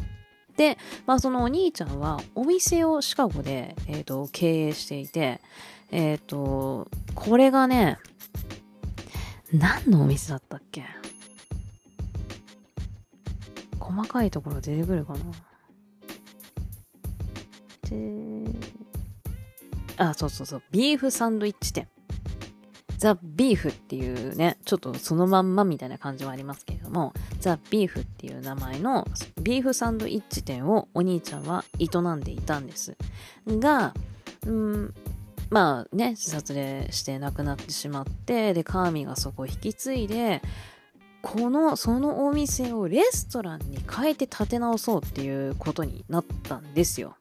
[0.58, 5.42] で、まあそのお兄ちゃんはお店をシカゴで、えーと、経営していて、
[5.92, 8.00] えっ、と、これがね、
[9.52, 10.84] 何のお店だったっけ？
[13.80, 15.20] 細かいところ出てくるかな、
[19.98, 21.88] あ、そうそうそう、ビーフサンドイッチ店。
[23.04, 29.06] ザ・ビーフっていうね、ちょっとそのまんまみたいな感じはありますけれども、ザ・ビーフっていう名前の
[29.42, 32.96] ビーフサンドイッチ店をお兄ちゃんは営んでいたんです。
[33.46, 33.94] が、
[34.48, 34.94] うん、
[35.50, 40.42] まあね、自殺でして亡くなってしまって、で、カーミがそこを引き継いで、
[41.22, 47.18] この、そのお店をレストランに変えて建て直そうっていうことになったんですよ。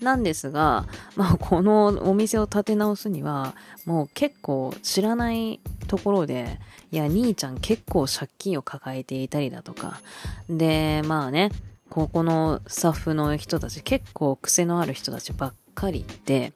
[0.00, 3.54] なんですが、まあ、このお店を建て直すには、
[3.84, 6.60] もう結構知らないところで、
[6.90, 10.00] いや、兄ちゃん結構借金を抱えていたりだとか、
[10.48, 11.50] で、まあね、
[11.90, 16.52] ここのスタッフの人たち結構癖のある人たちばっかりで、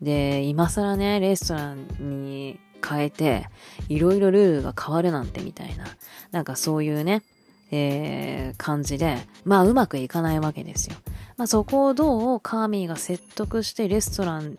[0.00, 3.48] で、今更ね、レストランに変えて、
[3.88, 5.86] いろいろルールが変わるなんてみたいな、
[6.30, 7.22] なんかそういうね、
[7.70, 10.96] えー、感じで、まあうまくいかないわけですよ。
[11.36, 14.58] まあ、そこをどうカーミーが説得してレストラン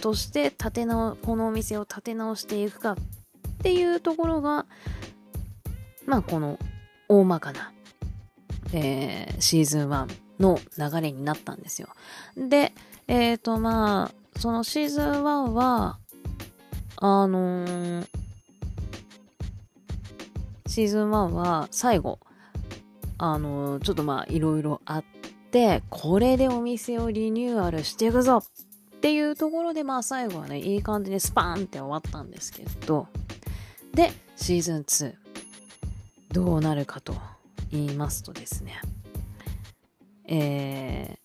[0.00, 2.96] として立て直、このお店を立て直していくかっ
[3.62, 4.66] ていうところが、
[6.06, 6.58] まあこの
[7.08, 7.72] 大まかな、
[8.72, 10.08] えー、シーズン1
[10.40, 11.88] の流れになったんですよ。
[12.36, 12.72] で、
[13.08, 15.98] えっ、ー、とまあ、そのシーズン1は、
[16.96, 18.06] あのー、
[20.72, 22.18] シーズン1は最後、
[23.18, 25.04] あの、ちょっとまあいろいろあっ
[25.50, 33.08] て、これでお店をリニューアルしていくぞっていうところでまあ最後はねいい感じでスパーンって終わったんですけど
[33.92, 35.14] でシーズン2
[36.30, 37.16] どうなるかと
[37.72, 38.80] 言いますとですね
[40.26, 41.18] え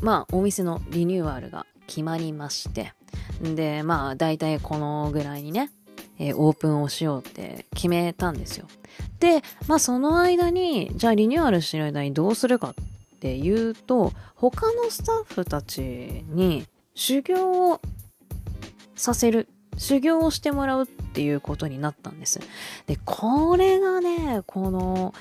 [0.00, 2.92] ー、まあお店のリニューアルが決まりまして
[3.42, 5.72] でまあ大体このぐらいにね
[6.18, 8.66] えー、オープンをしようって決めたんですよ。
[9.20, 17.80] で、まあその間に、じゃあリニューアルしてる間にどうするかっていうと、他のスタッフたちに修行を
[18.94, 22.40] させる、修行をしてもらうっていうことになったんです。
[22.86, 25.14] で、これがね、この、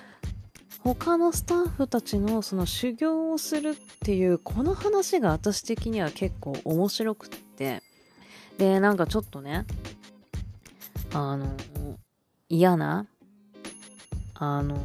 [0.84, 7.82] 他のスタッフたちのその修行をするっていうこの話が私的には結構面白くって
[8.58, 9.66] でなんかちょっとね
[11.14, 11.48] あの
[12.50, 13.06] 嫌な
[14.34, 14.80] あの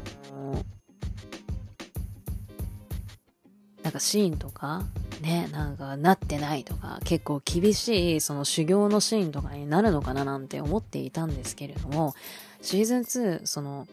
[3.82, 4.84] なんかシーンとか
[5.22, 12.14] ね、なんかなってないとか、結構厳しいその修行のシーンとかになるのかななんて思っていたんですけれども、
[12.62, 13.88] シーズン2、その、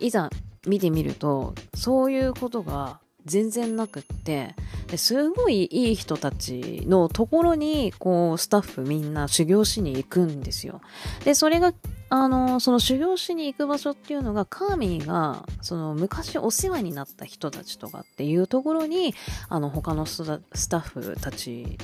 [0.00, 0.30] いざ
[0.66, 2.98] 見てみると、そういうことが
[3.28, 4.54] 全然なくって、
[4.88, 10.80] ですごいいい人たちのところに、こう、スタッフみんな修行しに行くんですよ。
[11.24, 11.72] で、それが
[12.10, 19.14] あの、その修行しに行く場所っていうのが、カーミーが、その昔お世話になった人たちとかっていうところに、
[19.48, 21.78] あの、他のスタッフたち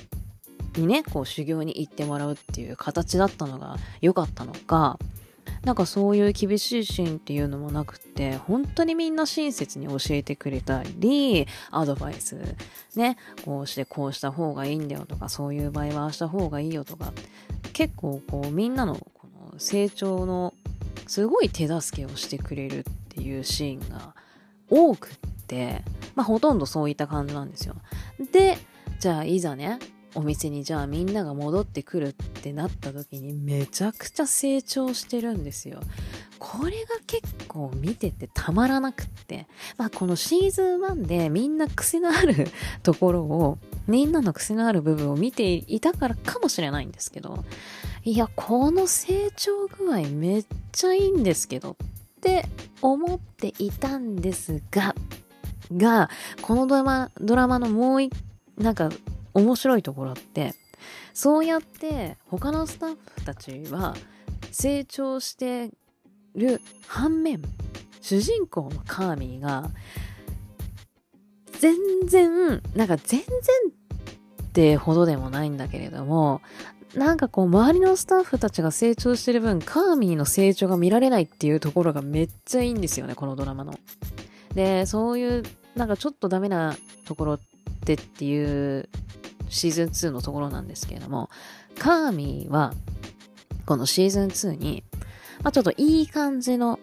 [0.77, 4.99] にね、こう修行に行ってもらうっていう形だったのが良かったのか、
[5.65, 12.36] なんかそういう厳しいシーンっていうのもなくて、本当にみんな親切に教えてくれたり、アドバイス、
[12.97, 17.12] ね、こうしてこうした方がいいんだよとか、そういう場合はした方がいいよとか、
[17.73, 20.53] 結構こうみんなのこの成長の
[21.07, 24.15] すごい手助けをしてくれるっていうシーンが
[24.69, 25.11] 多くっ
[25.47, 25.82] て、
[26.15, 27.77] まあほとんどそういった感じなんですよ。
[28.32, 28.59] で、
[29.01, 29.78] じゃあいざね、
[30.15, 35.81] お店にじゃあみんなが戻ってくるってなった時にめちゃくちゃ成長してるんですよ。
[36.39, 39.47] これが結構見ててたまらなくって。
[39.77, 42.49] まあこのシーズン1でみんな癖のある
[42.82, 47.45] ところを、みんなの癖のある部分を見ていたからかもしれないんですけど、
[48.05, 51.77] いや、この成長具合めっちゃいいんですけどっ
[52.20, 52.47] て
[52.82, 54.95] 思っていたんですが、
[55.73, 56.11] が、
[56.43, 58.12] このドラマ、ドラマのもう一、
[58.59, 58.91] なんか
[59.35, 60.55] 面白いところって、
[61.12, 63.94] そうやって他のスタッフたちは
[64.51, 65.70] 成長して
[66.35, 67.43] る反面、
[68.01, 69.70] 主人公のカーミーが、
[71.59, 73.28] 全然、なんか全然
[74.43, 76.43] ってほどでもないんだけれども、
[76.94, 83.78] なんかこう、周りのスタッフたちが成長してる分、カーミーの成長が見られないっていうところがめっちゃいいんですよね、このドラマの。
[84.55, 85.43] で、そういう、
[85.74, 87.40] なんかちょっとダメなところっ
[87.85, 88.89] てっていう
[89.55, 91.31] シーズン2のところなんですけれども、
[91.78, 92.74] カーミーは、
[93.66, 94.85] このシーズン2に、
[95.43, 96.78] まあちょっといい感じの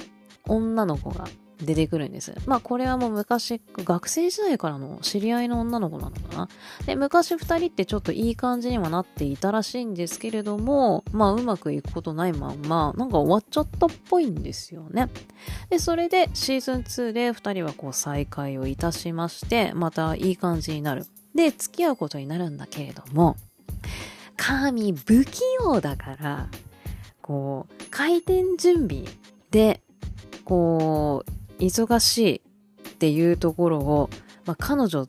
[0.47, 1.27] 女の子が
[1.61, 2.33] 出てくるんです。
[2.47, 6.49] まあこれはもう昔、学生時代からの知り合いの女の子なのかな。
[6.85, 15.09] で、昔二人ってちょっといい感じにはなっていたらしいんですけれども、まあうまくいくことないまんま、なんか終わっちゃったっぽいんですよね。
[15.69, 21.05] で、それでシーズン2で二人はこう再会をいたしまして、またいい感じになる。
[21.35, 23.35] で、付き合うことになるんだけれども、
[24.37, 26.49] 神不器用だから、
[27.21, 29.05] こう、開店準備
[29.51, 29.81] で、
[30.45, 31.23] こ
[31.59, 32.41] う、忙しい
[32.89, 34.09] っていうところを、
[34.45, 35.07] まあ、彼女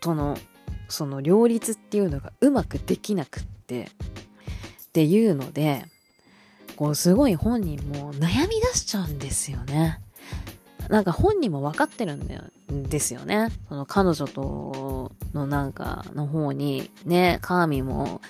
[0.00, 0.36] との、
[0.88, 3.88] その両立っていうのがうまくできなくって、っ
[4.92, 5.86] ていうので、
[6.76, 10.00] こう、すごい本人も悩み出しちゃうんですよね。
[10.92, 13.48] なんか本人も分かってるんだよですよね。
[13.70, 18.20] その彼女とのなんかの方にね、カーミも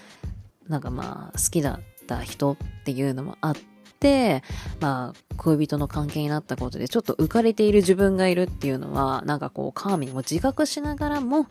[0.69, 3.57] なんかまあ好きだった人っていうのもあっ
[3.99, 4.45] て、
[4.79, 11.49] まあ恋人の関係になったことでちょっと浮かれている自分がいるっていうのはなんかこうカーミも自覚しながらも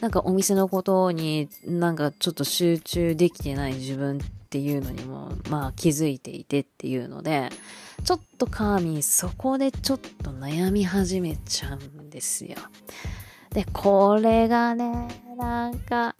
[0.00, 7.48] なんかお店のことになんかちょっと集中できてない自分っていうのにもまあ気づいていてっていうので
[8.04, 12.56] ちょっとカーミーそこでちょっと悩み始めちゃうんですよ。
[13.50, 15.08] で、これがね、
[15.38, 16.14] なんか、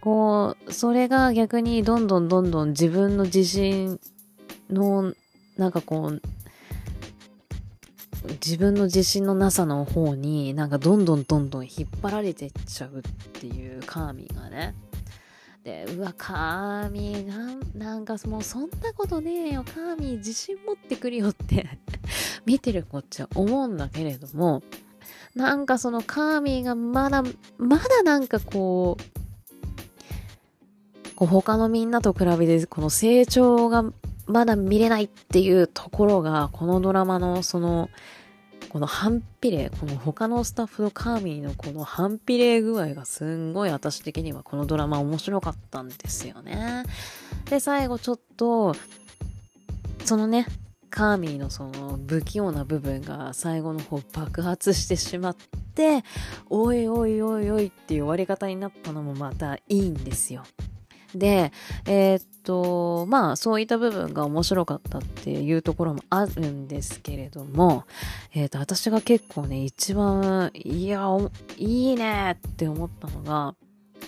[0.00, 4.00] こう、それが逆にどんどんどんどん自分の自信
[4.70, 5.12] の、
[5.58, 6.22] なんかこう、
[8.44, 13.02] 自分の自信のなさの方になんかどんどんどんどん引っ張られてっちゃうっ
[13.32, 14.74] ていうカーミーがね。
[15.64, 21.66] で、うわ、カーミーなん、かもうそんなことねえよ、カーミー自信持ってくるよって
[22.44, 24.62] 見てるこっちは思うんだけれども、
[25.36, 27.22] なんかそのカーミーがまだ、
[27.58, 29.02] まだなんかこう、
[31.14, 33.84] こう他のみんなと比べてこの成長が
[34.26, 37.88] まだ見れないっていうところが、このドラマのその、
[38.72, 46.84] この反比例、この他のスタッフのカーミーのこの反比例具合がすんごい私的にはこのドラマ面白かったんですよね。
[47.50, 48.74] で、最後ちょっと、
[50.06, 50.46] そのね、
[50.88, 55.36] カーミーのその不器用な部分が最後の方爆発してしまっ
[55.74, 56.02] て、
[56.48, 60.44] おいおいおいおいっていう終わり方になったのもまたいいんですよ。
[61.14, 61.52] で、
[61.86, 67.84] えー、っと、まあ、そういった部分が面白かったっていうところもあるんですけれども、
[68.34, 71.06] えー、っと、私が結構ね、一番、いや、
[71.56, 73.54] いいねって思ったのが、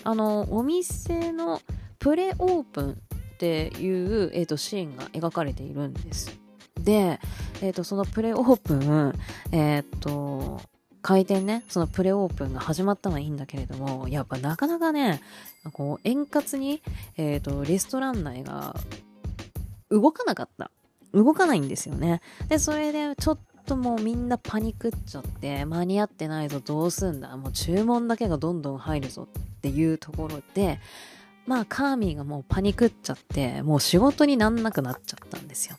[0.03, 1.61] あの、お店の
[1.99, 6.37] プレオープンっていう、えー、っと、シーンが描かれているんです。
[6.79, 7.19] で、
[7.61, 9.13] えっ、と、そのプレオープン、
[9.51, 10.61] えっ、と、
[11.05, 15.21] 開店ね、そのプレオープンが始まったのはいいんだけれども、やっぱなかなかね、
[15.71, 16.81] こう、円滑に、
[17.15, 18.75] えっ、ー、と、レストラン内が
[19.91, 20.71] 動かなかった。
[21.13, 22.21] 動かないんですよね。
[22.47, 30.79] で、それでちょっともうみんなパニクっちゃって、間に合ってないぞ、どうすんだ、もう注文だけがどんどん入るぞっていうところで、
[31.45, 35.77] まあ、カーミーがもうパニクっちゃって、もう仕事になんなくなっちゃったんですよ。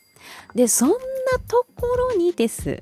[0.55, 0.95] で、そんな
[1.49, 2.81] ところにです。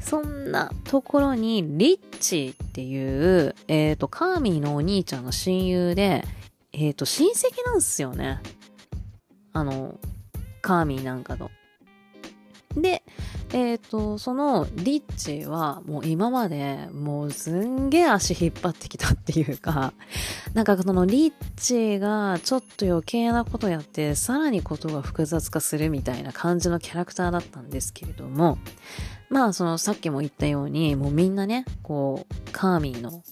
[0.00, 6.24] そんなところに、リッチっていう、えっ、ー、と、カーミーのお兄ちゃんの親友で、
[6.72, 8.40] えっ、ー、と、親戚なんですよね。
[9.52, 9.98] あの、
[10.62, 11.50] カーミーなんかの。
[12.76, 13.02] で、
[13.52, 19.92] えっ、ー、と、そのリッチはもう今までもうすんげえ足引っ張ってきたっていうか、
[20.54, 28.58] なんかそのリッチがちょっと余計なことやってさらにことが複雑化するみたいな感じのキャラクターだったんですけれども、
[29.30, 33.22] まあそのさっきも言ったようにもうみんなね、こう、カーミーの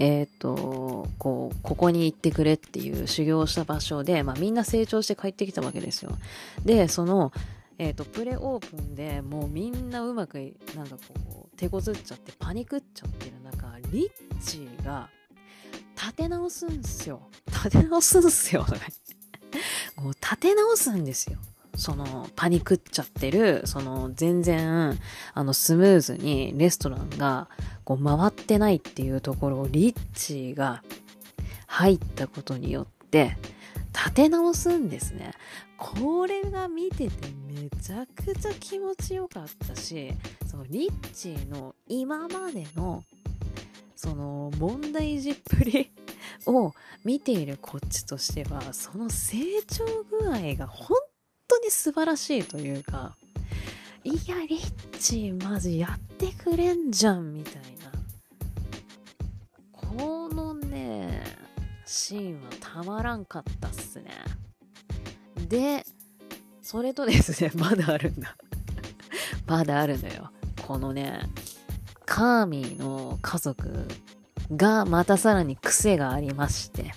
[0.00, 6.16] えっ、ー、と、こう、ここに行ってくれっていう修行した場所で、まあみんな成長して帰ってきたわけですよ。
[6.64, 7.32] で、その、
[7.78, 15.10] えっ、ー、と、プレオープンでもうみんなうまく、なんかこう、手こずっちゃってパニクっちゃってる中、リッチーが
[15.96, 17.28] 立て直すんすよ。
[17.48, 18.64] 立て直すんすよ。
[20.00, 21.38] もう立て直すんですよ。
[21.78, 24.98] その、パニクっちゃってる、その、全然、
[25.32, 27.48] あの、スムーズにレストランが、
[27.84, 30.82] こう、回ってないっていうところを、リッチーが
[31.68, 33.36] 入ったことによって、
[33.94, 35.32] 立て直すんですね。
[35.76, 40.12] これが見ててめちゃくちゃ気持ちよかったし、
[40.46, 43.04] そのリッチーの今までの
[43.94, 45.90] その問題児っぷり
[46.46, 46.72] を
[47.04, 49.36] 見ているこっちとしては、その成
[49.66, 50.96] 長具合が本
[51.48, 53.16] 当に素晴らしいというか、
[54.04, 57.92] いや、リッチーマジやってくれんじゃんみたいな。
[59.72, 61.24] このね、
[61.84, 64.10] シーンはたまらんかったっすね。
[65.48, 65.84] で、
[66.62, 68.36] それとですね、 まだあるんだ。
[69.46, 70.30] まだあるのよ。
[70.66, 71.20] このね、
[72.04, 73.88] カーミーの家族
[74.54, 76.94] がまたさらに癖がありまして。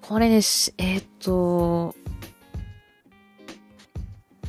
[0.00, 0.40] これね、
[0.78, 1.94] えっ、と、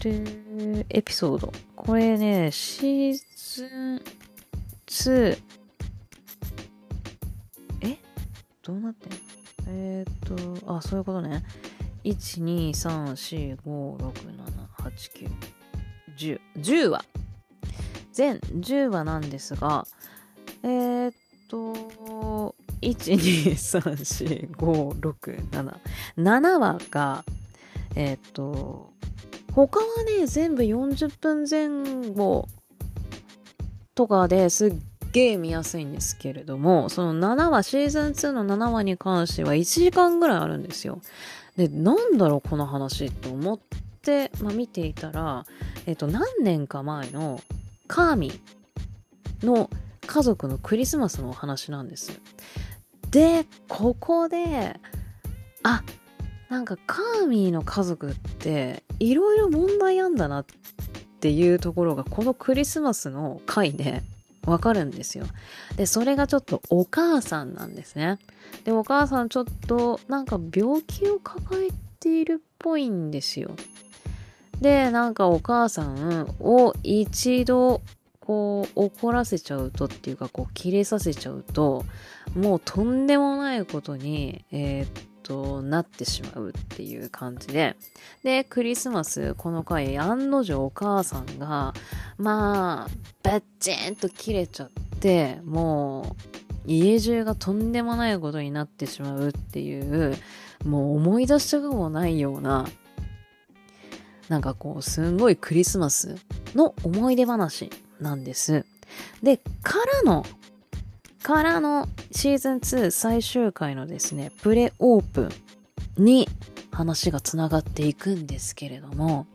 [0.10, 1.52] エピソード。
[1.76, 4.02] これね、シーズン
[4.88, 5.38] 2、
[7.82, 7.98] え？
[8.62, 9.12] どうなってん？
[9.12, 9.18] の
[9.68, 10.14] えっ、
[10.66, 11.44] と、あ、そういうことね。
[12.04, 14.92] 1、2、3、4、5、6、7、8、
[15.26, 15.30] 9、
[16.18, 16.40] 10。
[16.58, 17.06] 10話。
[18.12, 19.88] 全10話なんですが、
[20.64, 21.14] えー、っ
[21.48, 21.74] と、
[22.82, 25.78] 1、2、3、4、5、6、7。
[26.18, 27.24] 7話が、
[27.96, 28.92] えー、っと、
[29.56, 29.86] 他は
[30.20, 32.48] ね、全部40分前後
[33.94, 34.74] とかですっ
[35.12, 41.02] げえ見やすいんですけれども、その7話、シーズン2の7話に関しては1時間ぐらいあるんですよ。
[41.56, 43.60] で、なんだろうこの話と思っ
[44.02, 45.46] て、まあ、見ていたら、
[45.86, 47.40] えっと、何年か前の
[47.88, 48.32] カーミ
[49.44, 49.70] の
[50.08, 52.20] 家族のクリスマスのお話なんです。
[53.12, 54.80] で、ここで、
[55.62, 55.84] あ、
[56.50, 60.46] なんかカーミーの家族っていろいろ問題あんだなっ
[61.20, 64.04] ていうところがこのクリスマスの回で
[64.46, 65.26] わかるんですよ。
[65.78, 68.20] で、それがちょっとお母さんなんですね。
[68.66, 71.70] で、お母さんちょっとなんか病気を抱え
[72.02, 73.52] ているっぽいんですよ。
[74.60, 77.82] で、なんかお母さんを一度
[78.26, 81.84] こう怒らせちゃうとっていうかこう切れさせちゃうと
[82.36, 84.88] もうとんでもないことにえー、
[85.24, 87.76] となってしまうっていう感じで
[88.24, 91.74] でクリスマスこの回案の定お母さんが
[92.18, 92.90] まあ
[93.24, 94.70] バッチンと切れちゃっ
[95.00, 96.16] ても
[96.68, 100.16] う家中がとんでもないことになってしまうっていう
[100.66, 102.66] もう思い出したくもないような
[104.30, 106.16] なんかこうすんごいクリスマス
[106.56, 107.70] の思い出話
[108.00, 108.66] なんです。
[109.22, 110.26] で、からの、
[111.24, 115.30] からのシーズン2最終回のですね、プレオープ
[115.98, 116.28] ンに
[116.72, 119.26] 話がつながっていくんですけれども、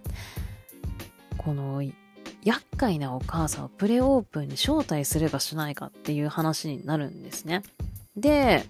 [1.38, 1.82] この
[2.44, 7.62] 厄介なお母さんをプレオープンに招待すればしないかっていう話になるんですね。
[8.16, 8.64] で、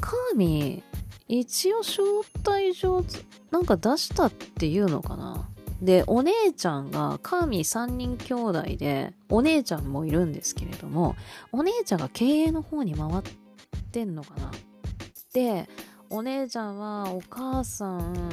[0.00, 0.82] カーミー、
[1.28, 2.02] 一応招
[2.44, 3.04] 待状
[3.52, 5.48] なんか出したっていうのかな？
[5.82, 11.14] で、お姉ちゃんが、カーミー3人兄弟で、お姉ちゃんもいるんですけれども、
[11.52, 13.22] お姉ちゃんが経営の方に回っ
[13.92, 14.50] てんのかな
[15.32, 15.68] で、
[16.10, 18.30] お姉ちゃんはお母さん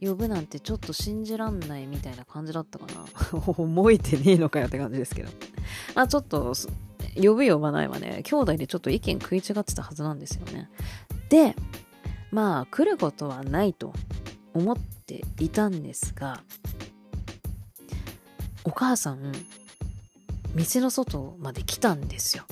[0.00, 3.04] 呼ぶなんてちょっと信じらんないみたいな感じだったかな
[3.40, 5.30] 覚えてねえのかよって感じですけど。
[5.94, 6.54] あちょっと、
[7.16, 10.70] 呼ぶ呼ばないはね、兄弟でちょっと意見食い違ってたはずなんですよね。
[11.28, 11.54] で、
[12.30, 13.92] まあ来ることはないと
[14.54, 16.42] 思ってていたんですが
[18.64, 19.32] お母さん
[20.54, 22.44] 店の外まで来たんですよ。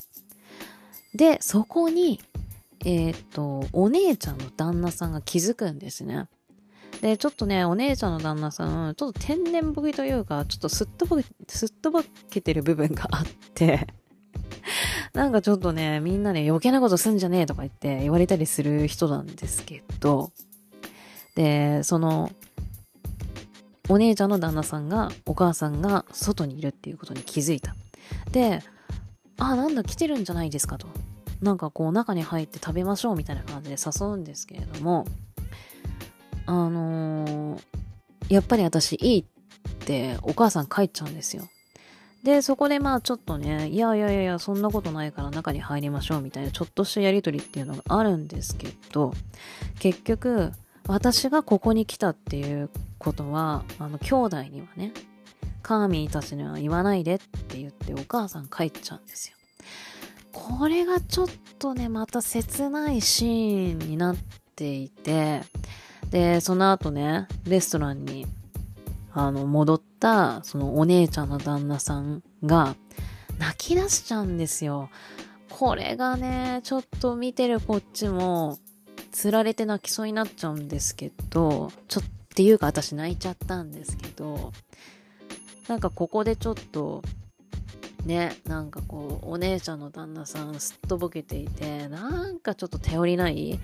[1.13, 2.21] でそこに
[2.85, 6.27] えっ、とお姉ちゃんの旦那さんが気づくんですね。
[7.01, 13.87] で、ちょっとね、お姉ちゃんの旦那さん、ちょっと天然ボケというか、ちょっとすっとぼけ、すっとぼけてる部分があって
[15.13, 20.31] なんかちょっとね、みんなね、余計なことすんじゃねえとか言って言われたりする人なんですけど、
[21.35, 22.31] で、その、
[23.89, 27.75] お姉ちゃんの旦那さんが、お母さんが外にいるっていうことに気づいた。
[28.31, 28.61] で、
[29.37, 30.87] あ、なんだ、来てるんじゃないですかと。
[31.41, 35.05] なんかこう、中に入って食べましょうみたいな感じで誘うんですけれども、
[36.45, 37.61] あのー、
[38.29, 39.25] やっぱり私いいっ
[39.79, 41.47] てお母さん帰っちゃうんですよ。
[42.23, 49.13] で、そこでまあちょっとね、いやいやいや、そんなことないから中に入りましょうみたいなちょっとしたやりとりっていうのがあるんですけど、
[49.79, 50.51] 結局、
[50.87, 54.93] 私がここに来たっていうことは、あの、兄弟にはね、
[55.63, 59.35] カーミーたちには言わないでって言ってお母さん帰っちゃうんですよ。
[60.31, 64.15] これがちょっとね、また切ないシーンになっ
[64.55, 65.41] ていて、
[66.11, 68.27] で、その後ね、レストランに、
[69.11, 72.75] あの、戻った、そのお姉ちゃんの旦那さんが、
[73.39, 74.89] 泣き出しちゃうんですよ。
[75.49, 78.59] これがね、ちょっと見てるこっちも、
[79.15, 84.51] つられて泣きそうになっちゃうんですけど、ちょっっていうか私泣いちゃったんですけど、
[85.69, 87.01] なんかここでちょっと、
[88.05, 93.57] ね、なんかこう、お姉ちゃんの旦那さんすっとぼけていて、なんかちょっと頼りない、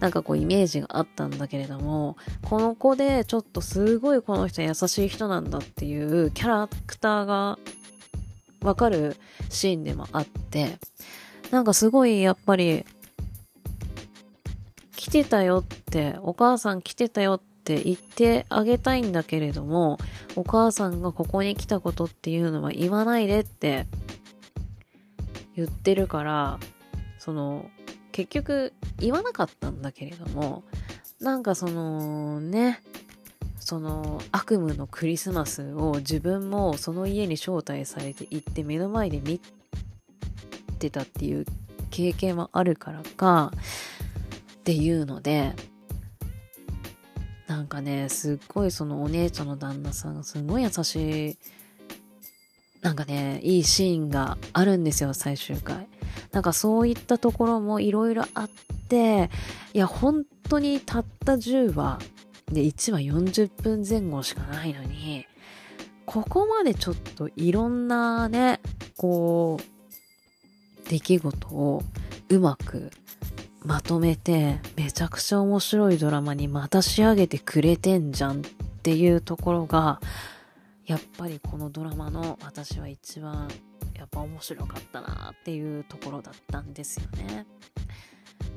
[0.00, 7.60] なんかこうイメージがあったんだけれども、この子でちょっとすごいこの人優しい人なんだっていうキャラクターが
[8.60, 9.16] わかる
[9.50, 10.80] シーンでもあって、
[11.52, 12.84] なんかすごいやっぱり
[14.96, 19.98] 来てたよって、お母さん来てたよって言ってあげたいんだけれども、
[20.34, 23.86] お母さんがここに来たことっていうのは言わないでって
[25.54, 26.58] 言ってるから、
[27.18, 27.70] その、
[28.10, 30.64] 結局言わなかったんだけれども、
[31.20, 32.82] なんかそのね、
[33.58, 39.40] その悪夢のクリスマスを自分もその家に招待されて行って目の前で見
[40.78, 41.44] てたっていう
[41.90, 43.52] 経験はあるからか
[44.66, 45.54] っていうので
[47.46, 51.38] なんかねすっごいそのお姉ちゃんの旦那さんがすごい優しい
[52.82, 55.86] なんかねいいシーンがあるんですよ最終回。
[56.32, 58.50] なんかそういったところもいろいろあっ
[58.88, 59.30] て
[59.72, 62.00] いや本当にたった10話
[62.50, 65.26] で1話40分前後しかないのに
[66.06, 68.60] ここまでちょっといろんなね
[68.96, 71.84] こう出来事を
[72.30, 72.90] うまく
[73.66, 78.44] まとめてめちゃくちゃ面白いドラマにまた仕上げてくれてんじゃんっ
[78.82, 80.00] ていうところが
[80.86, 83.48] やっぱりこのドラマの私は一番
[83.98, 87.44] やっぱ面白かったなっていうところだったんですよね。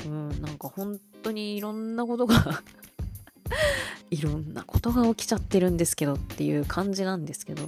[0.05, 2.61] うん、なんか本当にいろんなことが
[4.11, 7.67] いろんなことが起きちゃってるんですけどっていう感じなんですけど。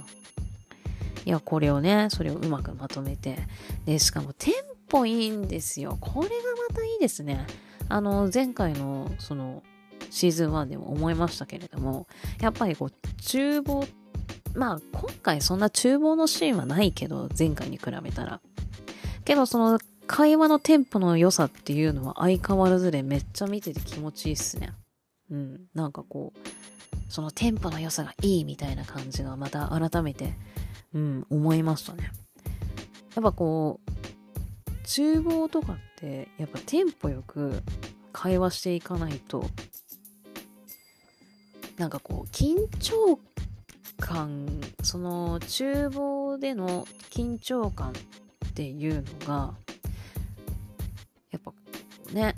[1.24, 3.38] いや、これをね、それをうまくまとめて。
[3.84, 4.54] で、しかもテン
[4.92, 5.96] ポいいんですよ。
[6.00, 6.34] これが
[6.68, 7.46] またいいですね。
[7.88, 9.62] あの、前回の、その、
[10.10, 12.06] シーズン1でも思いましたけれども、
[12.40, 12.92] やっぱりこう、
[13.22, 13.86] 厨房、
[14.54, 18.40] まあ、今回そんな厨房のシーンはないけど、前回に比べたら。
[19.24, 24.74] けど、その、会話のテンポの良さっていうのは相変わらずでめっちゃ見てて気持ちいいっすね。
[25.30, 25.60] うん。
[25.74, 26.48] なんかこう、
[27.08, 30.34] そのテンポの良さがいいみたいな感じがまた改めて、
[30.92, 32.10] うん、思いましたね。
[33.14, 33.92] やっぱこう、
[34.84, 37.62] 厨房とかってやっぱテンポよく
[38.12, 39.44] 会話していかないと
[41.78, 43.18] なんかこう緊張
[43.98, 44.46] 感
[44.82, 47.92] その厨房での緊張感っ
[48.54, 49.54] ていうのが
[51.30, 51.52] やっぱ
[52.12, 52.34] ね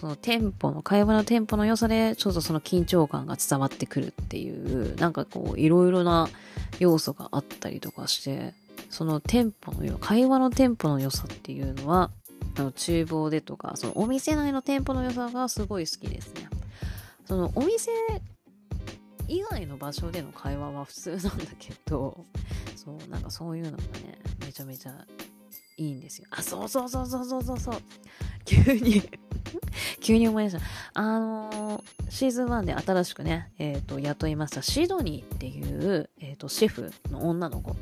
[0.00, 6.28] そのテンポの会話のテンポの良さでちょっとその緊張感が伝わってくるっていうなんかこういろいろな
[6.78, 8.54] 要素があったりとかして
[8.94, 12.12] そのテンポの良会話のテンポの良さっていうのは
[12.56, 16.48] あの厨房でとかそのお店内のテンポの良さがすごい好きですね。
[17.24, 17.90] そのお店
[19.26, 22.24] 以外の場所での会話は普通なんだけど
[22.76, 25.04] そうなんかそういうのがねめちゃめちゃ
[25.76, 27.74] いいんですよあそうそうそうそうそうそうそう
[28.44, 29.02] 急に
[30.00, 30.60] 急に思い出した。
[30.94, 37.76] あのー、シーズン1で新しくね、えっ、ー、と、雇いましたシドニーっていう、えっ、ー、と、シェフの女の子。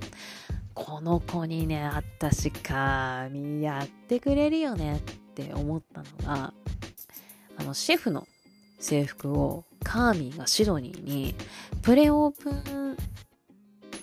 [0.75, 5.01] この子にね、私、神やってくれるよねっ
[5.35, 6.55] て思ったのが、
[7.59, 8.27] あの、シェフの
[8.79, 11.35] 制服をカーミーがシドニーに
[11.83, 12.97] プレオープン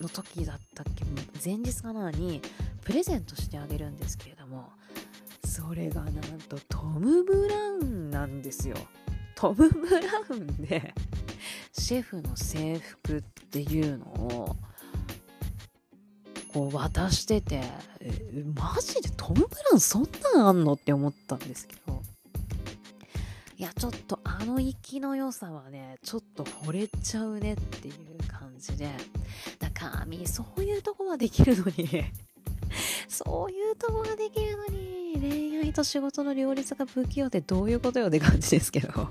[0.00, 1.04] の時だったっけ？
[1.44, 2.40] 前日かなに
[2.82, 4.70] プレゼントしてあげるんですけれども
[5.44, 6.12] それがなん
[6.48, 8.76] とトム・ブラウンなんですよ。
[9.34, 10.00] トム・ブラ
[10.30, 10.92] ウンで
[11.72, 14.56] シェフの制服っていうのを
[16.52, 17.62] こう渡してて
[18.54, 20.74] マジでトム・ブラウンそんなんあんの？
[20.74, 22.02] って思ったんですけど。
[23.56, 27.94] いやちょっとあの息の良さはねちょっと惚れちゃうねっていう
[28.26, 28.88] 感じで。
[29.58, 32.04] だからみそういうとこはできるのに
[33.08, 38.88] そういうとこができるのに恋愛と仕事の両立が不器用ってどういうことよって感じですけど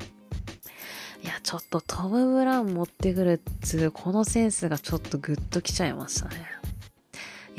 [1.23, 6.59] いやちょっとトム・ブラウン持ってくるっつうこのセンスがちょっとグッときちゃいましたね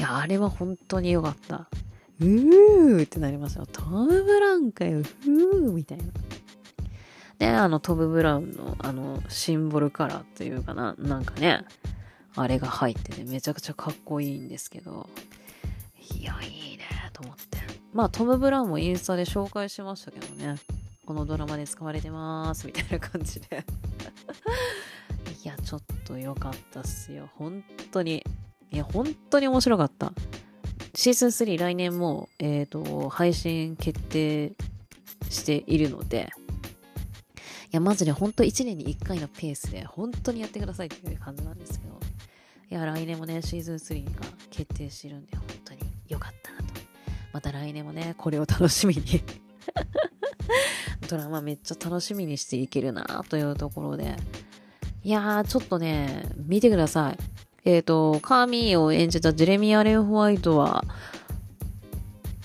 [0.00, 1.68] いや、あれは本当に良かった。
[2.20, 3.66] うーってなりますよ。
[3.66, 6.04] トム・ブラウンかよ、ふーみたいな。
[7.38, 11.66] で、あの、トム・ブラウンの、あの、シンボルカラーっていうかな、なんかね、
[12.36, 15.08] あれが入ってて、めちゃくちゃかっこいいんですけど、
[16.16, 17.58] いや、いいね、と思って。
[17.92, 20.56] まあ、トム・ブラウンもインスタで紹介しましたけどね、
[21.06, 23.64] このドラマで使われてます、みたいな感じで。
[25.44, 27.30] いや、ちょっと良かったっすよ。
[27.36, 28.24] 本当に。
[28.70, 30.12] いや、本当に面白かった。
[30.94, 34.52] シーズン3来年も、えっ、ー、と、配信決定
[35.28, 36.30] しているので、
[37.72, 42.00] いや、マジで本当1年に1回のペースで本当にやってくださいっていう感じなんですけど、
[42.70, 46.80] いや、来年もね、シーズン3が決定してるんで、本当に良かったなと。
[47.32, 49.02] また来年もね、これを楽しみに
[51.08, 54.16] ドラマめっちゃ楽しみにしていけるなというところで、
[55.02, 57.18] いやー、ちょっとね、見てください。
[57.64, 60.84] えっ、ー、と、カーミーを演じたジェレミ・アレン・ホワイトは、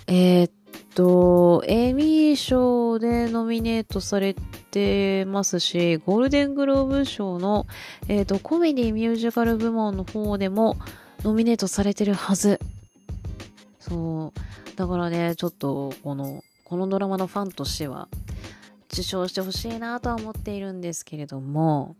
[0.07, 0.51] えー、
[0.95, 4.33] と、エミー賞でノミネートされ
[4.71, 7.67] てますし、ゴールデングローブ賞の、
[8.07, 10.77] えっ、と、コメディミュージカル部門の方でも
[11.23, 12.59] ノミネートされてるはず。
[13.79, 14.77] そう。
[14.77, 18.07] だからね、ちょっと、この、このドラマのファンとしては、
[18.91, 21.97] 受賞してほしいなとは思っているんですけれども、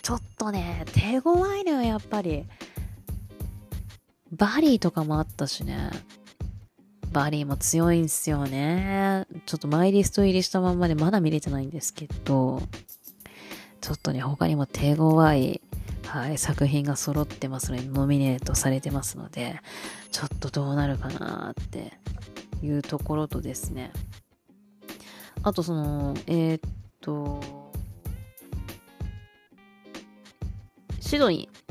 [0.00, 2.46] ちょっとね、手強いのよ、やっぱり。
[4.32, 5.90] バリーとかもあったしね。
[7.12, 9.26] バリーも強いんすよね。
[9.44, 12.62] ちょっとマイリスト入りしたまんまでまだ見れてないんですけど、
[13.80, 15.60] ちょっとね、他にも手強い、
[16.06, 19.60] はい、作品が揃ってますので、ノミネートされてますので、
[20.10, 21.92] ちょっとどうなるかなって
[22.62, 23.92] いうところとですね。
[25.42, 26.60] あとその、えー、っ
[27.00, 27.40] と、
[31.00, 31.62] シドニー。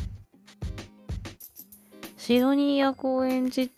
[2.18, 3.72] シドニー役を演じ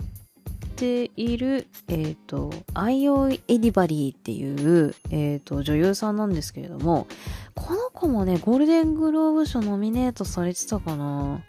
[0.73, 7.07] ている、えっ、ー、と、アイオ・エディバリーっていう、えっ、ー、と、女優さんなんですけれども、
[7.55, 11.41] この子もね、ゴールデングローブ賞ノミネートされてたかな。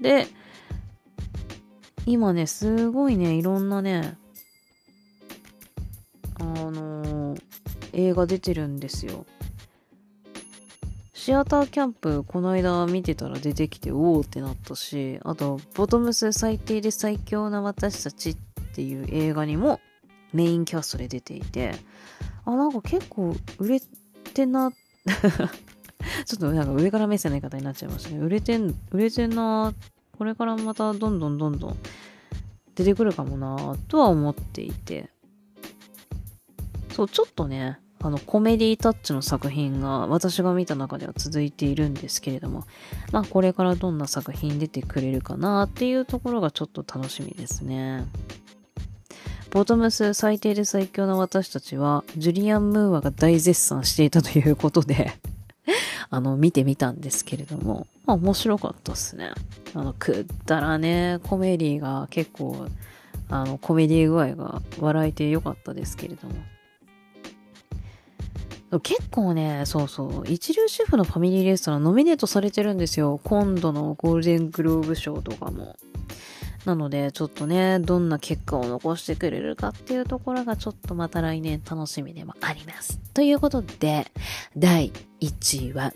[0.00, 0.26] で、
[2.04, 4.18] 今ね、すごいね、いろんなね、
[6.40, 7.42] あのー、
[7.92, 9.24] 映画出てるんですよ。
[11.24, 18.36] シアターキャンプ、この間見てたら出てきて、おおってなったし、あと、ボトムス最低で最強な私たちっ
[18.72, 19.80] っていう映画にも
[20.32, 21.74] メインキャストで出ていて、
[22.46, 23.80] あ、なんか結構売れ
[24.32, 24.72] てな、
[26.24, 28.18] ちょっとなんか上から目線の言い方になっちゃいましたね。
[28.18, 29.74] 売れてん、売れてんな、
[30.16, 31.76] これからまたどんどんどんどん
[32.74, 35.10] 出てくるかもな、とは思っていて。
[36.92, 42.64] そう、ちょっとね、あの、コメディタッチの作品が私が見た中では続いているんですけれども、
[43.12, 48.06] まあこれからどんな作品出てくれるかなっていうところがちょっと楽しみですね。
[49.52, 55.12] ボトムス最低で最強の私たちは、ジュリアン・ムーアが大絶賛していたということで
[56.08, 59.30] あの、見てみたんですけれども、まあ面白かったっすね。
[59.74, 62.66] あの、くったらね、コメディが結構、
[63.28, 66.34] あの、コメディ具合が笑えてよかったですけれども。
[68.80, 73.20] 結構ね、そうそう、一流シェフのファミリーレストランノミネートされてるんですよ。
[73.22, 75.76] 今度のゴールデングローブ賞とかも。
[76.64, 82.98] なので、ちょっとね、どんな結果を残してくれるかっていうところがちょっとまた来年楽しみでもあります。
[83.14, 84.06] ということで、
[84.56, 85.92] 第1位は、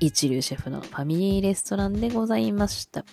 [0.00, 3.04] 一流シェフのファミリーレストランでございました。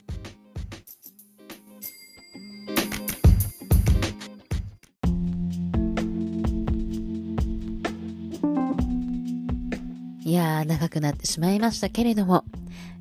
[10.25, 12.43] いやー、長くなってしまいましたけれども、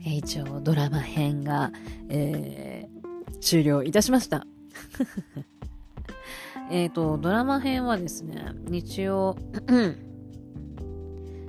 [0.06, 1.72] えー、一応ドラマ編が、
[2.10, 2.73] えー、
[3.44, 4.46] 終了いたしました。
[6.70, 9.36] えっと、ドラマ編はですね、日曜、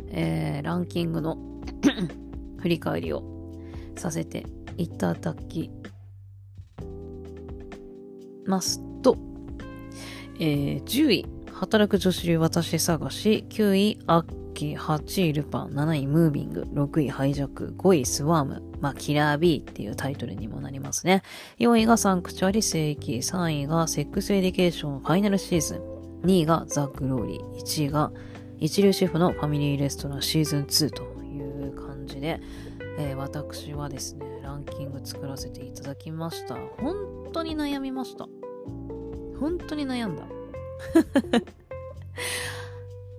[0.09, 1.37] えー、ランキングの
[2.59, 3.23] 振り返りを
[3.95, 4.45] させて
[4.77, 5.71] いただき
[8.45, 9.17] ますと、
[10.37, 14.25] えー、10位、働く女子流私探し、9位、ア
[14.55, 21.21] ッキー、8位、ルパン、7位、ムービング、6位、ハイジャック、5位、スワーム、まあ、キラー B っていうタイトルにもなりますね。
[21.59, 28.11] 4位がサンクチュアリ聖域、3位がセックスエデュケーションファイナルシーズン、2位がザ・グローリー、1位が
[28.57, 32.39] 一流シェフのファミリーレストランシーズン2という感じで、
[32.97, 36.55] えー、私はですね、ランキング作らせていただきました。
[36.77, 36.95] 本
[37.33, 38.27] 当に悩みました。
[39.39, 40.23] 本当に悩んだ。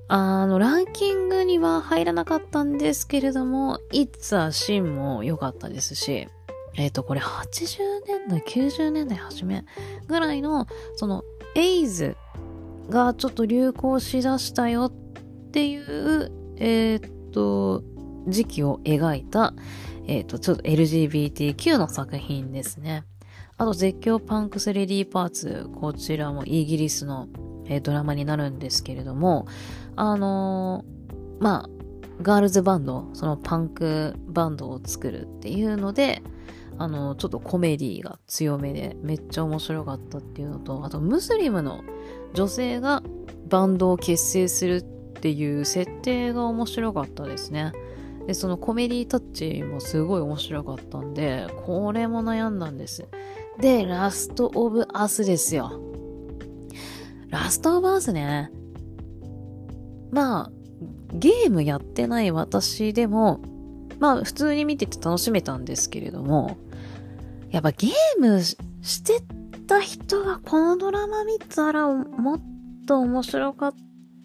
[0.08, 6.28] あの、ランキングには入らなかったんですけれども、いつはシンも良かったですし、
[6.76, 9.64] えっ、ー、と、これ80年代、90年代初め
[10.06, 11.24] ぐらいの、その、
[11.56, 12.16] エイズ
[12.88, 17.82] がちょっと流行しだしたよっていう、えっ、ー、と、
[18.28, 19.54] 時期を描いた、
[20.06, 23.04] えっ、ー、と、ちょっと LGBTQ の作品ですね。
[23.58, 25.68] あと、絶叫パンクスレディーパーツ。
[25.80, 27.28] こちらもイギリスの、
[27.64, 29.46] えー、ドラマになるんですけれども、
[29.96, 31.70] あのー、まあ、
[32.22, 36.22] ガールズバンド、そのパンクバンドを作るっていうので、
[36.78, 41.82] あの、ちょっとコメディが強めでめっちゃ面白かったっていうのと、あとムスリムの
[42.34, 43.02] 女性が
[43.48, 47.72] バンドを結成するっていう設定が面白かったですね。
[48.26, 53.06] で、そのコメディタッチもすごい面白かったんで、これも悩んだんです。
[53.60, 55.80] で、ラストオブアスですよ。
[57.28, 58.50] ラストオブアスね。
[60.16, 60.50] まあ、
[61.12, 63.42] ゲームやってない私でも、
[63.98, 66.56] まあ普通に見てて楽しめたんですけれども、
[67.50, 68.56] やっぱゲームし
[69.04, 69.20] て
[69.66, 72.40] た人がこのドラマ見たらもっ
[72.86, 73.74] と面白かっ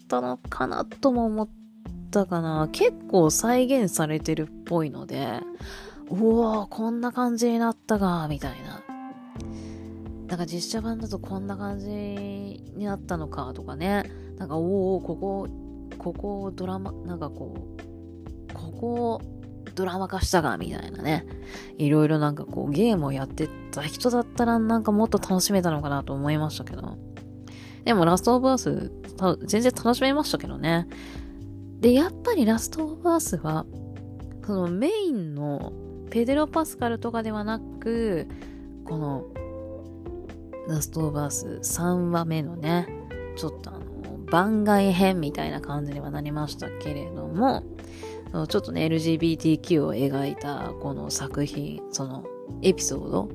[0.08, 1.48] たのかなとも思っ
[2.10, 2.70] たかな。
[2.72, 5.40] 結構再現されてるっぽいので、
[6.08, 8.82] うわこんな感じになったか、みたいな。
[10.26, 14.10] なんか実写版だとこんな感じになったのかとかね。
[14.38, 15.46] なんか、おおここ、
[15.98, 19.20] ここをドラマ、なんかこう、ここ
[19.74, 21.26] ドラマ化したかみたいなね。
[21.78, 26.98] いろいろなんかこうゲームをやってた人だったらなんかもっと楽しめたのかなと思いましたけど。
[27.84, 28.92] でもラストオブアース、
[29.46, 30.86] 全然楽しめましたけどね。
[31.80, 33.66] で、やっぱりラストオブアースは、
[34.46, 35.72] そのメインの
[36.10, 38.28] ペデロ・パスカルとかではなく、
[38.84, 39.24] この
[40.68, 42.86] ラストオブアース3話目のね、
[43.36, 43.81] ちょっとあの、
[44.32, 47.62] 番外編みたいな感じにはなりましたけれども、
[48.48, 52.24] ちょっとね、LGBTQ を描いたこの作品、その
[52.62, 53.28] エピソード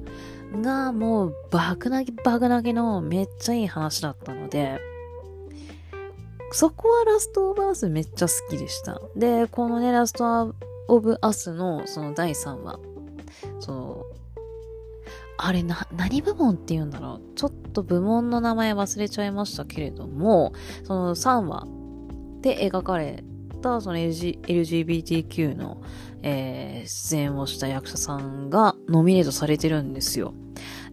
[0.60, 4.80] がもう爆泣き爆泣きのめっちゃいい話だったので、
[6.52, 9.00] そこはラストオブアスめっちゃ好きでした。
[9.16, 10.56] で、このね、ラスト
[10.88, 12.80] オブアスのその第3話、
[13.60, 14.06] その、
[15.38, 20.54] あれな、何部門って言うんだろうちょっと部門の名前忘れちゃいましたけれども、
[20.84, 21.68] その3話
[22.42, 23.24] で描かれ
[23.62, 25.82] たその LG LGBTQ の、
[26.24, 30.34] えー、出演をした役者さんがノミネートされてるんですよ。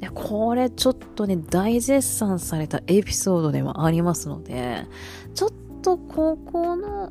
[0.01, 4.87] で、これちょっとね、大絶賛されたエピソードでもありますので、
[5.35, 5.51] ちょっ
[5.83, 7.11] とここの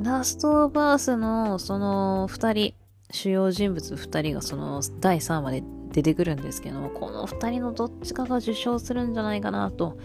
[0.00, 2.74] ラストバースのその二人、
[3.10, 5.62] 主要人物二人がその第3話で
[5.92, 9.98] 出てくるんですけど、この二人のどっちかが受賞するんじゃないかなと、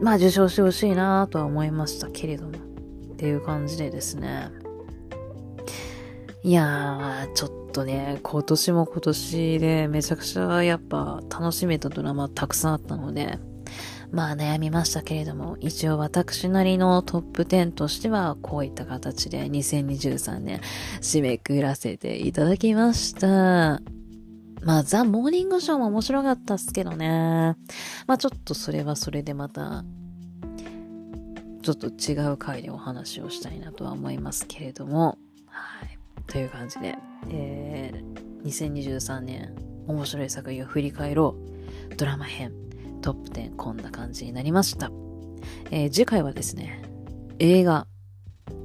[0.00, 2.64] まあ受賞してほしいなとは思いましたけれども。
[3.14, 4.50] っていう感じでですね。
[6.42, 13.38] いやー、ちょっとね、今年も今年でめちゃくちゃやっぱ楽しめたドラマたくさんあったので、
[14.10, 20.60] まあ悩みましたけれども、一応私なりのトップ10としてはこういった形で2023年
[21.00, 23.80] 締めくくらせていただきました。
[24.64, 27.56] まあ、ザ・モーニングショーも面白かったっすけどね。
[28.06, 29.84] まあちょっとそれはそれでまた
[31.62, 35.98] ちょっと違う回でお話をしたいなとは思いますけれども、はい。
[36.26, 36.96] という感じで、
[37.30, 39.54] えー、2023年
[39.86, 41.36] 面白い作品を振り返ろ
[41.90, 41.96] う。
[41.96, 42.52] ドラマ編
[43.02, 44.90] トップ10こんな感じになりました。
[45.70, 46.82] えー、次回はですね、
[47.38, 47.86] 映画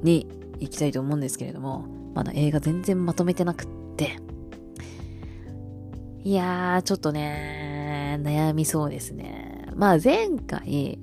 [0.02, 0.26] に
[0.60, 4.16] 行きたいと思うんですけれども、まだ映画全然まとめてなくって、
[6.22, 9.66] いやー、ちょっとね、悩みそうですね。
[9.74, 10.98] まあ前回、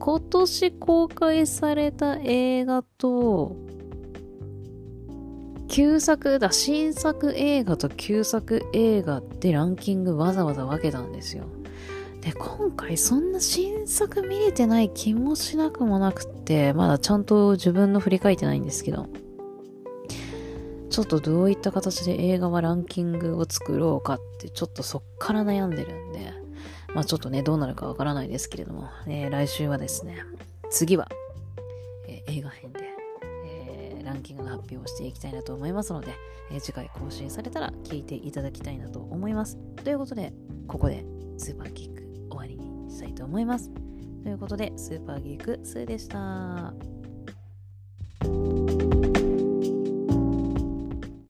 [0.00, 3.56] 今年公開された映画と、
[5.68, 11.44] 旧作だ、新作映画と旧作映画ってランキングわざわざ分けたんですよ。
[12.20, 19.06] で、今回そんな新作見れてない気もしなくもなくって、まだちゃんと自分の振り返ってないんですけど、
[20.90, 26.32] ちょっとどういった形で映画はランキングを作ろうかって、ちょっとそっから悩んでるんで、
[26.94, 30.16] まあちょっとね、どうなるかわからないですけれども、えー、来週はですね、
[30.70, 31.08] 次は、
[32.08, 32.80] えー、映画編で、
[33.46, 36.14] えー、ランキングの発表をしていきたいなと思いますので、
[36.50, 39.58] え次回更新されたら聞いていただきたいなと思います。
[39.84, 40.32] ということで、
[40.66, 41.04] ここで
[41.36, 43.70] スーパーキック終わりにしたいと思います。
[44.22, 46.72] ということで、スーパーギーク2でした。